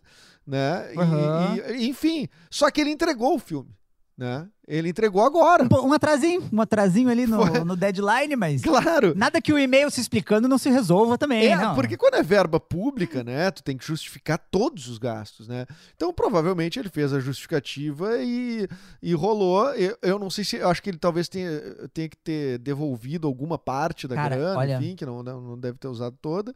[0.47, 0.93] né?
[0.94, 1.56] E- Aham.
[1.77, 3.70] e- enfim, só que ele entregou o filme,
[4.16, 4.47] né?
[4.68, 5.64] Ele entregou agora.
[5.64, 9.12] Um, um atrasinho, um atrasinho ali no, no deadline, mas Claro.
[9.16, 11.74] nada que o e-mail se explicando não se resolva também, É, não.
[11.74, 15.66] porque quando é verba pública, né, tu tem que justificar todos os gastos, né?
[15.97, 18.68] Então, provavelmente ele fez a justificativa e,
[19.02, 19.70] e rolou.
[19.74, 21.51] Eu, eu não sei se, eu acho que ele talvez tenha,
[21.93, 25.76] tenha que ter devolvido alguma parte da Cara, grana, olha- enfim, que não não deve
[25.78, 26.55] ter usado toda.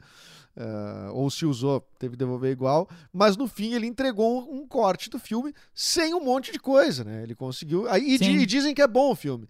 [0.57, 2.89] Ah, ou se usou, teve que devolver igual.
[3.13, 7.05] Mas no fim ele entregou um, um corte do filme sem um monte de coisa,
[7.05, 7.23] né?
[7.23, 7.89] Ele conseguiu.
[7.91, 9.47] Aí, e, e dizem que é bom o filme.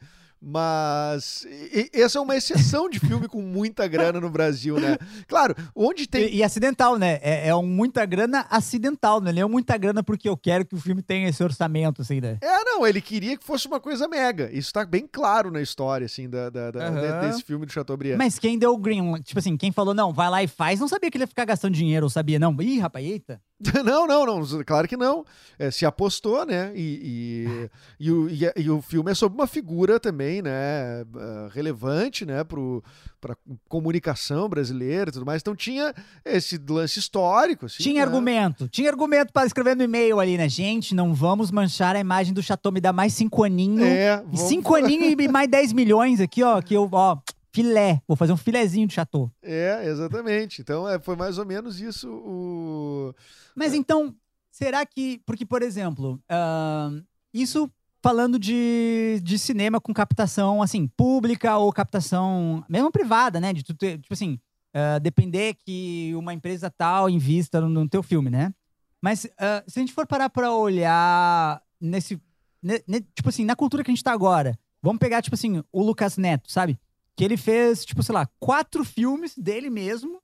[0.49, 4.97] Mas e- essa é uma exceção de filme com muita grana no Brasil, né?
[5.27, 6.27] Claro, onde tem.
[6.33, 7.19] E, e acidental, né?
[7.21, 9.33] É, é um muita grana acidental, né?
[9.33, 12.39] Não é muita grana porque eu quero que o filme tenha esse orçamento, assim, né?
[12.41, 14.49] É, não, ele queria que fosse uma coisa mega.
[14.53, 16.91] Isso tá bem claro na história, assim, da, da- da-
[17.21, 18.17] de- desse filme do Chateaubriand.
[18.17, 20.89] Mas quem deu o green, tipo assim, quem falou, não, vai lá e faz, não
[20.89, 22.55] sabia que ele ia ficar gastando dinheiro, ou sabia, não.
[22.63, 23.41] Ih, rapaz, eita.
[23.85, 25.25] Não, não, não, claro que não.
[25.59, 26.73] É, se apostou, né?
[26.75, 27.01] E,
[27.49, 27.71] e,
[28.07, 31.05] e o, e, a- e o filme é sobre uma figura também, né?
[31.17, 32.45] ah, relevante, né?
[32.45, 32.85] Pro,
[33.21, 33.35] pra
[33.67, 35.41] comunicação brasileira e tudo mais.
[35.41, 37.83] Então tinha esse lance histórico, assim.
[37.83, 38.03] tinha né?
[38.03, 40.49] argumento, tinha argumento para escrever no e-mail ali, né?
[40.51, 43.81] Gente, não vamos manchar a imagem do Chateau, me dá mais cinco aninhos.
[43.89, 47.17] É, vamos- cinco aninhos e mais 10 milhões aqui, ó, que eu, ó,
[47.57, 48.01] filé.
[48.07, 49.31] Vou fazer um filezinho de Chateau.
[49.43, 50.61] É, exatamente.
[50.61, 53.15] Então é, foi mais ou menos isso o.
[53.55, 53.77] Mas É.
[53.77, 54.15] então,
[54.51, 55.21] será que.
[55.27, 57.03] Porque, por exemplo, ahn,
[57.33, 57.71] isso
[58.03, 63.53] falando de, de cinema com captação, assim, pública ou captação, mesmo privada, né?
[63.53, 64.39] De tu ter, tipo assim,
[64.73, 68.55] ah, depender que uma empresa tal invista no, no teu filme, né?
[69.03, 72.21] Mas ah, se a gente for parar pra olhar nesse.
[72.63, 75.63] ne- ne- tipo assim, na cultura que a gente tá agora, vamos pegar, tipo assim,
[75.73, 76.79] o Lucas Neto, sabe?
[77.17, 80.21] Que ele fez, tipo, sei lá, quatro filmes dele mesmo.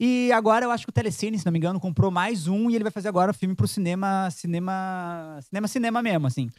[0.00, 2.74] E agora eu acho que o Telecine, se não me engano, comprou mais um e
[2.74, 6.50] ele vai fazer agora o filme pro cinema, cinema, cinema, cinema mesmo, assim.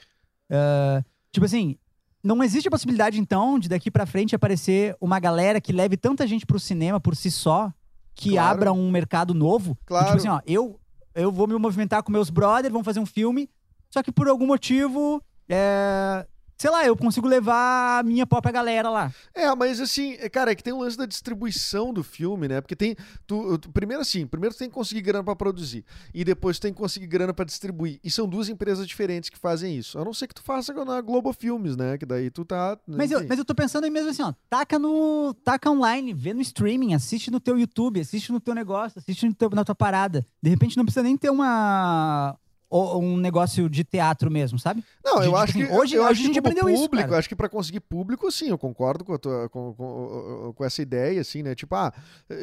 [0.50, 1.78] Ah, tipo assim,
[2.24, 6.26] não existe a possibilidade, então, de daqui pra frente aparecer uma galera que leve tanta
[6.26, 7.74] gente pro cinema por si só,
[8.16, 8.50] que Claro.
[8.56, 9.78] abra um mercado novo.
[9.82, 10.06] E, Claro.
[10.06, 10.80] tipo assim, ó, eu,
[11.14, 13.50] eu vou me movimentar com meus brothers, vamos fazer um filme,
[13.92, 16.26] só que por algum motivo, é,
[16.58, 19.12] sei lá, eu consigo levar a minha própria galera lá.
[19.34, 22.62] É, mas assim, é, cara, é que tem um lance da distribuição do filme, né?
[22.62, 22.96] Porque tem.
[23.28, 25.84] Tu, tu- primeiro assim, primeiro tu tem que conseguir grana pra produzir.
[26.14, 28.00] E depois tu tem que conseguir grana pra distribuir.
[28.04, 29.98] E são duas empresas diferentes que fazem isso.
[30.00, 31.98] A não ser que tu faça na Globo Filmes, né?
[31.98, 32.78] Que daí tu tá.
[32.88, 36.34] Mas eu, mas eu tô pensando aí mesmo assim, ó, taca no, taca online, vê
[36.34, 40.26] no streaming, assiste no teu YouTube, assiste no teu negócio, assiste teu- na tua parada.
[40.42, 42.38] De repente não precisa nem ter uma
[42.70, 44.84] ou- um negócio de teatro mesmo, sabe?
[45.04, 45.72] Não, de- eu de- acho assim, que.
[45.74, 47.14] hoje- eu hoje acho a gente que aprendeu isso, público, cara.
[47.14, 50.82] eu acho que pra conseguir público, sim, eu concordo com, tua- com, com- com essa
[50.82, 51.54] ideia, assim, né?
[51.56, 51.94] Tipo, ah,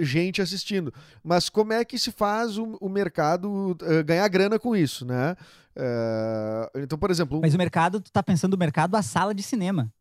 [0.01, 0.93] gente assistindo.
[1.23, 5.37] Mas como é que se faz o, o mercado eh, ganhar grana com isso, né?
[5.75, 9.35] Eh, então, por exemplo, um- Mas o mercado, tu tá pensando o mercado a sala
[9.35, 9.93] de cinema.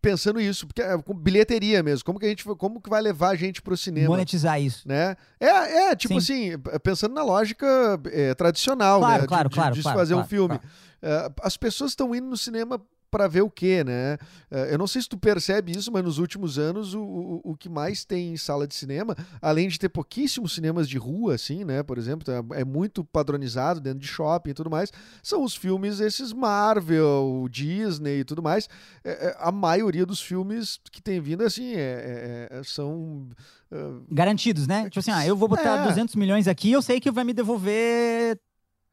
[0.00, 3.30] Pensando isso, porque é com bilheteria mesmo, como que a gente, como que vai levar
[3.30, 4.08] a gente pro cinema?
[4.08, 4.86] Monetizar isso.
[4.86, 5.16] Né?
[5.40, 6.52] É, é, tipo Sim.
[6.52, 7.66] assim, pensando na lógica
[8.06, 9.28] é, tradicional, Claro, né?
[9.28, 10.58] claro, de, de- claro, de se claro, fazer um claro, filme.
[10.58, 10.74] claro.
[11.02, 12.80] É, as pessoas estão indo no cinema
[13.14, 14.18] para ver o quê, né?
[14.50, 17.56] É, eu não sei se tu percebe isso, mas nos últimos anos o, o, o
[17.56, 21.62] que mais tem em sala de cinema, além de ter pouquíssimos cinemas de rua, assim,
[21.64, 21.80] né?
[21.84, 24.90] Por exemplo, é, é muito padronizado dentro de shopping e tudo mais,
[25.22, 28.68] são os filmes esses Marvel, Disney e tudo mais.
[29.04, 33.28] É, é, a maioria dos filmes que tem vindo, assim, é- é- é- são...
[33.70, 33.76] é,
[34.10, 34.84] Garantidos, né?
[34.90, 35.88] Tipo assim, ah, eu vou botar É.
[35.88, 38.40] 200 milhões aqui, eu sei que vai me devolver,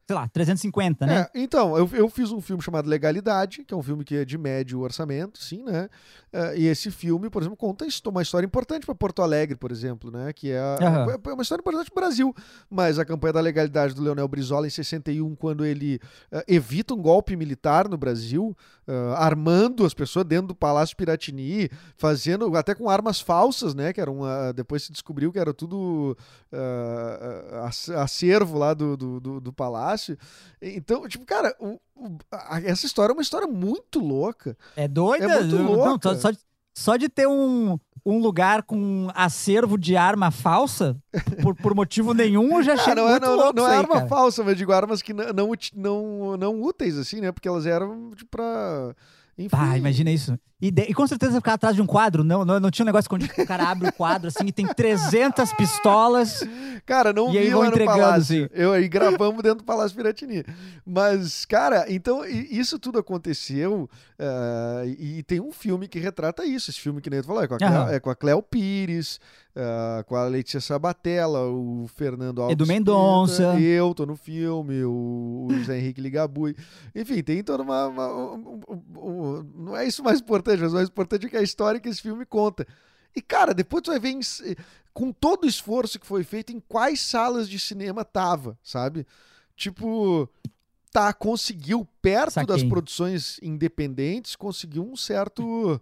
[0.06, 1.20] sei lá, 350, né?
[1.34, 4.24] É, então, eu, eu fiz um filme chamado Legalidade, que é um filme que é
[4.24, 5.88] de médio orçamento, sim, né?
[6.32, 10.10] É, e esse filme, por exemplo, conta uma história importante para Porto Alegre, por exemplo,
[10.10, 10.32] né?
[10.32, 11.06] Que é, Aham.
[11.26, 12.34] é uma história importante para o Brasil.
[12.70, 16.00] Mas a campanha da legalidade do Leonel Brizola em 61, quando ele
[16.30, 18.56] é, evita um golpe militar no Brasil,
[18.86, 23.92] é, armando as pessoas dentro do Palácio Piratini, fazendo até com armas falsas, né?
[23.92, 26.16] Que eram, ah, depois se descobriu que era tudo
[27.96, 30.01] acervo lá do, do, do- do palácio.
[30.60, 34.56] Então, tipo, cara, o- o- a- essa história é uma história muito louca.
[34.76, 35.24] É doida?
[35.24, 36.14] É muito Não, louca.
[36.14, 36.38] só, só de,
[36.76, 40.96] só de ter um, um lugar com acervo de arma falsa,
[41.42, 43.72] por, por motivo nenhum, eu já achei Ah, não é, muito não, louco não isso
[43.72, 44.08] é aí, arma cara.
[44.08, 47.30] falsa, mas digo armas que não, não, não, não úteis, assim, né?
[47.32, 48.94] Porque elas eram tipo, pra.
[49.38, 49.56] Enfim.
[49.58, 50.38] Ah, imagina isso.
[50.62, 52.22] E, de- e com certeza ficar atrás de um quadro.
[52.22, 54.64] Não, não, não tinha um negócio que o cara abre o quadro assim e tem
[54.66, 56.40] 300 pistolas.
[56.86, 58.44] Cara, não E aí vi vão lá entregando, Palácio.
[58.44, 58.48] assim.
[58.54, 60.44] Eu aí gravamos dentro do Palácio Piratini.
[60.86, 66.70] Mas, cara, então isso tudo aconteceu ah, e, tem um filme que retrata isso.
[66.70, 69.18] Esse filme que nem tu falou, é com a, Cleo, é com a Cleo Pires,
[69.56, 72.52] ah, com a Letícia Sabatella, o Fernando Alves.
[72.54, 73.58] Edu Mendonça.
[73.60, 76.54] Eu tô no filme, o, o José Henrique Ligabui.
[76.94, 77.86] Enfim, tem toda uma...
[77.86, 81.36] uma- um- um- um- não é isso mais importante, mas o mais importante é que
[81.36, 82.66] a história que esse filme conta.
[83.14, 84.20] E, cara, depois tu vai ver em
[84.94, 89.06] com todo o esforço que foi feito, em quais salas de cinema tava, sabe?
[89.56, 90.28] Tipo,
[90.90, 92.54] tá, conseguiu, perto Saquei.
[92.54, 95.80] das produções independentes, conseguiu um certo.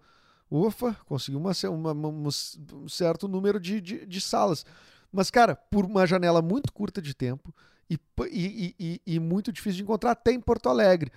[0.51, 2.29] Ufa, conseguiu uma, uma- uma-
[2.75, 4.65] um certo número de, de, de salas.
[5.13, 7.55] Mas, cara, por uma janela muito curta de tempo
[7.89, 7.95] e,
[8.31, 11.11] e, e- e- e muito difícil de encontrar, até em Porto Alegre.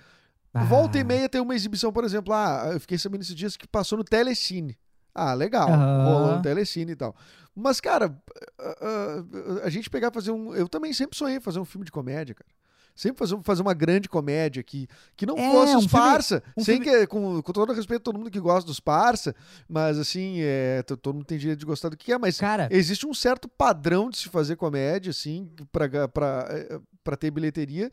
[0.68, 1.04] Volta e Ah.
[1.04, 4.04] meia tem uma exibição, por exemplo, ah, eu fiquei sabendo esses dias que passou no
[4.04, 4.78] Telecine.
[5.14, 6.04] Ah, legal, Aham.
[6.04, 7.14] rolou no Telecine e tal.
[7.54, 8.16] Mas, cara,
[8.58, 8.64] a,
[9.62, 10.54] a- a gente pegar e fazer um.
[10.54, 12.48] Eu também sempre sonhei fazer um filme de comédia, cara.
[12.96, 14.86] Sempre fazer, fazer uma grande comédia que,
[15.16, 16.42] que não É, fosse um os filme- parça.
[16.56, 19.34] um sem filme- que, com, com todo respeito a todo mundo que gosta dos parça,
[19.68, 22.68] mas assim, é, to- todo mundo tem direito de gostar do que é, mas Cara,
[22.70, 27.90] existe um certo padrão de se fazer comédia, assim, pra, pra, eh, pra ter bilheteria,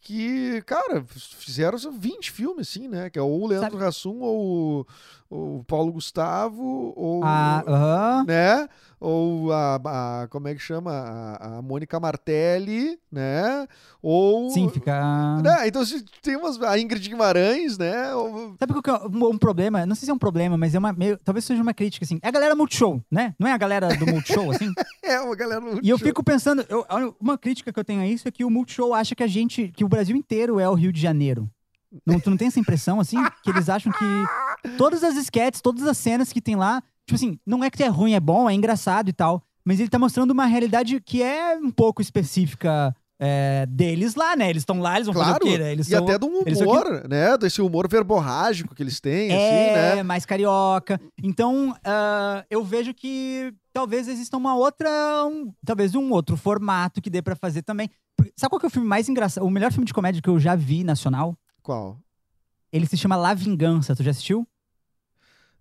[0.00, 1.04] que, cara,
[1.38, 3.10] fizeram 20 filmes, assim, né?
[3.10, 4.86] Que é ou o Leandro Sabe- Hassum, ou
[5.30, 7.22] o Paulo Gustavo, ou...
[7.24, 8.24] a, aham.
[8.26, 8.68] Né?
[9.00, 9.76] Ou a,
[10.22, 10.90] a- Como é que chama?
[10.90, 13.66] A, a Mônica Martelli, né?
[14.02, 14.50] Ou...
[14.50, 15.40] sim, fica.
[15.42, 15.68] Né?
[15.68, 16.60] Então, se tem umas...
[16.62, 18.14] A Ingrid Guimarães, né?
[18.14, 19.84] Ou- Sabe qual que é um, um problema?
[19.86, 22.18] Não sei se é um problema, mas é uma meio, talvez seja uma crítica assim.
[22.22, 23.34] É a galera Multishow, né?
[23.38, 24.72] Não é a galera do Multishow assim?
[25.04, 25.60] É, uma galera...
[25.60, 26.84] no E eu fico pensando, eu-
[27.20, 29.68] uma crítica que eu tenho a isso é que o Multishow acha que a gente,
[29.76, 31.48] que o Brasil inteiro é o Rio de Janeiro.
[32.06, 33.16] Não, tu não tem essa impressão, assim?
[33.42, 37.38] Que eles acham que todas as sketches, todas as cenas que tem lá, tipo assim,
[37.46, 40.30] não é que é ruim, é bom, é engraçado e tal, mas ele tá mostrando
[40.32, 44.48] uma realidade que é um pouco específica é, deles lá, né?
[44.48, 45.58] Eles estão lá, eles vão Claro, fazer o quê?
[45.58, 45.72] né?
[45.72, 46.18] Eles e são, até
[46.54, 47.36] são humor, né?
[47.36, 50.02] Desse humor verborrágico que eles têm, é, assim, né?
[50.04, 51.00] mais carioca.
[51.22, 54.88] Então, ah, eu vejo que talvez exista uma outra,
[55.26, 57.90] um- talvez um outro formato que dê pra fazer também.
[58.16, 59.44] Porque- Sabe qual que é o filme mais engraçado?
[59.44, 61.34] O melhor filme de comédia que eu já vi nacional?
[61.68, 62.00] Qual?
[62.72, 63.94] Ele se chama La Vingança.
[63.94, 64.48] Tu já assistiu?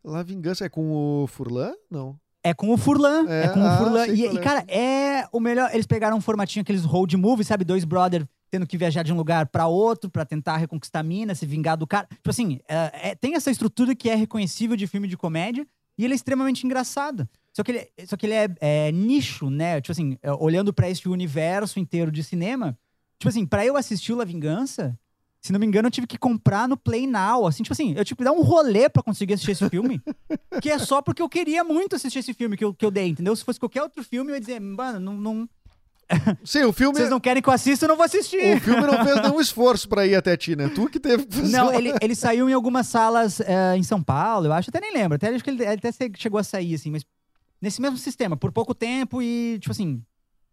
[0.02, 0.90] La Vingança é com
[1.24, 1.74] o Furlan?
[1.92, 2.18] Não.
[2.42, 3.26] É com o Furlan.
[3.28, 4.08] É, É, com o ah, Furlan.
[4.08, 4.40] E, e, é.
[4.40, 5.70] cara, é o melhor.
[5.74, 7.66] Eles pegaram um formatinho, aqueles road movie, sabe?
[7.66, 11.36] Dois brother tendo que viajar de um lugar pra outro pra tentar reconquistar a mina,
[11.36, 12.08] se vingar do cara.
[12.10, 15.68] Tipo assim, é- é- tem essa estrutura que é reconhecível de filme de comédia
[15.98, 17.28] e ele é extremamente engraçado.
[17.54, 19.82] Só que ele, só que ele é, é nicho, né?
[19.82, 22.80] Tipo assim, é, olhando pra esse universo inteiro de cinema,
[23.20, 24.98] tipo assim, pra eu assistir o La Vingança,
[25.42, 27.48] se não me engano, eu tive que comprar no Play Now.
[27.48, 30.02] Assim, tipo assim, eu tive que dar um rolê pra conseguir assistir esse filme.
[30.62, 33.10] que é só porque eu queria muito assistir esse filme que eu, que eu dei,
[33.10, 33.36] entendeu?
[33.36, 35.50] Se fosse qualquer outro filme, eu ia dizer, mano, não, não-
[36.44, 38.56] Sim, o filme, vocês não querem que eu assista, eu não vou assistir.
[38.58, 40.70] o filme não fez nenhum esforço pra ir até ti, né?
[40.70, 41.52] Tu que teve que fazer.
[41.52, 44.94] Não, ele, ele saiu em algumas salas eh, em São Paulo, eu acho, até nem
[44.94, 45.16] lembro.
[45.16, 47.04] Até acho que ele, ele até chegou a sair, assim, mas
[47.62, 50.02] nesse mesmo sistema, por pouco tempo e, tipo assim,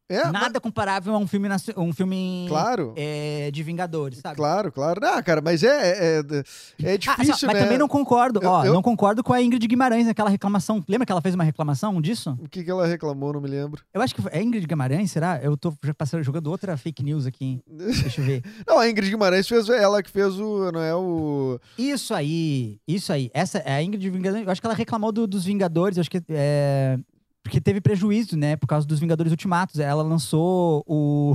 [0.07, 1.49] É, mas- nada comparável a um filme,
[1.79, 2.93] um filme Claro.
[2.95, 4.37] eh, de Vingadores, sabe?
[4.37, 5.01] Claro, claro.
[5.03, 7.63] Ah, cara, mas é, é, é, é Ah, difícil, só- mas né?
[7.63, 10.85] também não concordo, Eu- ó, eu- não concordo com a Ingrid Guimarães naquela reclamação.
[10.87, 12.37] Lembra que ela fez uma reclamação disso?
[12.43, 13.83] O que, que ela reclamou, não me lembro.
[13.95, 15.41] Eu acho que foi, é Ingrid Guimarães, será?
[15.43, 17.63] Eu tô já passando, jogando outra fake news aqui.
[17.67, 18.43] Deixa eu ver.
[18.69, 20.71] Não, a Ingrid Guimarães fez ela que fez o.
[20.71, 21.59] Não é o.
[21.79, 23.31] Isso aí, isso aí.
[23.33, 24.45] Essa é a Ingrid Vingadores.
[24.45, 26.99] Eu acho que ela reclamou do- dos Vingadores, eu acho que é.
[27.45, 28.57] Porque teve prejuízo, né?
[28.57, 29.79] Por causa dos Vingadores Ultimatos.
[29.79, 31.35] Ela lançou o.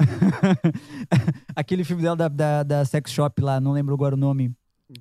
[1.54, 4.52] Aquele filme dela da, da, da Sex Shop lá, não lembro agora o nome.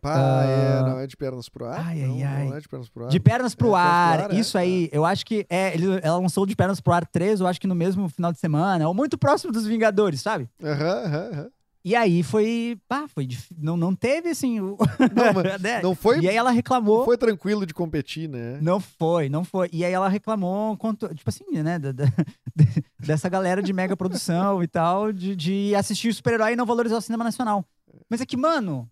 [0.02, 0.44] Pá, Ah.
[0.46, 1.80] é, não é de pernas pro ar?
[1.86, 2.48] Ai, ai, não, ai.
[2.48, 3.10] não é de pernas pro ar.
[3.10, 4.20] De Pernas pro É, Pernas pro Ar.
[4.22, 4.90] Ar, é, isso aí.
[4.92, 5.46] Eu acho que.
[5.50, 8.32] É, ele- ela lançou de Pernas pro Ar 3, eu acho que no mesmo final
[8.32, 10.48] de semana, ou muito próximo dos Vingadores, sabe?
[10.64, 11.50] Aham, aham, aham.
[11.84, 12.78] E aí foi.
[12.88, 13.26] Pá, foi.
[13.26, 14.60] dif- Não, não teve assim.
[14.60, 14.78] O...
[15.16, 15.82] Não, né?
[15.82, 17.00] não foi, E aí ela reclamou.
[17.00, 18.60] não foi tranquilo de competir, né?
[18.62, 19.68] Não foi, não foi.
[19.74, 21.80] E aí ela reclamou, conto- tipo assim, né?
[21.80, 22.06] da- da-
[23.00, 26.98] dessa galera de mega produção e tal, de, de assistir o super-herói e não valorizar
[26.98, 27.66] o cinema nacional.
[28.10, 28.88] Mas é que, mano,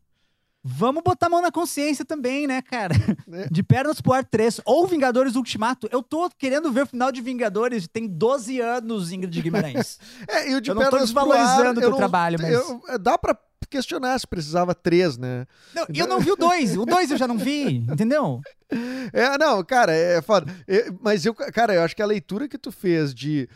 [0.63, 2.93] vamos botar a mão na consciência também, né, cara?
[3.31, 3.47] É.
[3.49, 5.87] De Pernas pro Ar 3 ou Vingadores Ultimato.
[5.91, 9.99] Eu tô querendo ver o final de Vingadores, tem 12 anos, Ingrid Guimarães.
[10.27, 12.53] É, e o de Eu não tô pernas ar, desvalorizando o eu teu trabalho, mas-
[12.53, 13.37] eu- é, dá pra
[13.69, 15.45] questionar se precisava três, né?
[15.75, 18.41] Não, eu não vi o 2, o 2 eu já não vi, entendeu?
[19.13, 20.51] É, não, cara, é foda.
[20.67, 23.47] É, mas eu, cara, eu acho que a leitura que tu fez de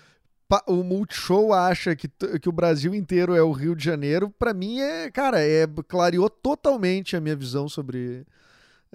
[0.67, 2.07] o Multishow acha que,
[2.41, 6.29] que o Brasil inteiro é o Rio de Janeiro, pra mim é, cara, é clareou
[6.29, 8.25] totalmente a minha visão sobre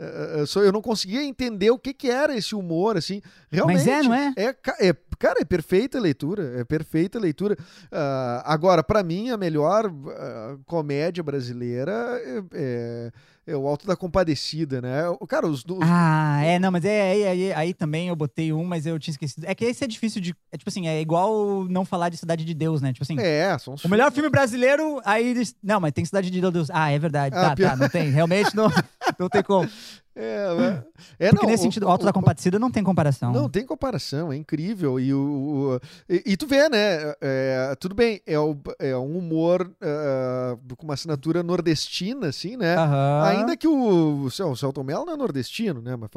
[0.01, 3.21] é, é, só- eu não conseguia entender o que que era esse humor, assim,
[3.51, 3.79] realmente.
[3.79, 4.33] Mas é, não é?
[4.37, 7.57] É, é, cara, é perfeita a leitura, é perfeita a leitura.
[7.91, 11.93] Ah, agora, pra mim, a melhor ah, comédia brasileira
[12.25, 13.13] é, é-
[13.49, 15.09] é o Alto da Compadecida, né?
[15.09, 18.53] O- Cara, os, os- Ah, é, não, mas é, aí, aí, aí também eu botei
[18.53, 19.45] um, mas eu tinha esquecido.
[19.47, 20.35] É que esse é difícil de.
[20.53, 22.93] É tipo assim, é igual não falar de Cidade de Deus, né?
[22.93, 23.19] Tipo assim.
[23.19, 25.35] É, são os O melhor filme brasileiro, aí.
[25.63, 26.69] Não, mas tem Cidade de Deus.
[26.71, 27.35] Ah, é verdade.
[27.37, 28.11] Ah, tá, pior- tá, não tem.
[28.11, 28.69] Realmente não,
[29.19, 29.69] não tem como.
[30.17, 30.85] É, né?
[31.19, 33.33] é, Porque não, nesse o- sentido, o- Alto da o- Compadecida não tem comparação.
[33.33, 34.99] Não tem comparação, é incrível.
[34.99, 37.15] E, o, e, e tu vê, né?
[37.21, 42.75] é, tudo bem, é, o- é um humor é, com uma assinatura nordestina, assim, né?
[42.77, 43.23] Aham.
[43.27, 45.95] Ainda que o, o Cel- o Celton Mello não é nordestino, né?
[45.97, 46.11] Mas,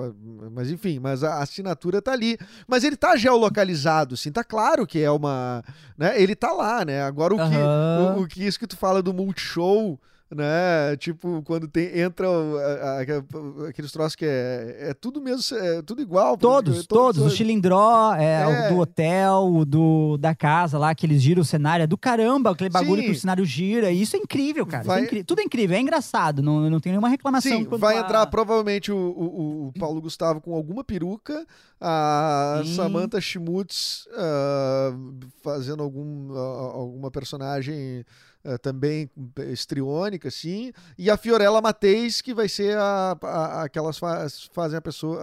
[0.52, 2.40] mas enfim, mas a assinatura tá ali.
[2.68, 5.64] Mas ele tá geolocalizado, assim, tá claro que é uma.
[5.98, 6.20] Né?
[6.20, 7.04] Ele tá lá, né?
[7.04, 10.00] Agora o que, o que isso que tu fala do Multishow.
[10.34, 10.96] Né?
[10.96, 16.02] Tipo, quando tem, entra a- a- aqueles troços que é, é tudo mesmo, é tudo
[16.02, 16.38] igual.
[16.38, 17.22] Todos, todos.
[17.22, 18.68] O chilindró, é, É.
[18.70, 21.84] o do hotel, o do, da casa lá, que eles giram o cenário.
[21.84, 23.08] É do caramba, aquele bagulho Sim.
[23.08, 23.92] que o cenário gira.
[23.92, 24.84] Isso é incrível, cara.
[24.84, 25.26] É Vai- incrível.
[25.26, 26.42] Tudo é incrível, é engraçado.
[26.42, 27.52] Não, não tem nenhuma reclamação.
[27.52, 31.46] Sim, vai a- entrar provavelmente o, o- o Paulo Gustavo com alguma peruca,
[31.80, 32.76] a Sim.
[32.76, 34.94] Samantha Schmutz ah,
[35.44, 38.06] fazendo algum, ah, alguma personagem
[38.44, 39.10] ah, também
[39.52, 44.82] estriônica, assim, e a Fiorella Mateis, que vai ser a, a- aquelas faz, fazem a
[44.82, 45.20] pessoa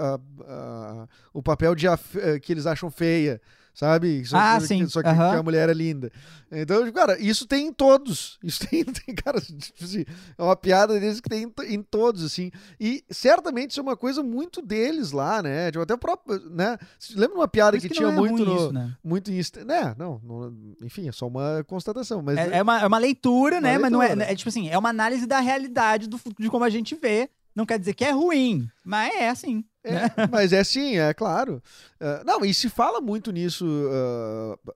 [0.46, 3.40] a- a- o papel de a eh, que eles acham feia.
[3.78, 4.24] Sabe?
[4.26, 5.30] Só Ah, que, sim, Só que, aham.
[5.30, 6.10] que a mulher é linda.
[6.50, 8.36] Então, cara, isso tem em todos.
[8.42, 10.04] Isso tem, tem cara, tipo assim,
[10.36, 12.50] é uma piada deles que tem em, em todos, assim.
[12.80, 15.70] E certamente isso é uma coisa muito deles lá, né?
[15.70, 16.76] Tipo, até o próprio, né?
[17.14, 18.56] Lembra uma piada que, que tinha é muito no...
[18.56, 18.96] isso, né?
[19.04, 19.40] Muito em...
[19.64, 19.94] Né?
[19.96, 20.52] Não, não-
[20.82, 22.20] enfim, é só uma constatação.
[22.20, 23.78] Mas É, é uma, é uma leitura, Uma né?
[23.78, 24.32] Mas não é, leitura.
[24.32, 24.34] é.
[24.34, 27.30] tipo assim, é uma análise da realidade do, de como a gente vê.
[27.54, 29.64] Não quer dizer que é ruim, mas é assim.
[29.88, 31.62] É, mas é sim, é claro.
[32.00, 33.66] Ah, não, e se fala muito nisso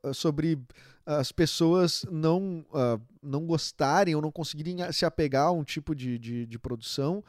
[0.02, 0.58] ah, sobre
[1.04, 6.18] as pessoas não, ah, não gostarem ou não conseguirem se apegar a um tipo de,
[6.18, 7.22] de, de produção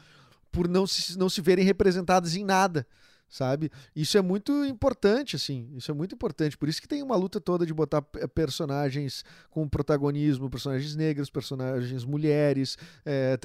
[0.51, 2.85] por não se, não se verem representadas em nada.
[3.29, 3.71] Sabe?
[3.95, 5.67] Isso é muito importante, assim.
[5.75, 6.55] Isso é muito importante.
[6.55, 11.31] Por isso que tem uma luta toda de botar pe- personagens com protagonismo, personagens negros,
[11.31, 13.35] personagens mulheres, é,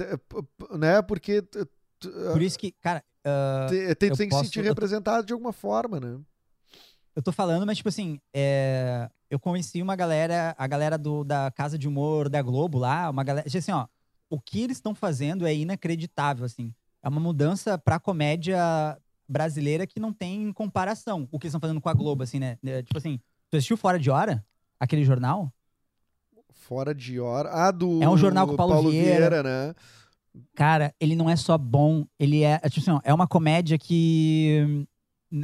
[0.77, 1.01] né?
[1.01, 1.41] Porque
[2.31, 3.03] Por isso que, cara,
[3.69, 6.17] te- tem, tem que se posso- sentir representado de alguma forma, né?
[7.15, 11.51] eu tô falando, mas, tipo assim, é, eu conheci uma galera, a galera do, da
[11.51, 13.45] Casa de Humor da Globo lá, uma galera.
[13.45, 13.87] Assim, ó,
[14.29, 16.73] o que eles estão fazendo é inacreditável, assim.
[17.03, 18.57] É uma mudança pra comédia
[19.27, 21.27] brasileira que não tem comparação.
[21.31, 22.57] O que eles estão fazendo com a Globo, assim, né?
[22.65, 23.19] É, Tipo assim,
[23.49, 24.45] tu assistiu Fora de Hora?
[24.79, 25.51] Aquele jornal?
[26.53, 27.49] Fora de hora.
[27.51, 28.01] Ah, do.
[28.01, 29.41] É um jornal com o Paulo Vieira.
[29.43, 29.75] né?
[30.55, 34.85] Cara, ele não é só bom, ele é, é, tipo assim, é uma comédia que.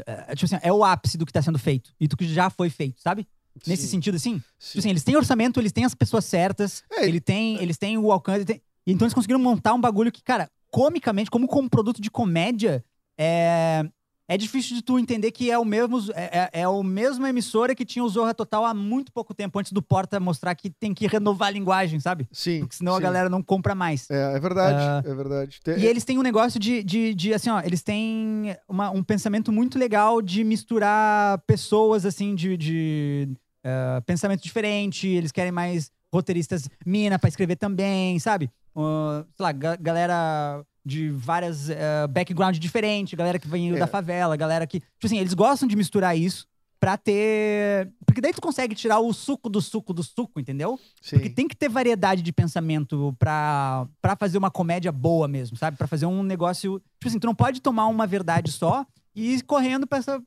[0.06, 2.50] é, tipo assim, é o ápice do que tá sendo feito e do que já
[2.50, 3.28] foi feito, sabe?
[3.66, 4.34] Nesse Sim, sentido, assim.
[4.38, 4.80] Tipo sim.
[4.80, 8.12] assim, eles têm orçamento, eles têm as pessoas certas, É, ele tem, eles têm o
[8.12, 8.40] alcance.
[8.40, 12.12] ele tem- Então eles conseguiram montar um bagulho que, cara, comicamente, como como produto de
[12.12, 12.84] comédia,
[13.18, 13.84] é.
[14.28, 17.76] É difícil de tu entender que é o mesmo é, é, é o mesma emissora
[17.76, 20.94] que tinha o Zorra Total há muito pouco tempo, antes do Porta mostrar que tem
[20.96, 22.28] que renovar a linguagem, sabe?
[22.32, 22.62] Sim.
[22.62, 23.04] Porque senão a sim.
[23.04, 24.10] galera não compra mais.
[24.10, 25.60] É, é verdade, Ah, é verdade.
[25.64, 29.04] Tem- E eles têm um negócio de, de, de, assim, ó, eles têm uma- um
[29.04, 33.30] pensamento muito legal de misturar pessoas, assim, de, de
[33.64, 38.50] eh, pensamento diferente, eles querem mais roteiristas mina pra escrever também, sabe?
[38.76, 43.80] Uh, sei lá, ga- galera de várias eh, background diferentes, galera que vem É.
[43.80, 44.80] da favela, galera que...
[44.80, 46.46] Tipo assim, eles gostam de misturar isso
[46.80, 47.92] pra ter...
[48.06, 50.80] Porque daí tu consegue tirar o suco do suco do suco, entendeu?
[51.02, 51.16] sim.
[51.16, 55.76] Porque tem que ter variedade de pensamento pra, pra fazer uma comédia boa mesmo, sabe?
[55.78, 56.80] Pra fazer um negócio.
[57.00, 58.86] Tipo assim, tu não pode tomar uma verdade só
[59.16, 60.22] e ir correndo pra essa.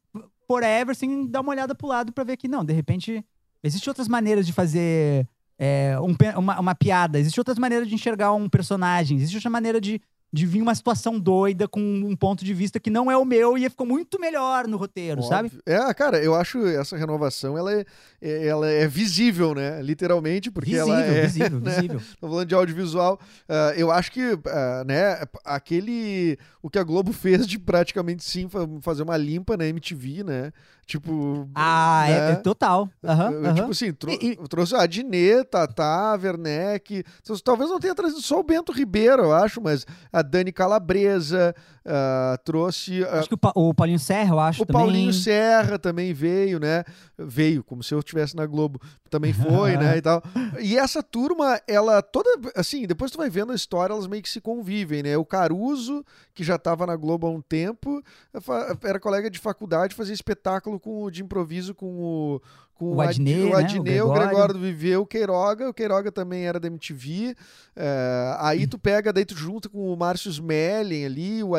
[0.49, 3.23] Forever, sem dar uma olhada pro lado pra ver que, não, de repente,
[3.63, 5.29] existem outras maneiras de fazer
[5.59, 9.79] é, um uma, uma piada, existem outras maneiras de enxergar um personagem, existe outra maneira
[9.79, 10.01] de,
[10.33, 13.57] de vir uma situação doida com um ponto de vista que não é o meu
[13.57, 15.47] e ficou muito melhor no roteiro, sabe?
[15.49, 15.63] Óbvio.
[15.65, 17.85] É, cara, eu acho essa renovação, ela é,
[18.21, 19.81] é- ela é visível, né?
[19.83, 21.23] Literalmente, porque Visível, ela é...
[21.27, 21.75] visível, né?
[21.77, 22.01] visível.
[22.21, 23.19] Tô falando de audiovisual.
[23.49, 26.39] ah, eu acho que, ah, né, aquele...
[26.63, 30.53] O que a Globo fez de praticamente, sim, fa- fazer uma limpa na MTV, né?
[30.89, 31.47] Tipo...
[31.55, 32.31] Ah, é, né?
[32.33, 32.89] é total.
[33.05, 33.55] Aham, Eu, aham.
[33.57, 37.05] Tipo assim, tro E- e- trouxe a Dinê, Tatá, Werneck.
[37.45, 41.55] Talvez não tenha trazido só o Bento Ribeiro, eu acho, mas a Dani Calabresa
[41.85, 43.05] ah, trouxe.
[43.05, 44.83] ah, Acho que o, Pa- o Paulinho Serra, eu acho o também.
[44.83, 46.85] Paulinho Serra também veio, né?
[47.19, 48.81] Veio, como se eu estivesse na Globo.
[49.11, 49.97] Também foi, né?
[49.99, 50.23] E tal.
[50.61, 52.31] E essa turma, ela toda.
[52.55, 55.17] Assim, depois tu vai vendo a história, elas meio que se convivem, né?
[55.17, 56.05] O Caruso,
[56.35, 58.03] que já estava na Globo há um tempo,
[58.85, 62.43] era colega de faculdade, fazia espetáculo com, de improviso com o.
[62.75, 64.01] Com O Ad- Adnet, o né?
[64.05, 64.55] O o Gregório.
[64.55, 65.69] Do Viveu, o Queiroga.
[65.69, 67.35] O Queiroga também era da MTV.
[67.75, 71.57] É, aí tu pega, daí tu junta com o Márcio Smelling ali, o.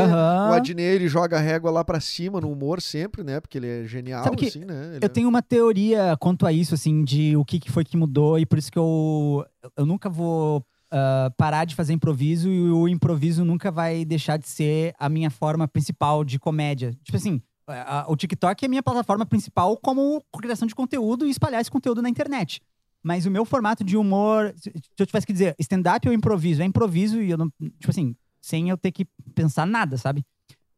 [0.00, 0.50] Aham.
[0.50, 3.40] O Adnet, ele joga a régua lá pra cima no humor sempre, né?
[3.40, 4.92] Porque ele é genial, assim, né?
[5.02, 8.46] Eu tenho uma teoria quanto a isso, assim, de o que, foi que mudou, e
[8.46, 9.44] por isso que eu,
[9.76, 14.48] eu nunca vou ah, parar de fazer improviso, e o improviso nunca vai deixar de
[14.48, 16.92] ser a minha forma principal de comédia.
[17.02, 21.26] Tipo assim, a- a- o TikTok é a minha plataforma principal como criação de conteúdo
[21.26, 22.60] e espalhar esse conteúdo na internet.
[23.02, 26.64] Mas o meu formato de humor, se eu tivesse que dizer stand-up ou improviso, é
[26.64, 30.24] improviso e eu não, tipo assim, sem eu ter que pensar nada, sabe?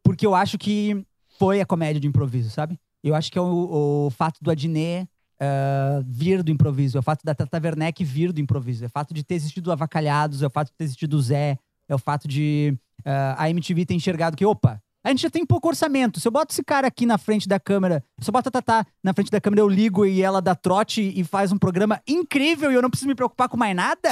[0.03, 1.05] Porque eu acho que
[1.39, 2.79] foi a comédia de improviso, sabe?
[3.03, 5.09] Eu acho que é o, o fato do Adnet
[5.41, 8.91] ah, vir do improviso, é o fato da Tata Werneck vir do improviso, é o
[8.91, 11.59] fato de ter existido Avacalhados, é o fato de ter existido o Zé,
[11.89, 15.47] é o fato de ah, a MTV ter enxergado que, opa, a gente já tem
[15.47, 16.19] pouco orçamento.
[16.19, 18.85] Se eu boto esse cara aqui na frente da câmera, se eu boto a Tatá
[19.05, 22.73] na frente da câmera, eu ligo e ela dá trote e faz um programa incrível
[22.73, 24.09] e eu não preciso me preocupar com mais nada.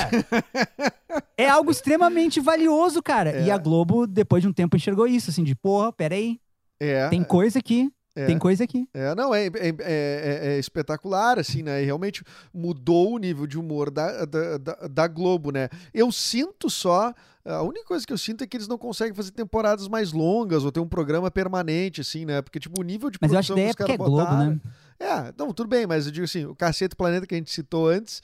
[1.36, 3.31] é algo extremamente valioso, cara.
[3.31, 3.47] É.
[3.47, 6.39] E a Globo, depois de um tempo, enxergou isso, assim, de, porra, peraí,
[6.78, 8.88] É, tem coisa aqui, é, tem coisa aqui.
[8.94, 9.50] é, não, é, é,
[9.80, 11.82] é- é- espetacular, assim, né?
[11.82, 12.22] E realmente
[12.52, 15.68] mudou o nível de humor da, da, da, da Globo, né?
[15.92, 17.12] Eu sinto só.
[17.46, 20.64] A única coisa que eu sinto é que eles não conseguem fazer temporadas mais longas
[20.64, 22.40] ou ter um programa permanente, assim, né?
[22.40, 24.50] Porque, tipo, o nível de Mas eu acho produção que é porque é Globo, botaram-
[24.52, 24.60] né?
[24.98, 27.88] É, não, tudo bem, mas eu digo assim, o Cacete Planeta que a gente citou
[27.88, 28.22] antes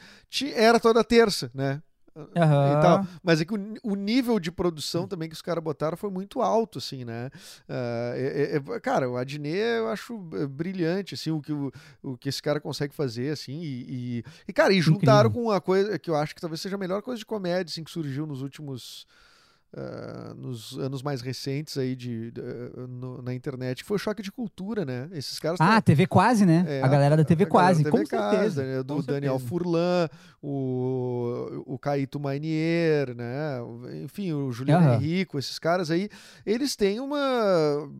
[0.54, 1.82] era toda terça, né?
[2.80, 3.06] Tal.
[3.22, 6.42] Mas é que o, o nível de produção também que os caras botaram foi muito
[6.42, 7.30] alto, assim, né?
[7.68, 11.70] Ah, é- é- é- cara, o Adnet eu acho é, brilhante, assim, o que, o,
[12.02, 13.84] o que esse cara consegue fazer, assim, e,
[14.18, 16.78] e, e, cara, e juntaram com uma coisa que eu acho que talvez seja a
[16.78, 19.06] melhor coisa de comédia, assim, que surgiu nos últimos...
[19.76, 22.42] ah, nos anos mais recentes aí de, de-
[22.88, 25.08] no- na internet, que foi o choque de cultura, né?
[25.12, 26.64] Esses caras Ah, tão- TV Quase, né?
[26.66, 28.62] é, a galera da TV Quase, da com TV Quase, certeza.
[28.64, 28.82] né?
[28.82, 29.48] Do com Daniel certeza.
[29.48, 30.08] Furlan,
[30.42, 33.58] o, o Caíto Mainier, né?
[34.02, 34.94] Enfim, o Juliano Aham.
[34.96, 36.08] Henrico, esses caras aí,
[36.44, 37.18] eles têm uma.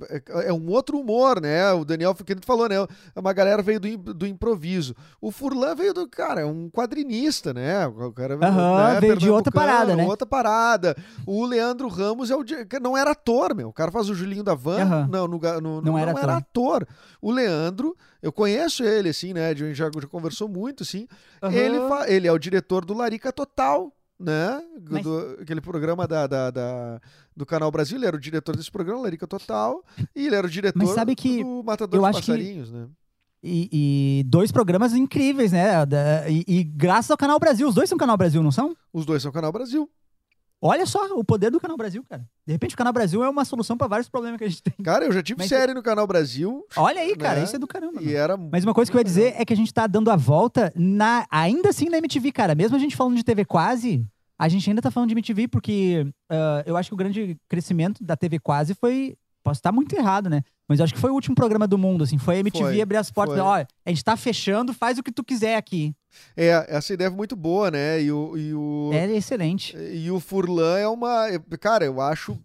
[0.09, 1.71] É é um outro humor, né?
[1.73, 2.77] O Daniel, que ele falou, né?
[3.15, 4.95] Uma galera veio do, do improviso.
[5.21, 6.09] O Furlan veio do.
[6.09, 7.87] Cara, é um quadrinista, né?
[7.87, 10.05] O cara Aham, veio de outra parada, né?
[10.05, 10.97] Outra parada.
[11.27, 12.45] O Leandro Ramos é o
[12.83, 13.69] não era ator, meu.
[13.69, 14.83] O cara faz o Julinho da Van.
[14.83, 15.09] Aham.
[15.11, 16.87] Não, no no- Não era ator.
[17.21, 19.49] O Leandro, eu conheço ele, assim, né?
[19.51, 21.07] A gente já, já conversou muito, assim.
[21.43, 21.89] Ele, Aham.
[21.89, 24.63] fa- ele é o diretor do Larica Total, né?
[24.89, 27.01] Mas- Do, aquele programa da, da- da-
[27.37, 27.97] do Canal Brasil.
[27.99, 29.83] Ele era o diretor desse programa, Larica Total.
[30.15, 32.71] E ele era o diretor Mas sabe que do Matador eu de acho que- Passarinhos,
[32.73, 32.87] né?
[33.43, 33.71] E,
[34.21, 35.73] e dois programas incríveis, né?
[36.29, 37.67] E, e graças ao Canal Brasil.
[37.67, 38.77] Os dois são Canal Brasil, não são?
[38.93, 39.89] Os dois são Canal Brasil.
[40.63, 42.23] Olha só o poder do Canal Brasil, cara.
[42.47, 44.75] De repente o Canal Brasil é uma solução pra vários problemas que a gente tem.
[44.85, 46.67] Cara, eu já tive Mas- série no Canal Brasil.
[46.77, 47.39] Olha aí, cara.
[47.39, 47.45] Né?
[47.45, 48.03] Isso é do caramba.
[48.03, 48.37] E era.
[48.37, 50.71] Mas uma coisa que eu ia dizer é que a gente tá dando a volta
[50.77, 52.55] na, ainda assim na MTV, cara.
[52.55, 54.07] Mesmo a gente falando de TV quase,
[54.39, 58.05] a gente ainda tá falando de MTV porque ah, eu acho que o grande crescimento
[58.05, 59.17] da TV quase foi.
[59.43, 60.43] Posso estar muito errado, né?
[60.69, 62.19] Mas eu acho que foi o último programa do mundo, assim.
[62.19, 63.39] Foi a MTV Foi, abrir as portas.
[63.39, 65.95] Olha, a gente tá fechando, faz o que tu quiser aqui.
[66.37, 68.03] É, essa ideia é muito boa, né?
[68.03, 68.37] E o.
[68.37, 68.91] E o...
[68.93, 69.77] É excelente.
[69.77, 71.27] E o Furlan é uma.
[71.61, 72.39] Cara, eu acho.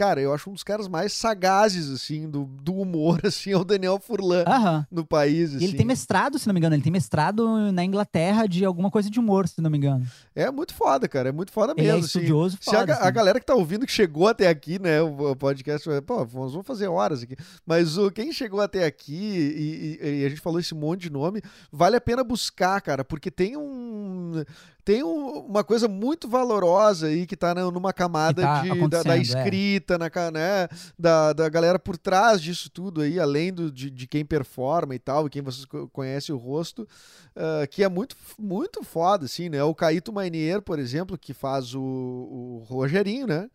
[0.00, 3.64] Cara, eu acho um dos caras mais sagazes, assim, do, do humor, assim, é o
[3.64, 4.86] Daniel Furlan Aham.
[4.90, 5.52] no país.
[5.52, 5.64] E Assim.
[5.66, 6.74] ele tem mestrado, se não me engano.
[6.74, 10.06] Ele tem mestrado na Inglaterra de alguma coisa de humor, se não me engano.
[10.34, 11.28] É muito foda, cara.
[11.28, 11.96] É muito foda Ele mesmo.
[11.96, 12.06] é assim.
[12.06, 13.12] estudioso, Se a, foda, ga- a assim.
[13.12, 15.02] galera que tá ouvindo, que chegou até aqui, né?
[15.02, 17.36] O, o podcast, pô, nós vamos fazer horas aqui.
[17.66, 21.10] Mas o, quem chegou até aqui, e, e- e a gente falou esse monte de
[21.10, 24.42] nome, vale a pena buscar, cara, porque tem um.
[24.84, 29.02] Tem um- uma coisa muito valorosa aí que tá na- numa camada tá de, da,
[29.02, 29.20] da é.
[29.20, 33.90] escrita, na, ca- né, da, da galera por trás disso tudo aí, além do, de,
[33.90, 36.86] de quem performa e tal, e quem vocês co- conhecem o rosto,
[37.36, 39.62] ah, que é muito, muito foda, assim, né?
[39.62, 43.48] O Caíto Mainier, por exemplo, que faz o, o Rogerinho, né?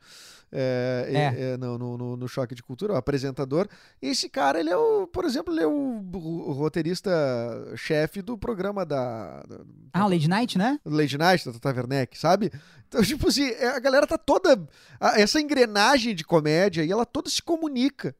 [0.51, 1.41] É, É.
[1.53, 3.67] é- no, no- no- Choque de Cultura, o apresentador.
[4.01, 5.71] Esse cara, ele é o, por exemplo, ele é o,
[6.13, 9.59] o roteirista-chefe do programa da, da
[9.93, 10.79] Ah, o Lady Night, né?
[10.85, 12.51] Lady Night, da Tata Werneck, sabe?
[12.87, 14.67] Então, tipo assim, é- a galera tá toda.
[15.15, 18.15] Essa engrenagem de comédia e ela toda se comunica,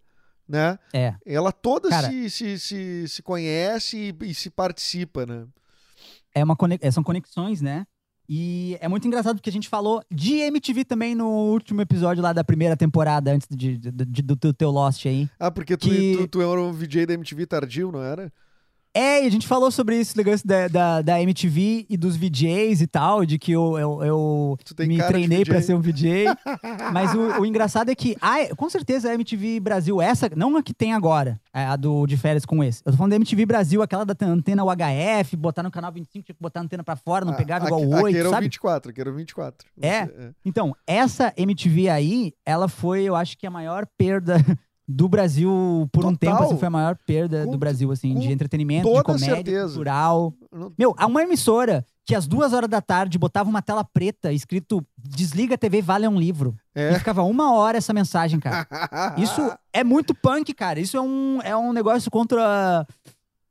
[0.47, 0.77] né?
[0.93, 1.15] É.
[1.25, 5.45] Ela toda Cara- se, se, se, se conhece e, e se participa, né?
[6.37, 7.87] é uma conex- são conexões, né?
[8.27, 12.33] E é muito engraçado porque a gente falou de MTV também no último episódio lá
[12.33, 15.29] da primeira temporada, antes de, de- de- do, do teu Lost aí.
[15.39, 18.31] Ah, porque tu, Que- tu, tu era um VJ da MTV tardio, não era?
[18.95, 22.79] É, e a gente falou sobre esse negócio da, da, da MTV e dos VJs
[22.79, 24.57] e tal, de que eu, eu, eu
[24.87, 26.27] me treinei pra ser um VJ.
[26.93, 30.63] Mas o, o engraçado é que, ah, com certeza a MTV Brasil, essa, não a
[30.63, 32.81] que tem agora, é a do de férias com esse.
[32.85, 36.33] Eu tô falando da MTV Brasil, aquela da antena UHF, botar no canal 25, tinha
[36.35, 38.27] que botar a antena pra fora, não Ah, pegava aqui- igual o Aqui 8, era
[38.29, 38.43] o sabe?
[38.45, 39.67] 24, aqui era o 24.
[39.75, 40.05] Não É?
[40.05, 44.37] sei, Então, essa MTV aí, ela foi, eu acho que a maior perda
[44.87, 46.17] do Brasil por um Total.
[46.37, 49.67] tempo, assim, foi a maior perda Com- do Brasil, assim, de entretenimento, de comédia, certeza.
[49.67, 50.33] cultural.
[50.77, 54.85] Meu, há uma emissora que às duas horas da tarde botava uma tela preta escrito
[54.95, 56.55] desliga a TV, vale um livro.
[56.75, 56.91] É.
[56.91, 58.67] E ficava uma hora essa mensagem, cara.
[59.17, 59.41] Isso
[59.73, 60.79] é muito punk, cara.
[60.79, 62.85] Isso é um, é um negócio contra.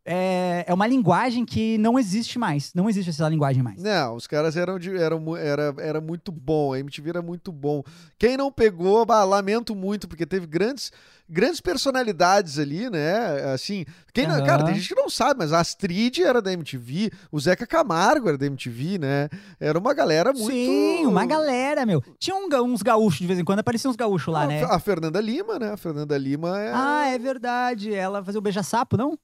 [0.07, 2.73] É, é uma linguagem que não existe mais.
[2.75, 3.83] Não existe essa linguagem mais.
[3.83, 7.83] Não, os caras eram, de, eram era, era muito bom, a MTV era muito bom.
[8.19, 10.93] Quem não pegou, bah, lamento muito, porque teve grandes,
[11.27, 13.53] grandes personalidades ali, né?
[13.55, 17.11] Assim, quem não- cara, tem gente que não sabe, mas a Astrid era da MTV,
[17.33, 19.31] o Zeca Camargo era da MTV, né?
[19.59, 20.51] Era uma galera muito.
[20.53, 22.03] Sim, uma galera, meu.
[22.19, 24.63] Tinha um uns gaúchos de vez em quando, apareciam uns gaúchos lá, a, né?
[24.65, 25.71] a Fernanda Lima, né?
[25.73, 27.93] A Fernanda Lima é- Ah, é verdade.
[27.93, 29.19] Ela fazia o beija-sapo, não?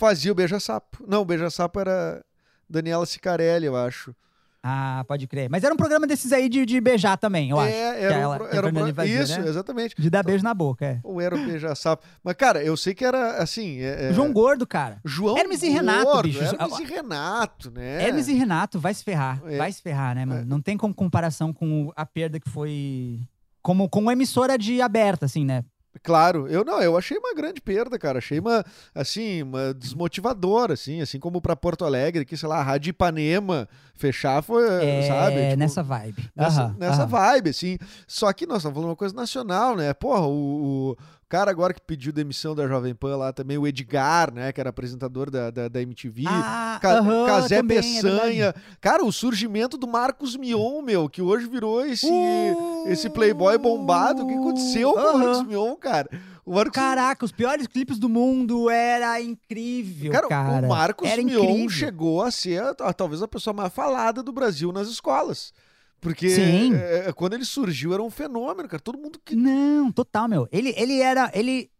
[0.00, 1.04] Fazia o Beija-Sapo.
[1.06, 2.24] Não, o Beija-Sapo era
[2.68, 4.14] Daniela Sicarelli, eu acho.
[4.62, 5.48] Ah, pode crer.
[5.48, 7.72] Mas era um programa desses aí de, de beijar também, eu acho.
[7.72, 9.48] é, era, que um ela- pro- era pro- fazia, Isso, né?
[9.48, 9.94] exatamente.
[9.98, 11.00] De dar beijo na boca, é.
[11.02, 12.04] Ou era o Beija-Sapo.
[12.22, 13.78] Mas, cara, eu sei que era assim.
[13.80, 15.00] é- é- João Gordo, cara.
[15.02, 16.42] João Hermes e Renato, Gordo, bicho.
[16.44, 18.06] Hermes e Renato, né?
[18.06, 19.40] Hermes e Renato vai se ferrar.
[19.46, 19.56] É.
[19.56, 20.42] Vai se ferrar, né, mano?
[20.42, 20.44] É.
[20.44, 23.18] Não tem como comparação com a perda que foi.
[23.62, 25.64] Como com uma emissora de aberta, assim, né?
[26.04, 28.18] Claro, eu não, eu achei uma grande perda, cara.
[28.18, 28.64] Achei uma,
[28.94, 33.68] assim, uma desmotivadora, assim, assim como pra Porto Alegre, que, sei lá, a Rádio Ipanema
[33.94, 35.44] fechar foi, É, sabe?
[35.46, 36.30] Tipo, nessa vibe.
[36.34, 37.06] Nessa, Aham, nessa aham.
[37.06, 37.76] vibe, assim.
[38.06, 39.92] Só que nós estamos falando uma coisa nacional, né?
[39.92, 40.96] Porra, o
[41.30, 44.52] cara agora que pediu demissão da Jovem Pan lá também, o Edgar, né?
[44.52, 46.24] Que era apresentador da, da, da MTV.
[46.26, 51.86] Ah, Ca- Casé também, é cara, o surgimento do Marcos Mion, meu, que hoje virou
[51.86, 52.84] esse, Uh!
[52.88, 54.24] esse playboy bombado.
[54.24, 55.18] O que aconteceu com o.
[55.18, 56.10] Marcos Mion, cara?
[56.44, 60.66] O Marcos Caraca, os piores clipes do mundo era incrível, Cara, cara.
[60.66, 61.68] o Marcos era Mion incrível.
[61.70, 65.52] chegou a ser a- talvez a pessoa mais falada do Brasil nas escolas.
[66.00, 66.74] Porque Sim.
[66.74, 68.82] é, quando ele surgiu era um fenômeno, cara.
[68.82, 69.36] Todo mundo que.
[69.36, 70.48] Não, total, meu.
[70.50, 71.30] Ele, ele era.
[71.34, 71.70] Ele.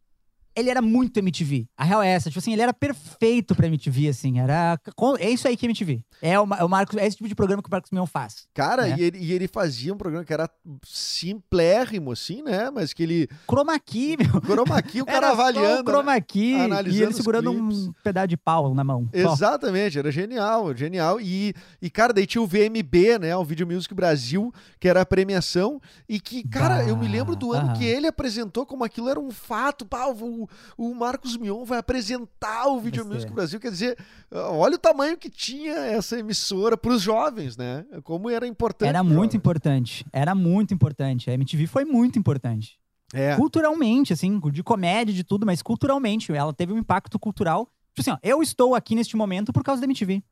[0.54, 1.66] Ele era muito MTV.
[1.76, 2.28] A real é essa.
[2.28, 4.40] Tipo assim, ele era perfeito pra MTV, assim.
[4.40, 4.78] Era.
[5.18, 6.02] É isso aí que é MTV.
[6.20, 8.46] É o, é o Marcos, é esse tipo de programa que o Marcos Mion faz.
[8.52, 8.96] Cara, né?
[8.98, 10.48] e, ele, e ele fazia um programa que era
[10.84, 12.70] simplérrimo, assim, né?
[12.70, 13.28] Mas que ele.
[13.48, 14.40] Chroma key, meu.
[14.42, 15.82] Chroma key, o cara Era avaliando.
[15.82, 19.08] o chroma key e analisando ele os segurando um pedaço de pau na mão.
[19.12, 19.32] Só.
[19.32, 21.20] Exatamente, era genial, genial.
[21.20, 23.36] E, e, cara, daí tinha o VMB, né?
[23.36, 25.80] O Video Music Brasil, que era a premiação.
[26.08, 29.20] E que, cara, eu me lembro do ano Bah, que ele apresentou como aquilo era
[29.20, 29.86] um fato.
[29.86, 30.39] Pá, o,
[30.76, 33.08] o Marcos Mion vai apresentar o Video ser.
[33.08, 33.60] Music Brasil.
[33.60, 33.98] Quer dizer,
[34.30, 37.84] olha o tamanho que tinha essa emissora para os jovens, né?
[38.04, 38.88] Como era importante.
[38.88, 39.34] Era muito jovens.
[39.34, 40.06] importante.
[40.12, 41.30] Era muito importante.
[41.30, 42.78] A MTV foi muito importante.
[43.12, 43.34] É.
[43.36, 46.32] Culturalmente, assim, de comédia, de tudo, mas culturalmente.
[46.32, 47.68] Ela teve um impacto cultural.
[47.94, 50.22] Tipo assim, ó, eu estou aqui neste momento por causa da MTV.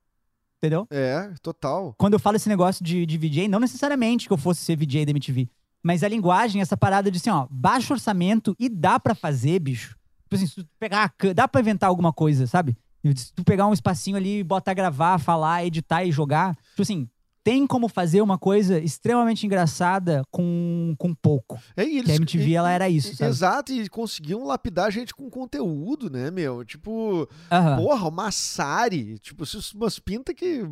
[0.59, 0.87] Entendeu?
[0.91, 1.95] É, total.
[1.97, 5.07] Quando eu falo esse negócio de, de VJ, não necessariamente que eu fosse ser VJ
[5.07, 5.49] da MTV.
[5.83, 9.97] Mas a linguagem, essa parada de assim, ó, baixo orçamento e dá pra fazer, bicho.
[10.29, 12.77] Tipo assim, se tu pegar, a dá pra inventar alguma coisa, sabe?
[13.17, 16.55] Se tu pegar um espacinho ali, botar gravar, falar, editar e jogar.
[16.71, 17.09] Tipo assim,
[17.43, 21.59] tem como fazer uma coisa extremamente engraçada com, com pouco.
[21.75, 23.31] É, e Que a MTV, e- ela era e- isso, sabe?
[23.31, 26.63] Exato, e conseguiam lapidar a gente com conteúdo, né, meu?
[26.63, 27.77] Tipo, Aham.
[27.77, 29.45] porra, uma Sari, tipo,
[29.75, 30.69] umas pintas que.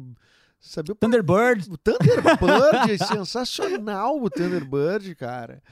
[0.60, 5.62] Sabia o Thunderbird, O Thunderbird é sensacional, o Thunderbird, cara.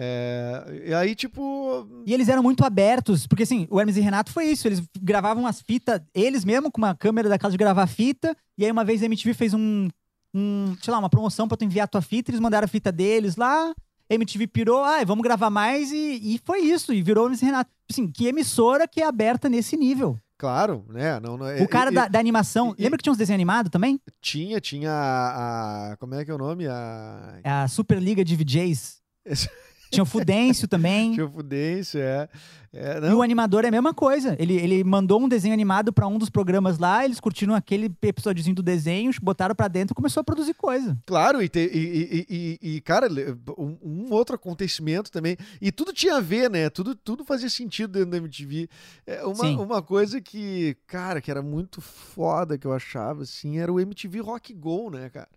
[0.00, 1.88] É, e aí, tipo.
[2.06, 4.68] E eles eram muito abertos, porque assim, o Hermes e Renato foi isso.
[4.68, 8.36] Eles gravavam as fitas, eles mesmo, com uma câmera da casa de gravar fita.
[8.56, 9.88] E aí, uma vez a MTV fez um,
[10.32, 12.30] um sei lá, uma promoção pra tu enviar tua fita.
[12.30, 13.74] Eles mandaram a fita deles lá.
[14.10, 15.90] A MTV pirou, ah, vamos gravar mais.
[15.90, 17.70] E, e foi isso, e virou Hermes e Renato.
[17.90, 20.16] Assim, que emissora que é aberta nesse nível.
[20.38, 21.18] Claro, né?
[21.18, 22.72] Não, não, é- O cara e- da, da animação.
[22.78, 24.00] e- lembra que tinha uns desenhos animados também?
[24.22, 26.68] Tinha, tinha a, a- Como é que é o nome?
[26.68, 27.40] A.
[27.44, 28.98] A Superliga de VJs.
[29.90, 31.12] Tinha o Fudêncio também.
[31.14, 32.28] Tinha o Fudêncio, é.
[32.72, 34.36] é E o animador é a mesma coisa.
[34.38, 38.54] Ele, ele mandou um desenho animado pra um dos programas lá, eles curtiram aquele episódiozinho
[38.54, 40.96] do desenho, botaram pra dentro e começou a produzir coisa.
[41.06, 43.08] Claro, e, te- e, e- e- cara,
[43.56, 45.36] um, um outro acontecimento também.
[45.60, 46.68] E tudo tinha a ver, né?
[46.68, 48.68] Tudo, tudo fazia sentido dentro da MTV.
[49.06, 49.56] É uma, Sim.
[49.56, 54.20] uma coisa que, cara, que era muito foda que eu achava, assim, era o MTV
[54.20, 55.28] Rock Go, né, cara?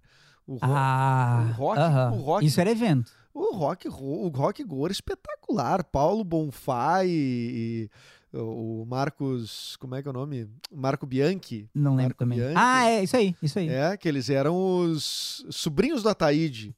[0.46, 2.12] O, ro- Ah, o rock- aham.
[2.12, 3.12] o rock- Isso era evento.
[3.34, 5.84] O rock, Ro- o rock Go era espetacular.
[5.84, 7.90] Paulo Bonfá e,
[8.34, 10.50] e o Marcos, como é que é o nome?
[10.72, 11.70] Marco Bianchi.
[11.74, 12.40] Não lembro Marco também.
[12.40, 12.56] Bianchi.
[12.58, 13.70] Ah, é, isso aí, isso aí.
[13.70, 16.76] É, que eles eram os sobrinhos do Ataíde.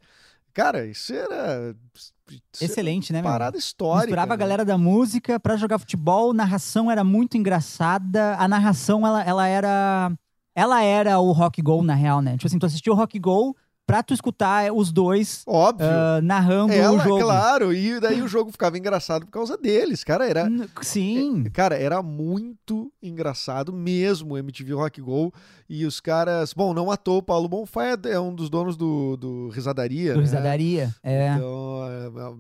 [0.54, 1.76] Cara, isso era.
[1.98, 2.14] isso
[2.62, 3.32] era Excelente, né, meu?
[3.32, 4.06] Parada histórica.
[4.06, 4.40] Misturava a né?
[4.40, 8.36] galera da música pra jogar futebol, narração era muito engraçada.
[8.38, 10.12] A narração, ela, ela era.
[10.56, 12.34] Ela era o rock go, na real, né?
[12.34, 15.88] Tipo assim, tu assistia o rock go pra tu escutar os dois Óbvio.
[15.90, 17.22] ah, narrando o Ela, jogo.
[17.22, 17.74] claro.
[17.74, 20.04] E daí o jogo ficava engraçado por causa deles.
[20.04, 20.48] Cara, era.
[20.82, 21.44] Sim.
[21.54, 25.34] Cara, era muito engraçado mesmo o MTV Rock Go.
[25.70, 26.54] E os caras.
[26.54, 30.14] Bom, não à toa, o Paulo Bonfá é- é um dos donos do, do Risadaria.
[30.14, 30.24] Do né?
[30.26, 30.96] Risadaria.
[31.04, 31.34] É.
[31.36, 31.82] Então,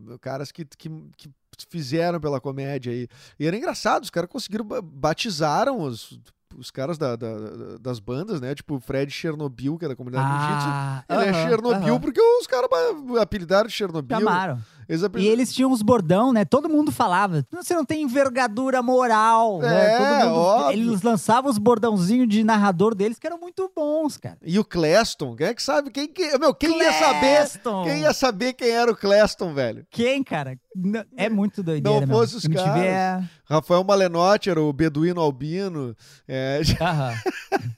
[0.09, 1.29] é, é, caras que, que, que
[1.69, 3.07] fizeram pela comédia aí.
[3.39, 6.19] E era engraçado, os caras conseguiram, ba- batizaram os,
[6.57, 8.53] os caras da- da- das bandas, né?
[8.55, 10.69] Tipo o Fred Chernobyl, que é da comunidade do Jiu-Jitsu.
[10.69, 11.99] Ah, Ele é aham, Chernobyl aham.
[11.99, 12.69] porque os caras
[13.21, 14.19] apelidaram de Chernobyl.
[14.19, 14.59] Chamaram.
[14.87, 16.45] Eles E eles tinham uns bordão, né?
[16.45, 17.45] Todo mundo falava.
[17.51, 19.93] Você não tem envergadura moral, né?
[19.93, 20.71] É, Todo mundo, óbvio.
[20.71, 24.37] eles lançavam os bordãozinhos de narrador deles que eram muito bons, cara.
[24.43, 25.89] E o Cleston, quem é que sabe?
[25.91, 27.49] Quem, que- meu, quem ia saber?
[27.83, 29.85] Quem ia saber quem era o Cleston, velho?
[29.89, 30.57] Quem, cara?
[31.15, 32.83] É muito doideira, Não fosse os caras.
[32.83, 33.23] É...
[33.45, 35.95] Rafael Malenotti era o Beduíno Albino.
[36.27, 37.13] É, Aham.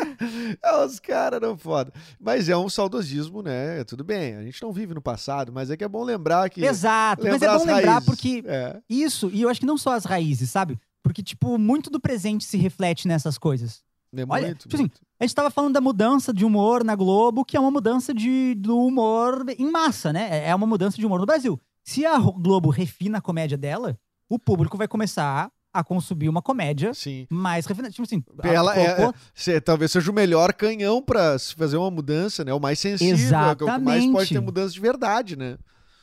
[0.62, 1.92] É, Os caras eram foda.
[2.18, 3.82] Mas é um saudosismo, né?
[3.84, 6.64] Tudo bem, a gente não vive no passado, mas é que é bom lembrar que.
[6.64, 7.22] Exato.
[7.24, 8.06] Mas é lembrar bom lembrar raízes.
[8.06, 10.78] porque É, isso, e eu acho que não só as raízes, sabe?
[11.02, 13.82] Porque, tipo, muito do presente se reflete nessas coisas.
[14.14, 14.62] é Olha, muito.
[14.62, 15.00] tipo assim, muito.
[15.18, 18.54] A gente tava falando da mudança de humor na Globo, que é uma mudança de,
[18.54, 20.46] do humor em massa, né?
[20.46, 21.60] É uma mudança de humor no Brasil.
[21.84, 23.98] Se a Globo refina a comédia dela,
[24.28, 27.26] o público vai começar a consumir uma comédia Sim.
[27.30, 27.92] mais refinada.
[27.92, 31.76] Tipo assim, Ela ela é- colocou- Cê- talvez seja o melhor canhão pra se fazer
[31.76, 32.52] uma mudança, né?
[32.52, 34.12] O mais sensível, é o que mais Exatamente.
[34.12, 35.56] pode ter mudança de verdade, né?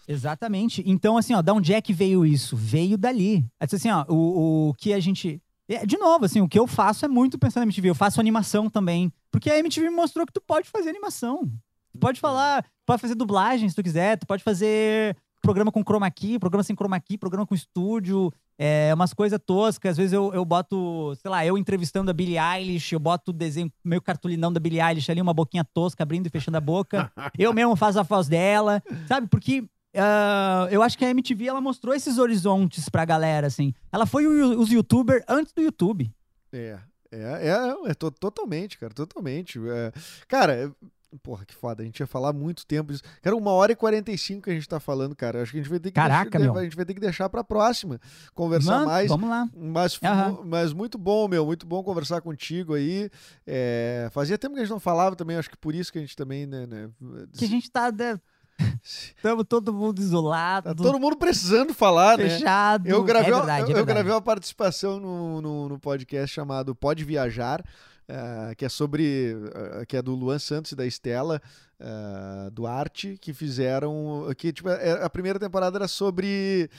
[0.08, 0.82] Exatamente.
[0.86, 2.56] Então, assim, ó, da onde é que veio isso?
[2.56, 3.46] Veio dali.
[3.60, 5.42] Assim, ó, o, o que a gente.
[5.68, 7.90] é, De novo, assim, o que eu faço é muito pensando na MTV.
[7.90, 9.12] Eu faço animação também.
[9.32, 11.52] Porque a MTV me mostrou que tu pode fazer animação.
[11.92, 16.10] Tu pode falar, pode fazer dublagem se tu quiser, tu pode fazer programa com chroma
[16.10, 19.92] key, programa sem chroma key, programa com estúdio, é, umas coisas toscas.
[19.92, 23.34] Às vezes eu, eu boto, sei lá, eu entrevistando a Billie Eilish, eu boto o
[23.34, 27.12] desenho meio cartulinão da Billie Eilish ali, uma boquinha tosca abrindo e fechando a boca.
[27.38, 29.28] eu mesmo faço a voz dela, sabe?
[29.28, 29.64] Porque
[29.96, 33.74] ah, eu acho que a MTV ela mostrou esses horizontes pra galera, assim.
[33.92, 36.12] Ela foi o- os youtubers antes do YouTube.
[36.52, 36.78] É,
[37.12, 39.60] é, é, é to- totalmente, cara, totalmente.
[39.68, 39.92] É,
[40.28, 40.70] cara, é-
[41.18, 43.04] porra, que foda, a gente ia falar muito tempo disso.
[43.22, 45.42] Cara, uma hora e 45 que a gente tá falando, cara.
[45.42, 46.60] Acho que a gente vai ter que Caraca, deixar, meu.
[46.62, 48.00] a gente vai ter que deixar pra próxima
[48.34, 49.10] conversar Mano, mais.
[49.10, 49.50] Vamos lá.
[49.56, 50.40] Mas, Aham.
[50.46, 53.10] mas muito bom, meu, muito bom conversar contigo aí.
[53.46, 56.02] É, fazia tempo que a gente não falava também, acho que por isso que a
[56.02, 56.90] gente também, né, né,
[57.38, 57.92] Que a gente tá.
[57.92, 58.20] né,
[59.22, 62.28] Tamo todo mundo isolado, tá todo mundo precisando falar, né?
[62.30, 62.88] fechado.
[62.88, 66.34] Eu gravei, é uma- verdade, eu, é eu gravei uma participação no, no, no podcast
[66.34, 67.64] chamado Pode Viajar,
[68.08, 69.36] eh, que é sobre.
[69.54, 71.42] eh, que é do Luan Santos e da Estela
[71.80, 74.28] eh, Duarte, que fizeram.
[74.38, 76.70] que tipo, é- a primeira temporada era sobre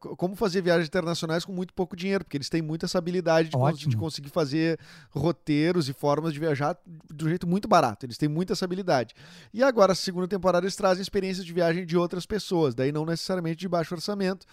[0.00, 3.48] co- como fazer viagens internacionais com muito pouco dinheiro, porque eles têm muito essa habilidade
[3.48, 4.78] de, cons- de conseguir fazer
[5.10, 6.78] roteiros e formas de viajar
[7.12, 8.06] de um jeito muito barato.
[8.06, 9.14] Eles têm muito essa habilidade.
[9.52, 13.04] E agora, a segunda temporada, eles trazem experiências de viagem de outras pessoas, daí não
[13.04, 14.46] necessariamente de baixo orçamento.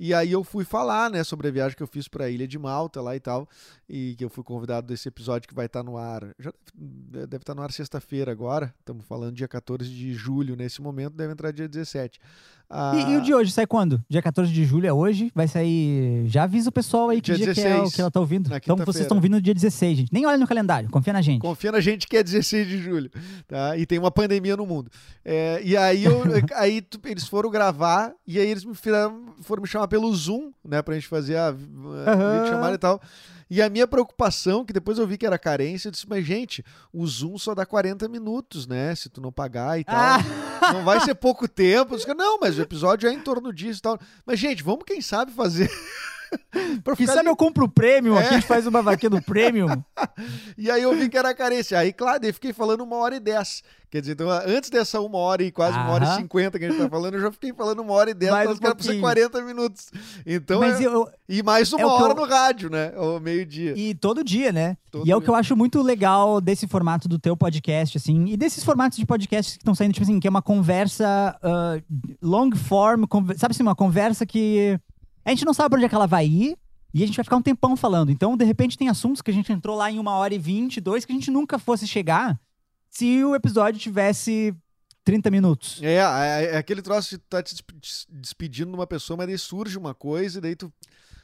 [0.00, 2.46] E aí eu fui falar, né, sobre a viagem que eu fiz para a Ilha
[2.46, 3.48] de Malta lá e tal,
[3.88, 6.22] e que eu fui convidado desse episódio que vai estar no ar.
[6.38, 8.72] Já deve deve estar no ar sexta-feira agora.
[8.98, 12.18] Estamos falando dia 14 de julho nesse momento, deve entrar dia 17.
[12.70, 14.02] Ah, E, e o de hoje sai quando?
[14.10, 15.30] Dia 14 de julho é hoje?
[15.34, 16.26] Vai sair.
[16.26, 18.18] Já avisa o pessoal aí que Dia dia, que, é, o 16, que ela tá
[18.20, 18.52] ouvindo.
[18.54, 20.12] Então vocês estão ouvindo no dia 16, gente.
[20.12, 21.40] Nem olha no calendário, confia na gente.
[21.40, 23.10] Confia na gente que é 16 de julho,
[23.46, 23.76] tá?
[23.76, 24.90] E tem uma pandemia no mundo.
[25.24, 26.22] É, e aí, eu-
[26.56, 30.82] aí eles foram gravar e aí eles me fizeram- foram me chamar pelo Zoom, né?
[30.82, 33.00] Pra gente fazer a, a chamada e tal.
[33.50, 36.64] E a minha preocupação, que depois eu vi que era carência, eu disse, mas gente,
[36.92, 38.94] o Zoom só dá 40 minutos, né?
[38.94, 39.96] Se tu não pagar e tal.
[39.96, 40.18] Ah!
[40.72, 41.94] Não vai ser pouco tempo.
[41.94, 43.98] Eu disse, não, mas o episódio é em torno disso e tal.
[44.26, 45.70] Mas, gente, vamos, quem sabe, fazer.
[46.52, 48.20] Quem ficar sabe eu compro o prêmio, É.
[48.20, 49.66] aqui a gente faz uma vaquinha do prêmio.
[50.56, 51.78] E aí eu vi que era carência.
[51.78, 53.62] Aí, claro, daí fiquei falando uma hora e dez.
[53.90, 56.70] Quer dizer, então, antes dessa uma hora e quase uma hora e cinquenta que a
[56.70, 58.68] gente tá falando, eu já fiquei falando uma hora e dez, mas um era pra
[58.70, 59.00] ser pouquinho.
[59.00, 59.90] 40 minutos.
[60.26, 62.92] Então, é- eu, e mais uma é o que hora eu- no rádio, né?
[62.96, 63.74] Ao meio-dia.
[63.76, 64.76] E todo dia, né?
[64.90, 68.26] Todo e é o que eu acho muito legal desse formato do teu podcast, assim,
[68.26, 71.78] e desses formatos de podcasts que estão saindo, tipo assim, que é uma conversa ah,
[72.20, 73.04] long form,
[73.38, 74.78] sabe assim, uma conversa que
[75.28, 76.56] a gente não sabe pra onde é que ela vai ir.
[76.94, 78.10] E a gente vai ficar um tempão falando.
[78.10, 80.80] Então, de repente, tem assuntos que a gente entrou lá em uma hora e vinte,
[80.80, 82.38] dois, que a gente nunca fosse chegar
[82.90, 84.54] se o episódio tivesse
[85.04, 85.80] 30 minutos.
[85.82, 89.26] É, é, é aquele troço de tá te despe- des- despedindo de uma pessoa, mas
[89.26, 90.72] daí surge uma coisa e daí tu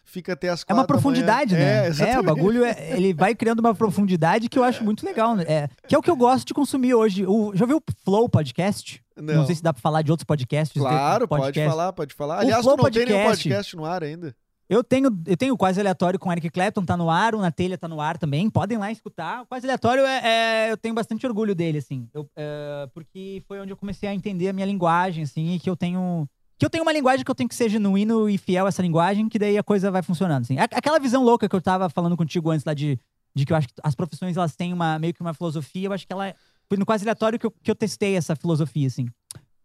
[0.04, 1.88] fica até as É quatro uma da profundidade, né?
[1.88, 5.34] É, É, o bagulho, é- ele vai criando uma profundidade que eu acho muito legal,
[5.34, 5.44] né?
[5.48, 7.24] É, que é o que eu gosto de consumir hoje.
[7.26, 9.02] O, já ouviu o Flow Podcast?
[9.16, 9.46] Não.
[9.46, 10.80] sei se dá pra falar de outros podcasts.
[10.80, 11.70] Claro, de pode podcast.
[11.70, 12.36] falar, pode falar.
[12.36, 14.34] O Aliás, Flow tu não tem nenhum Podcast- podcast no ar ainda.
[14.68, 17.40] Eu tenho, eu tenho o Quase Aleatório com o Eric Clapton, tá no ar, o
[17.40, 18.48] Na Telha tá no ar também.
[18.48, 19.42] Podem lá escutar.
[19.42, 22.08] O Quase Aleatório, é, é- eu tenho bastante orgulho dele, assim.
[22.14, 25.68] Eu, é, porque foi onde eu comecei a entender a minha linguagem, assim, e que
[25.68, 26.26] eu tenho...
[26.58, 28.80] Que eu tenho uma linguagem que eu tenho que ser genuíno e fiel a essa
[28.80, 30.56] linguagem, que daí a coisa vai funcionando, assim.
[30.58, 32.98] Aquela visão louca que eu tava falando contigo antes lá de,
[33.34, 35.92] de que eu acho que as profissões, elas têm uma, meio que uma filosofia, eu
[35.92, 36.34] acho que ela...
[36.68, 39.06] Foi no Quase Aleatório que eu, que eu testei essa filosofia, assim.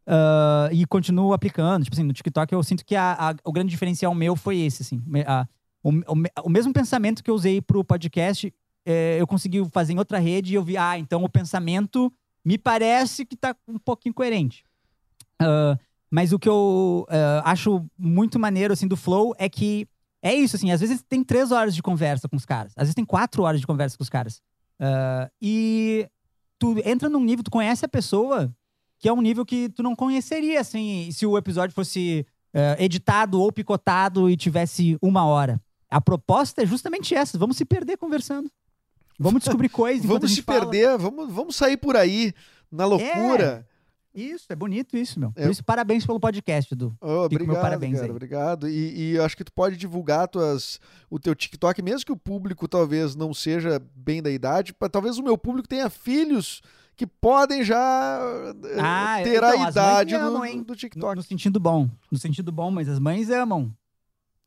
[0.08, 1.84] Ah, e continuo aplicando.
[1.84, 4.82] Tipo assim, no TikTok eu sinto que a- a- o grande diferencial meu foi esse,
[4.82, 5.02] assim.
[5.28, 5.48] A-
[5.84, 8.54] o, o o mesmo pensamento que eu usei pro podcast,
[8.86, 12.12] é, eu consegui fazer em outra rede e eu vi, ah, então o pensamento
[12.44, 14.64] me parece que tá um pouquinho coerente.
[15.40, 15.78] Ah,
[16.12, 19.88] mas o que eu ah, acho muito maneiro, assim, do Flow é que
[20.24, 22.96] é isso, assim, às vezes tem três horas de conversa com os caras, às vezes
[22.96, 24.42] tem quatro horas de conversa com os caras.
[24.80, 26.10] Ah, e
[26.60, 28.54] tu entra num nível, tu conhece a pessoa
[29.00, 33.42] que é um nível que tu não conheceria, assim, se o episódio fosse eh, editado
[33.42, 35.60] ou picotado e tivesse uma hora.
[35.90, 38.52] A proposta é justamente essa, vamos se perder conversando.
[39.18, 40.60] Vamos descobrir coisas Vamos se fala.
[40.60, 42.34] perder, vamos, vamos sair por aí
[42.70, 43.66] na loucura.
[44.14, 45.32] Isso, é bonito isso, meu.
[45.32, 45.50] Por É.
[45.52, 46.96] isso, parabéns pelo podcast, Edu.
[47.00, 48.12] Oh, obrigado, parabéns cara, aí.
[48.12, 48.68] obrigado.
[48.68, 50.80] E, e acho que tu pode divulgar tuas,
[51.10, 55.18] o teu TikTok, mesmo que o público talvez não seja bem da idade, pra- talvez
[55.18, 56.62] o meu público tenha filhos
[56.96, 58.20] que podem já
[58.66, 61.16] eh, Ah, ter então, a idade do, amam, do No, TikTok.
[61.16, 61.88] no sentido bom.
[62.12, 63.72] No sentido bom, mas as mães amam.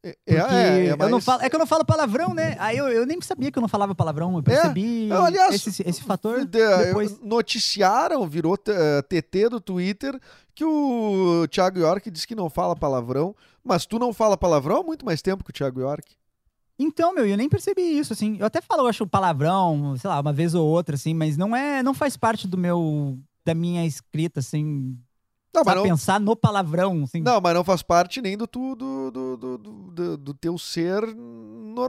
[0.05, 2.57] É, Porque é, é, eu não falo, é que eu não falo palavrão, né?
[2.59, 4.37] Aí eu, eu nem sabia que eu não falava palavrão.
[4.37, 7.21] Eu percebi É, aliás, esse, esse fator De- depois.
[7.21, 10.19] Noticiaram, virou TT do Twitter,
[10.55, 14.83] que o Thiago York disse que não fala palavrão, mas tu não fala palavrão há
[14.83, 16.17] muito mais tempo que o Thiago York.
[16.79, 18.37] Então, meu, eu nem percebi isso, assim.
[18.41, 21.55] Eu até falo, eu acho palavrão, sei lá, uma vez ou outra, assim, mas não
[21.55, 24.99] é, não faz parte do meu, da minha escrita, assim,
[25.55, 27.21] Não, mas não, pensar no palavrão, assim.
[27.21, 31.03] Não, mas não faz parte nem do tu, do, do, do, do, do- teu ser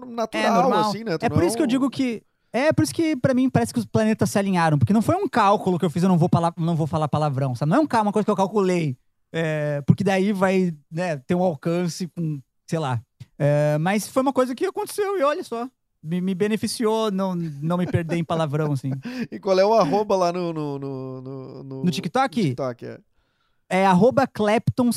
[0.08, 0.90] natural, É normal.
[0.90, 1.18] assim, né?
[1.18, 2.22] Tu É por isso que eu digo que.
[2.52, 4.78] É por isso que, pra mim, parece que os planetas se alinharam.
[4.78, 7.08] Porque não foi um cálculo que eu fiz, eu não vou, pala- não vou falar
[7.08, 7.72] palavrão, sabe?
[7.72, 8.96] Não é um, uma coisa que eu calculei.
[9.32, 13.02] É, porque daí vai né, ter um alcance com, sei lá.
[13.40, 15.68] É, mas foi uma coisa que aconteceu e olha só.
[16.04, 18.92] Me, me beneficiou não, não me perder em palavrão, assim.
[19.32, 20.54] E qual é o arroba lá no.
[20.54, 22.38] No, no, no, no- No TikTok?
[22.40, 23.00] no TikTok, é.
[23.70, 24.92] É arroba Clapton,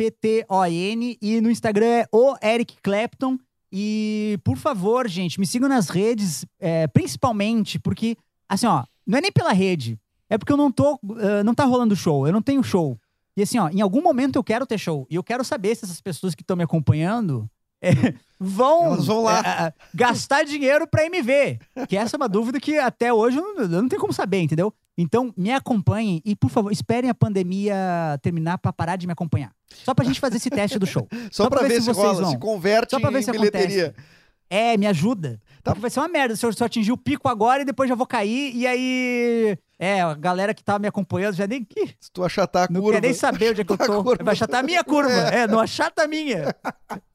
[0.00, 1.18] C-L-E-P-T-O-N.
[1.20, 3.38] E no Instagram é o Eric Clapton.
[3.72, 8.16] E, por favor, gente, me sigam nas redes, é, principalmente porque,
[8.48, 9.98] assim, ó, não é nem pela rede.
[10.28, 10.98] É porque eu não tô.
[11.18, 12.98] ah, não tá rolando show, eu não tenho show.
[13.36, 15.06] E assim, ó, em algum momento eu quero ter show.
[15.10, 17.48] E eu quero saber se essas pessoas que estão me acompanhando
[17.82, 17.92] é,
[18.38, 19.40] vão, Elas vão lá.
[19.40, 21.58] é, gastar dinheiro pra me ver.
[21.88, 24.40] Que essa é uma dúvida que até hoje eu não, eu não tenho como saber,
[24.40, 24.72] entendeu?
[25.02, 27.74] Então, me acompanhem e, por favor, esperem a pandemia
[28.22, 29.50] terminar pra parar de me acompanhar.
[29.84, 31.08] Só pra gente fazer esse teste do show.
[31.30, 32.30] Só, pra, ver, se, vocês rola, vão.
[32.30, 33.86] se converte Só pra ver em se bilheteria.
[33.88, 34.06] acontece.
[34.50, 35.40] É, me ajuda.
[35.62, 35.74] Tá.
[35.74, 38.06] Vai ser uma merda se eu, eu atingir o pico agora e depois já vou
[38.06, 38.54] cair.
[38.56, 39.58] E aí.
[39.78, 41.66] É, a galera que tava me acompanhando já nem.
[41.76, 43.00] Ih, Se tu achatar a Não curva.
[43.00, 44.02] quer nem saber onde é que eu tô.
[44.04, 44.22] curva.
[44.24, 45.10] Vai achatar a minha curva.
[45.10, 46.54] É, não achata a minha.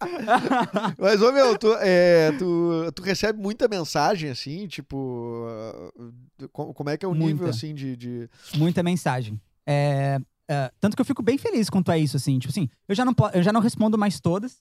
[0.98, 5.46] Mas, ô meu, tu, é, tu, tu recebe muita mensagem, assim, tipo.
[5.48, 7.50] ah, co- Como é que é o nível, Muita.
[7.52, 7.96] assim, de.
[7.96, 8.30] de...
[8.56, 9.40] Muita mensagem.
[9.66, 10.20] É,
[10.50, 12.38] é, tanto que eu fico bem feliz quanto a isso, assim.
[12.40, 14.58] Tipo assim, eu já não, eu já não respondo mais todas.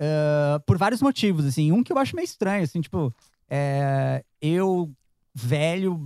[0.00, 1.72] É, por vários motivos, assim.
[1.72, 3.14] Um que eu acho meio estranho, assim, tipo,
[3.48, 4.90] é, eu,
[5.34, 5.98] velho,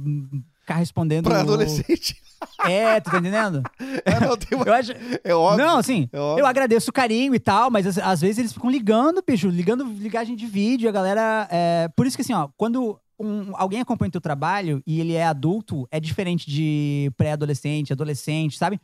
[0.61, 1.25] ficar respondendo.
[1.25, 2.17] Pra adolescente.
[2.69, 3.65] É, tu tá entendendo?
[4.05, 4.93] É, não, tem uma- Eu acho.
[5.25, 5.67] é óbvio.
[5.67, 6.43] Não, assim, é óbvio.
[6.43, 9.83] eu agradeço o carinho e tal, mas às, às vezes eles ficam ligando, bicho, ligando
[9.85, 11.49] ligagem de vídeo, a galera.
[11.51, 15.15] é, Por isso que assim, ó, quando um- alguém acompanha o teu trabalho e ele
[15.15, 18.81] é adulto, é diferente de pré-adolescente, adolescente, sabe?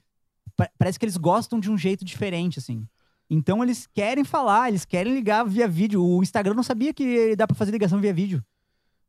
[0.56, 2.84] Pa- parece que eles gostam de um jeito diferente, assim.
[3.30, 6.04] Então eles querem falar, eles querem ligar via vídeo.
[6.04, 8.42] O Instagram não sabia que dá pra fazer ligação via vídeo.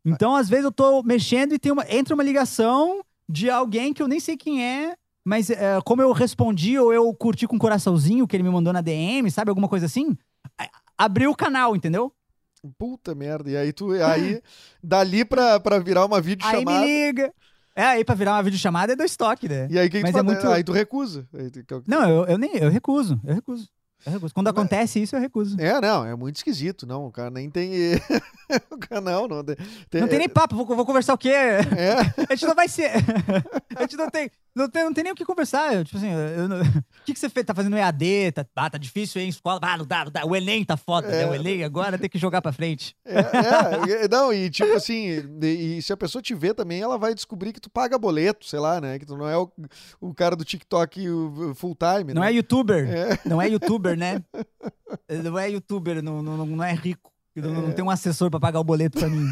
[0.03, 4.03] Então, às vezes, eu tô mexendo e tem uma, entra uma ligação de alguém que
[4.03, 7.59] eu nem sei quem é, mas é, como eu respondi ou eu curti com um
[7.59, 9.49] coraçãozinho que ele me mandou na DM, sabe?
[9.49, 10.15] Alguma coisa assim.
[10.97, 12.13] Abriu o canal, entendeu?
[12.77, 13.49] Puta merda.
[13.49, 13.91] E aí tu.
[13.93, 14.41] Aí,
[14.81, 16.85] dali pra, pra virar uma Aí me videochamada.
[16.85, 17.33] liga.
[17.75, 19.67] É, aí pra virar uma videochamada é do estoque, né?
[19.69, 21.27] E aí, que que Mas tu é muito- aí tu recusa.
[21.33, 22.55] Aí tu- que- Não, eu, eu nem.
[22.57, 23.19] Eu recuso.
[23.23, 23.67] Eu recuso.
[24.33, 25.59] Quando acontece isso, eu recuso.
[25.59, 27.05] É, não, é muito esquisito, não.
[27.07, 27.71] O cara nem tem.
[28.71, 29.43] o cara não, não.
[29.43, 31.29] Tem, Não tem nem papo, vou, vou conversar o quê?
[31.29, 31.61] É,
[32.29, 32.91] A gente não vai ser.
[33.75, 34.29] A gente não tem.
[34.55, 35.73] Não tem, não tem nem o que conversar.
[35.75, 37.45] Eu, tipo assim, eu não- o que, que você fez?
[37.45, 38.31] Tá fazendo EAD?
[38.31, 39.27] Tá, ah, tá difícil, hein?
[39.27, 39.59] Escola.
[39.61, 40.25] Ah, não dá, não dá.
[40.25, 41.23] O Enem tá foda, né?
[41.23, 41.27] É.
[41.29, 42.95] O Enem agora tem que jogar pra frente.
[43.05, 46.97] é, é, não, e tipo assim, e, e se a pessoa te ver também, ela
[46.97, 48.97] vai descobrir que tu paga boleto, sei lá, né?
[48.97, 49.51] Que tu não é o,
[49.99, 51.05] o cara do TikTok
[51.55, 52.29] full time, Não né?
[52.29, 52.87] é youtuber.
[52.89, 53.19] É.
[53.27, 54.21] Não é youtuber, né?
[55.23, 57.11] Não é youtuber, não, não, não é rico.
[57.35, 59.27] Não, não tem um assessor pra pagar o boleto pra mim.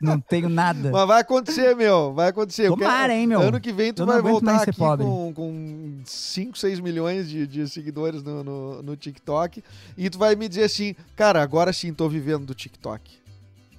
[0.00, 0.90] Não tenho nada.
[0.90, 2.68] Mas vai acontecer, meu, vai acontecer.
[2.68, 3.40] Tomara, quero- hein, meu.
[3.40, 5.04] Ano que vem tu Eu vai voltar aqui pobre.
[5.04, 9.62] com, com 5, 6 milhões de, de seguidores no, no, no TikTok
[9.96, 13.18] e tu vai me dizer assim, cara, agora sim tô vivendo do TikTok.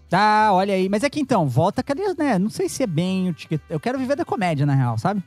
[0.10, 0.90] Tá, olha aí.
[0.90, 2.38] Mas é que então, volta, cadê, né?
[2.38, 3.64] Não sei se é bem o TikTok.
[3.72, 5.24] Eu quero viver da comédia, na real, sabe?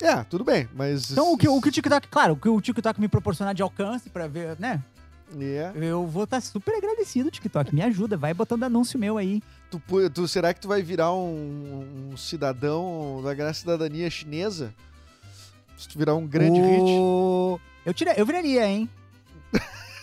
[0.00, 1.10] É, tudo bem, mas...
[1.10, 3.62] Então, o que, o que o TikTok, claro, o que o TikTok me proporcionar de
[3.62, 4.82] alcance pra ver, né?
[5.40, 5.72] É.
[5.74, 7.74] Eu vou estar super agradecido, TikTok.
[7.74, 9.42] Me ajuda, vai botando anúncio meu aí.
[9.70, 14.72] Tu, tu- será que tu vai virar um, um cidadão da grande cidadania chinesa?
[15.76, 16.82] Se tu virar um grande hit?
[16.84, 17.58] o...
[17.84, 18.14] Eu, tira...
[18.16, 18.88] eu viraria, hein?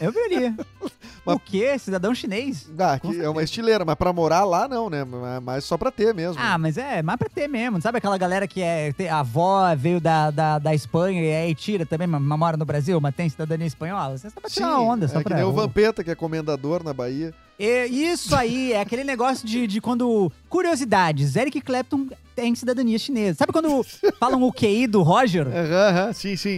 [0.02, 0.56] Eu viraria.
[1.26, 1.78] Mas- O quê?
[1.80, 2.70] Cidadão chinês?
[2.78, 5.06] Ah, que é uma estileira, mas pra morar lá não, né?
[5.42, 6.42] Mas- só pra ter mesmo.
[6.42, 7.82] Ah, mas é mais pra ter mesmo.
[7.82, 8.92] Sabe aquela galera que é.
[9.10, 13.00] A avó veio da, da, da Espanha e aí tira também, mas mora no Brasil,
[13.00, 14.18] mas tem cidadania espanhola?
[14.18, 15.36] Você só pra tirar uma onda, só é que pra.
[15.38, 17.34] nem o Vampeta, que é comendador na Bahia.
[17.60, 20.32] É, Isso aí, é aquele negócio de, de quando.
[20.50, 21.36] Curiosidades.
[21.36, 23.38] Eric Clapton tem cidadania chinesa.
[23.40, 23.86] Sabe quando
[24.20, 25.46] falam o QI do Roger?
[25.54, 26.58] Aham, aham, sim, sim.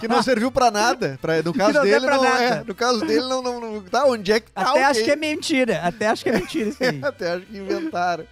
[0.00, 1.18] que não serviu pra nada.
[1.20, 2.62] Pra, no caso dele, não é.
[2.64, 4.70] No caso dele, não, não, não- Tá, onde é que tá?
[4.70, 5.80] Até acho que é mentira.
[5.82, 7.00] Até acho que é mentira isso aí.
[7.04, 8.24] Até acho que inventaram.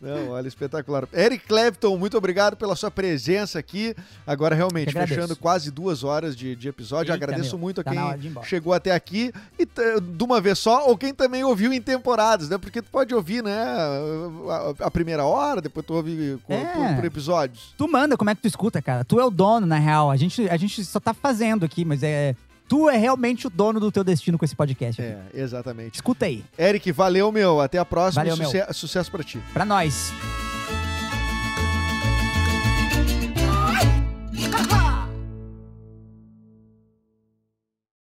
[0.00, 1.08] Não, olha, espetacular.
[1.14, 3.96] Eric Clapton, muito obrigado pela sua presença aqui.
[4.26, 7.10] Agora, realmente, fechando quase duas horas de, de episódio.
[7.10, 10.86] Eita, Agradeço meu, muito a tá quem chegou até aqui e de uma vez só,
[10.88, 12.58] ou quem também ouviu em temporadas, né?
[12.58, 16.64] Porque tu pode ouvir, né, a, a primeira hora, depois tu ouve co- É.
[16.66, 17.74] por, por episódios.
[17.78, 19.04] Tu manda como é que tu escuta, cara.
[19.04, 20.10] Tu é o dono, na real.
[20.10, 22.36] A gente, a gente só tá fazendo aqui, mas é.
[22.68, 25.00] Tu é realmente o dono do teu destino com esse podcast.
[25.00, 25.10] aqui.
[25.10, 25.96] É, exatamente.
[25.96, 26.42] Escuta aí.
[26.58, 27.60] Eric, valeu, meu.
[27.60, 28.22] Até a próxima.
[28.24, 28.46] Valeu, meu.
[28.50, 29.38] Suce- Sucesso pra ti.
[29.52, 30.12] Pra nós.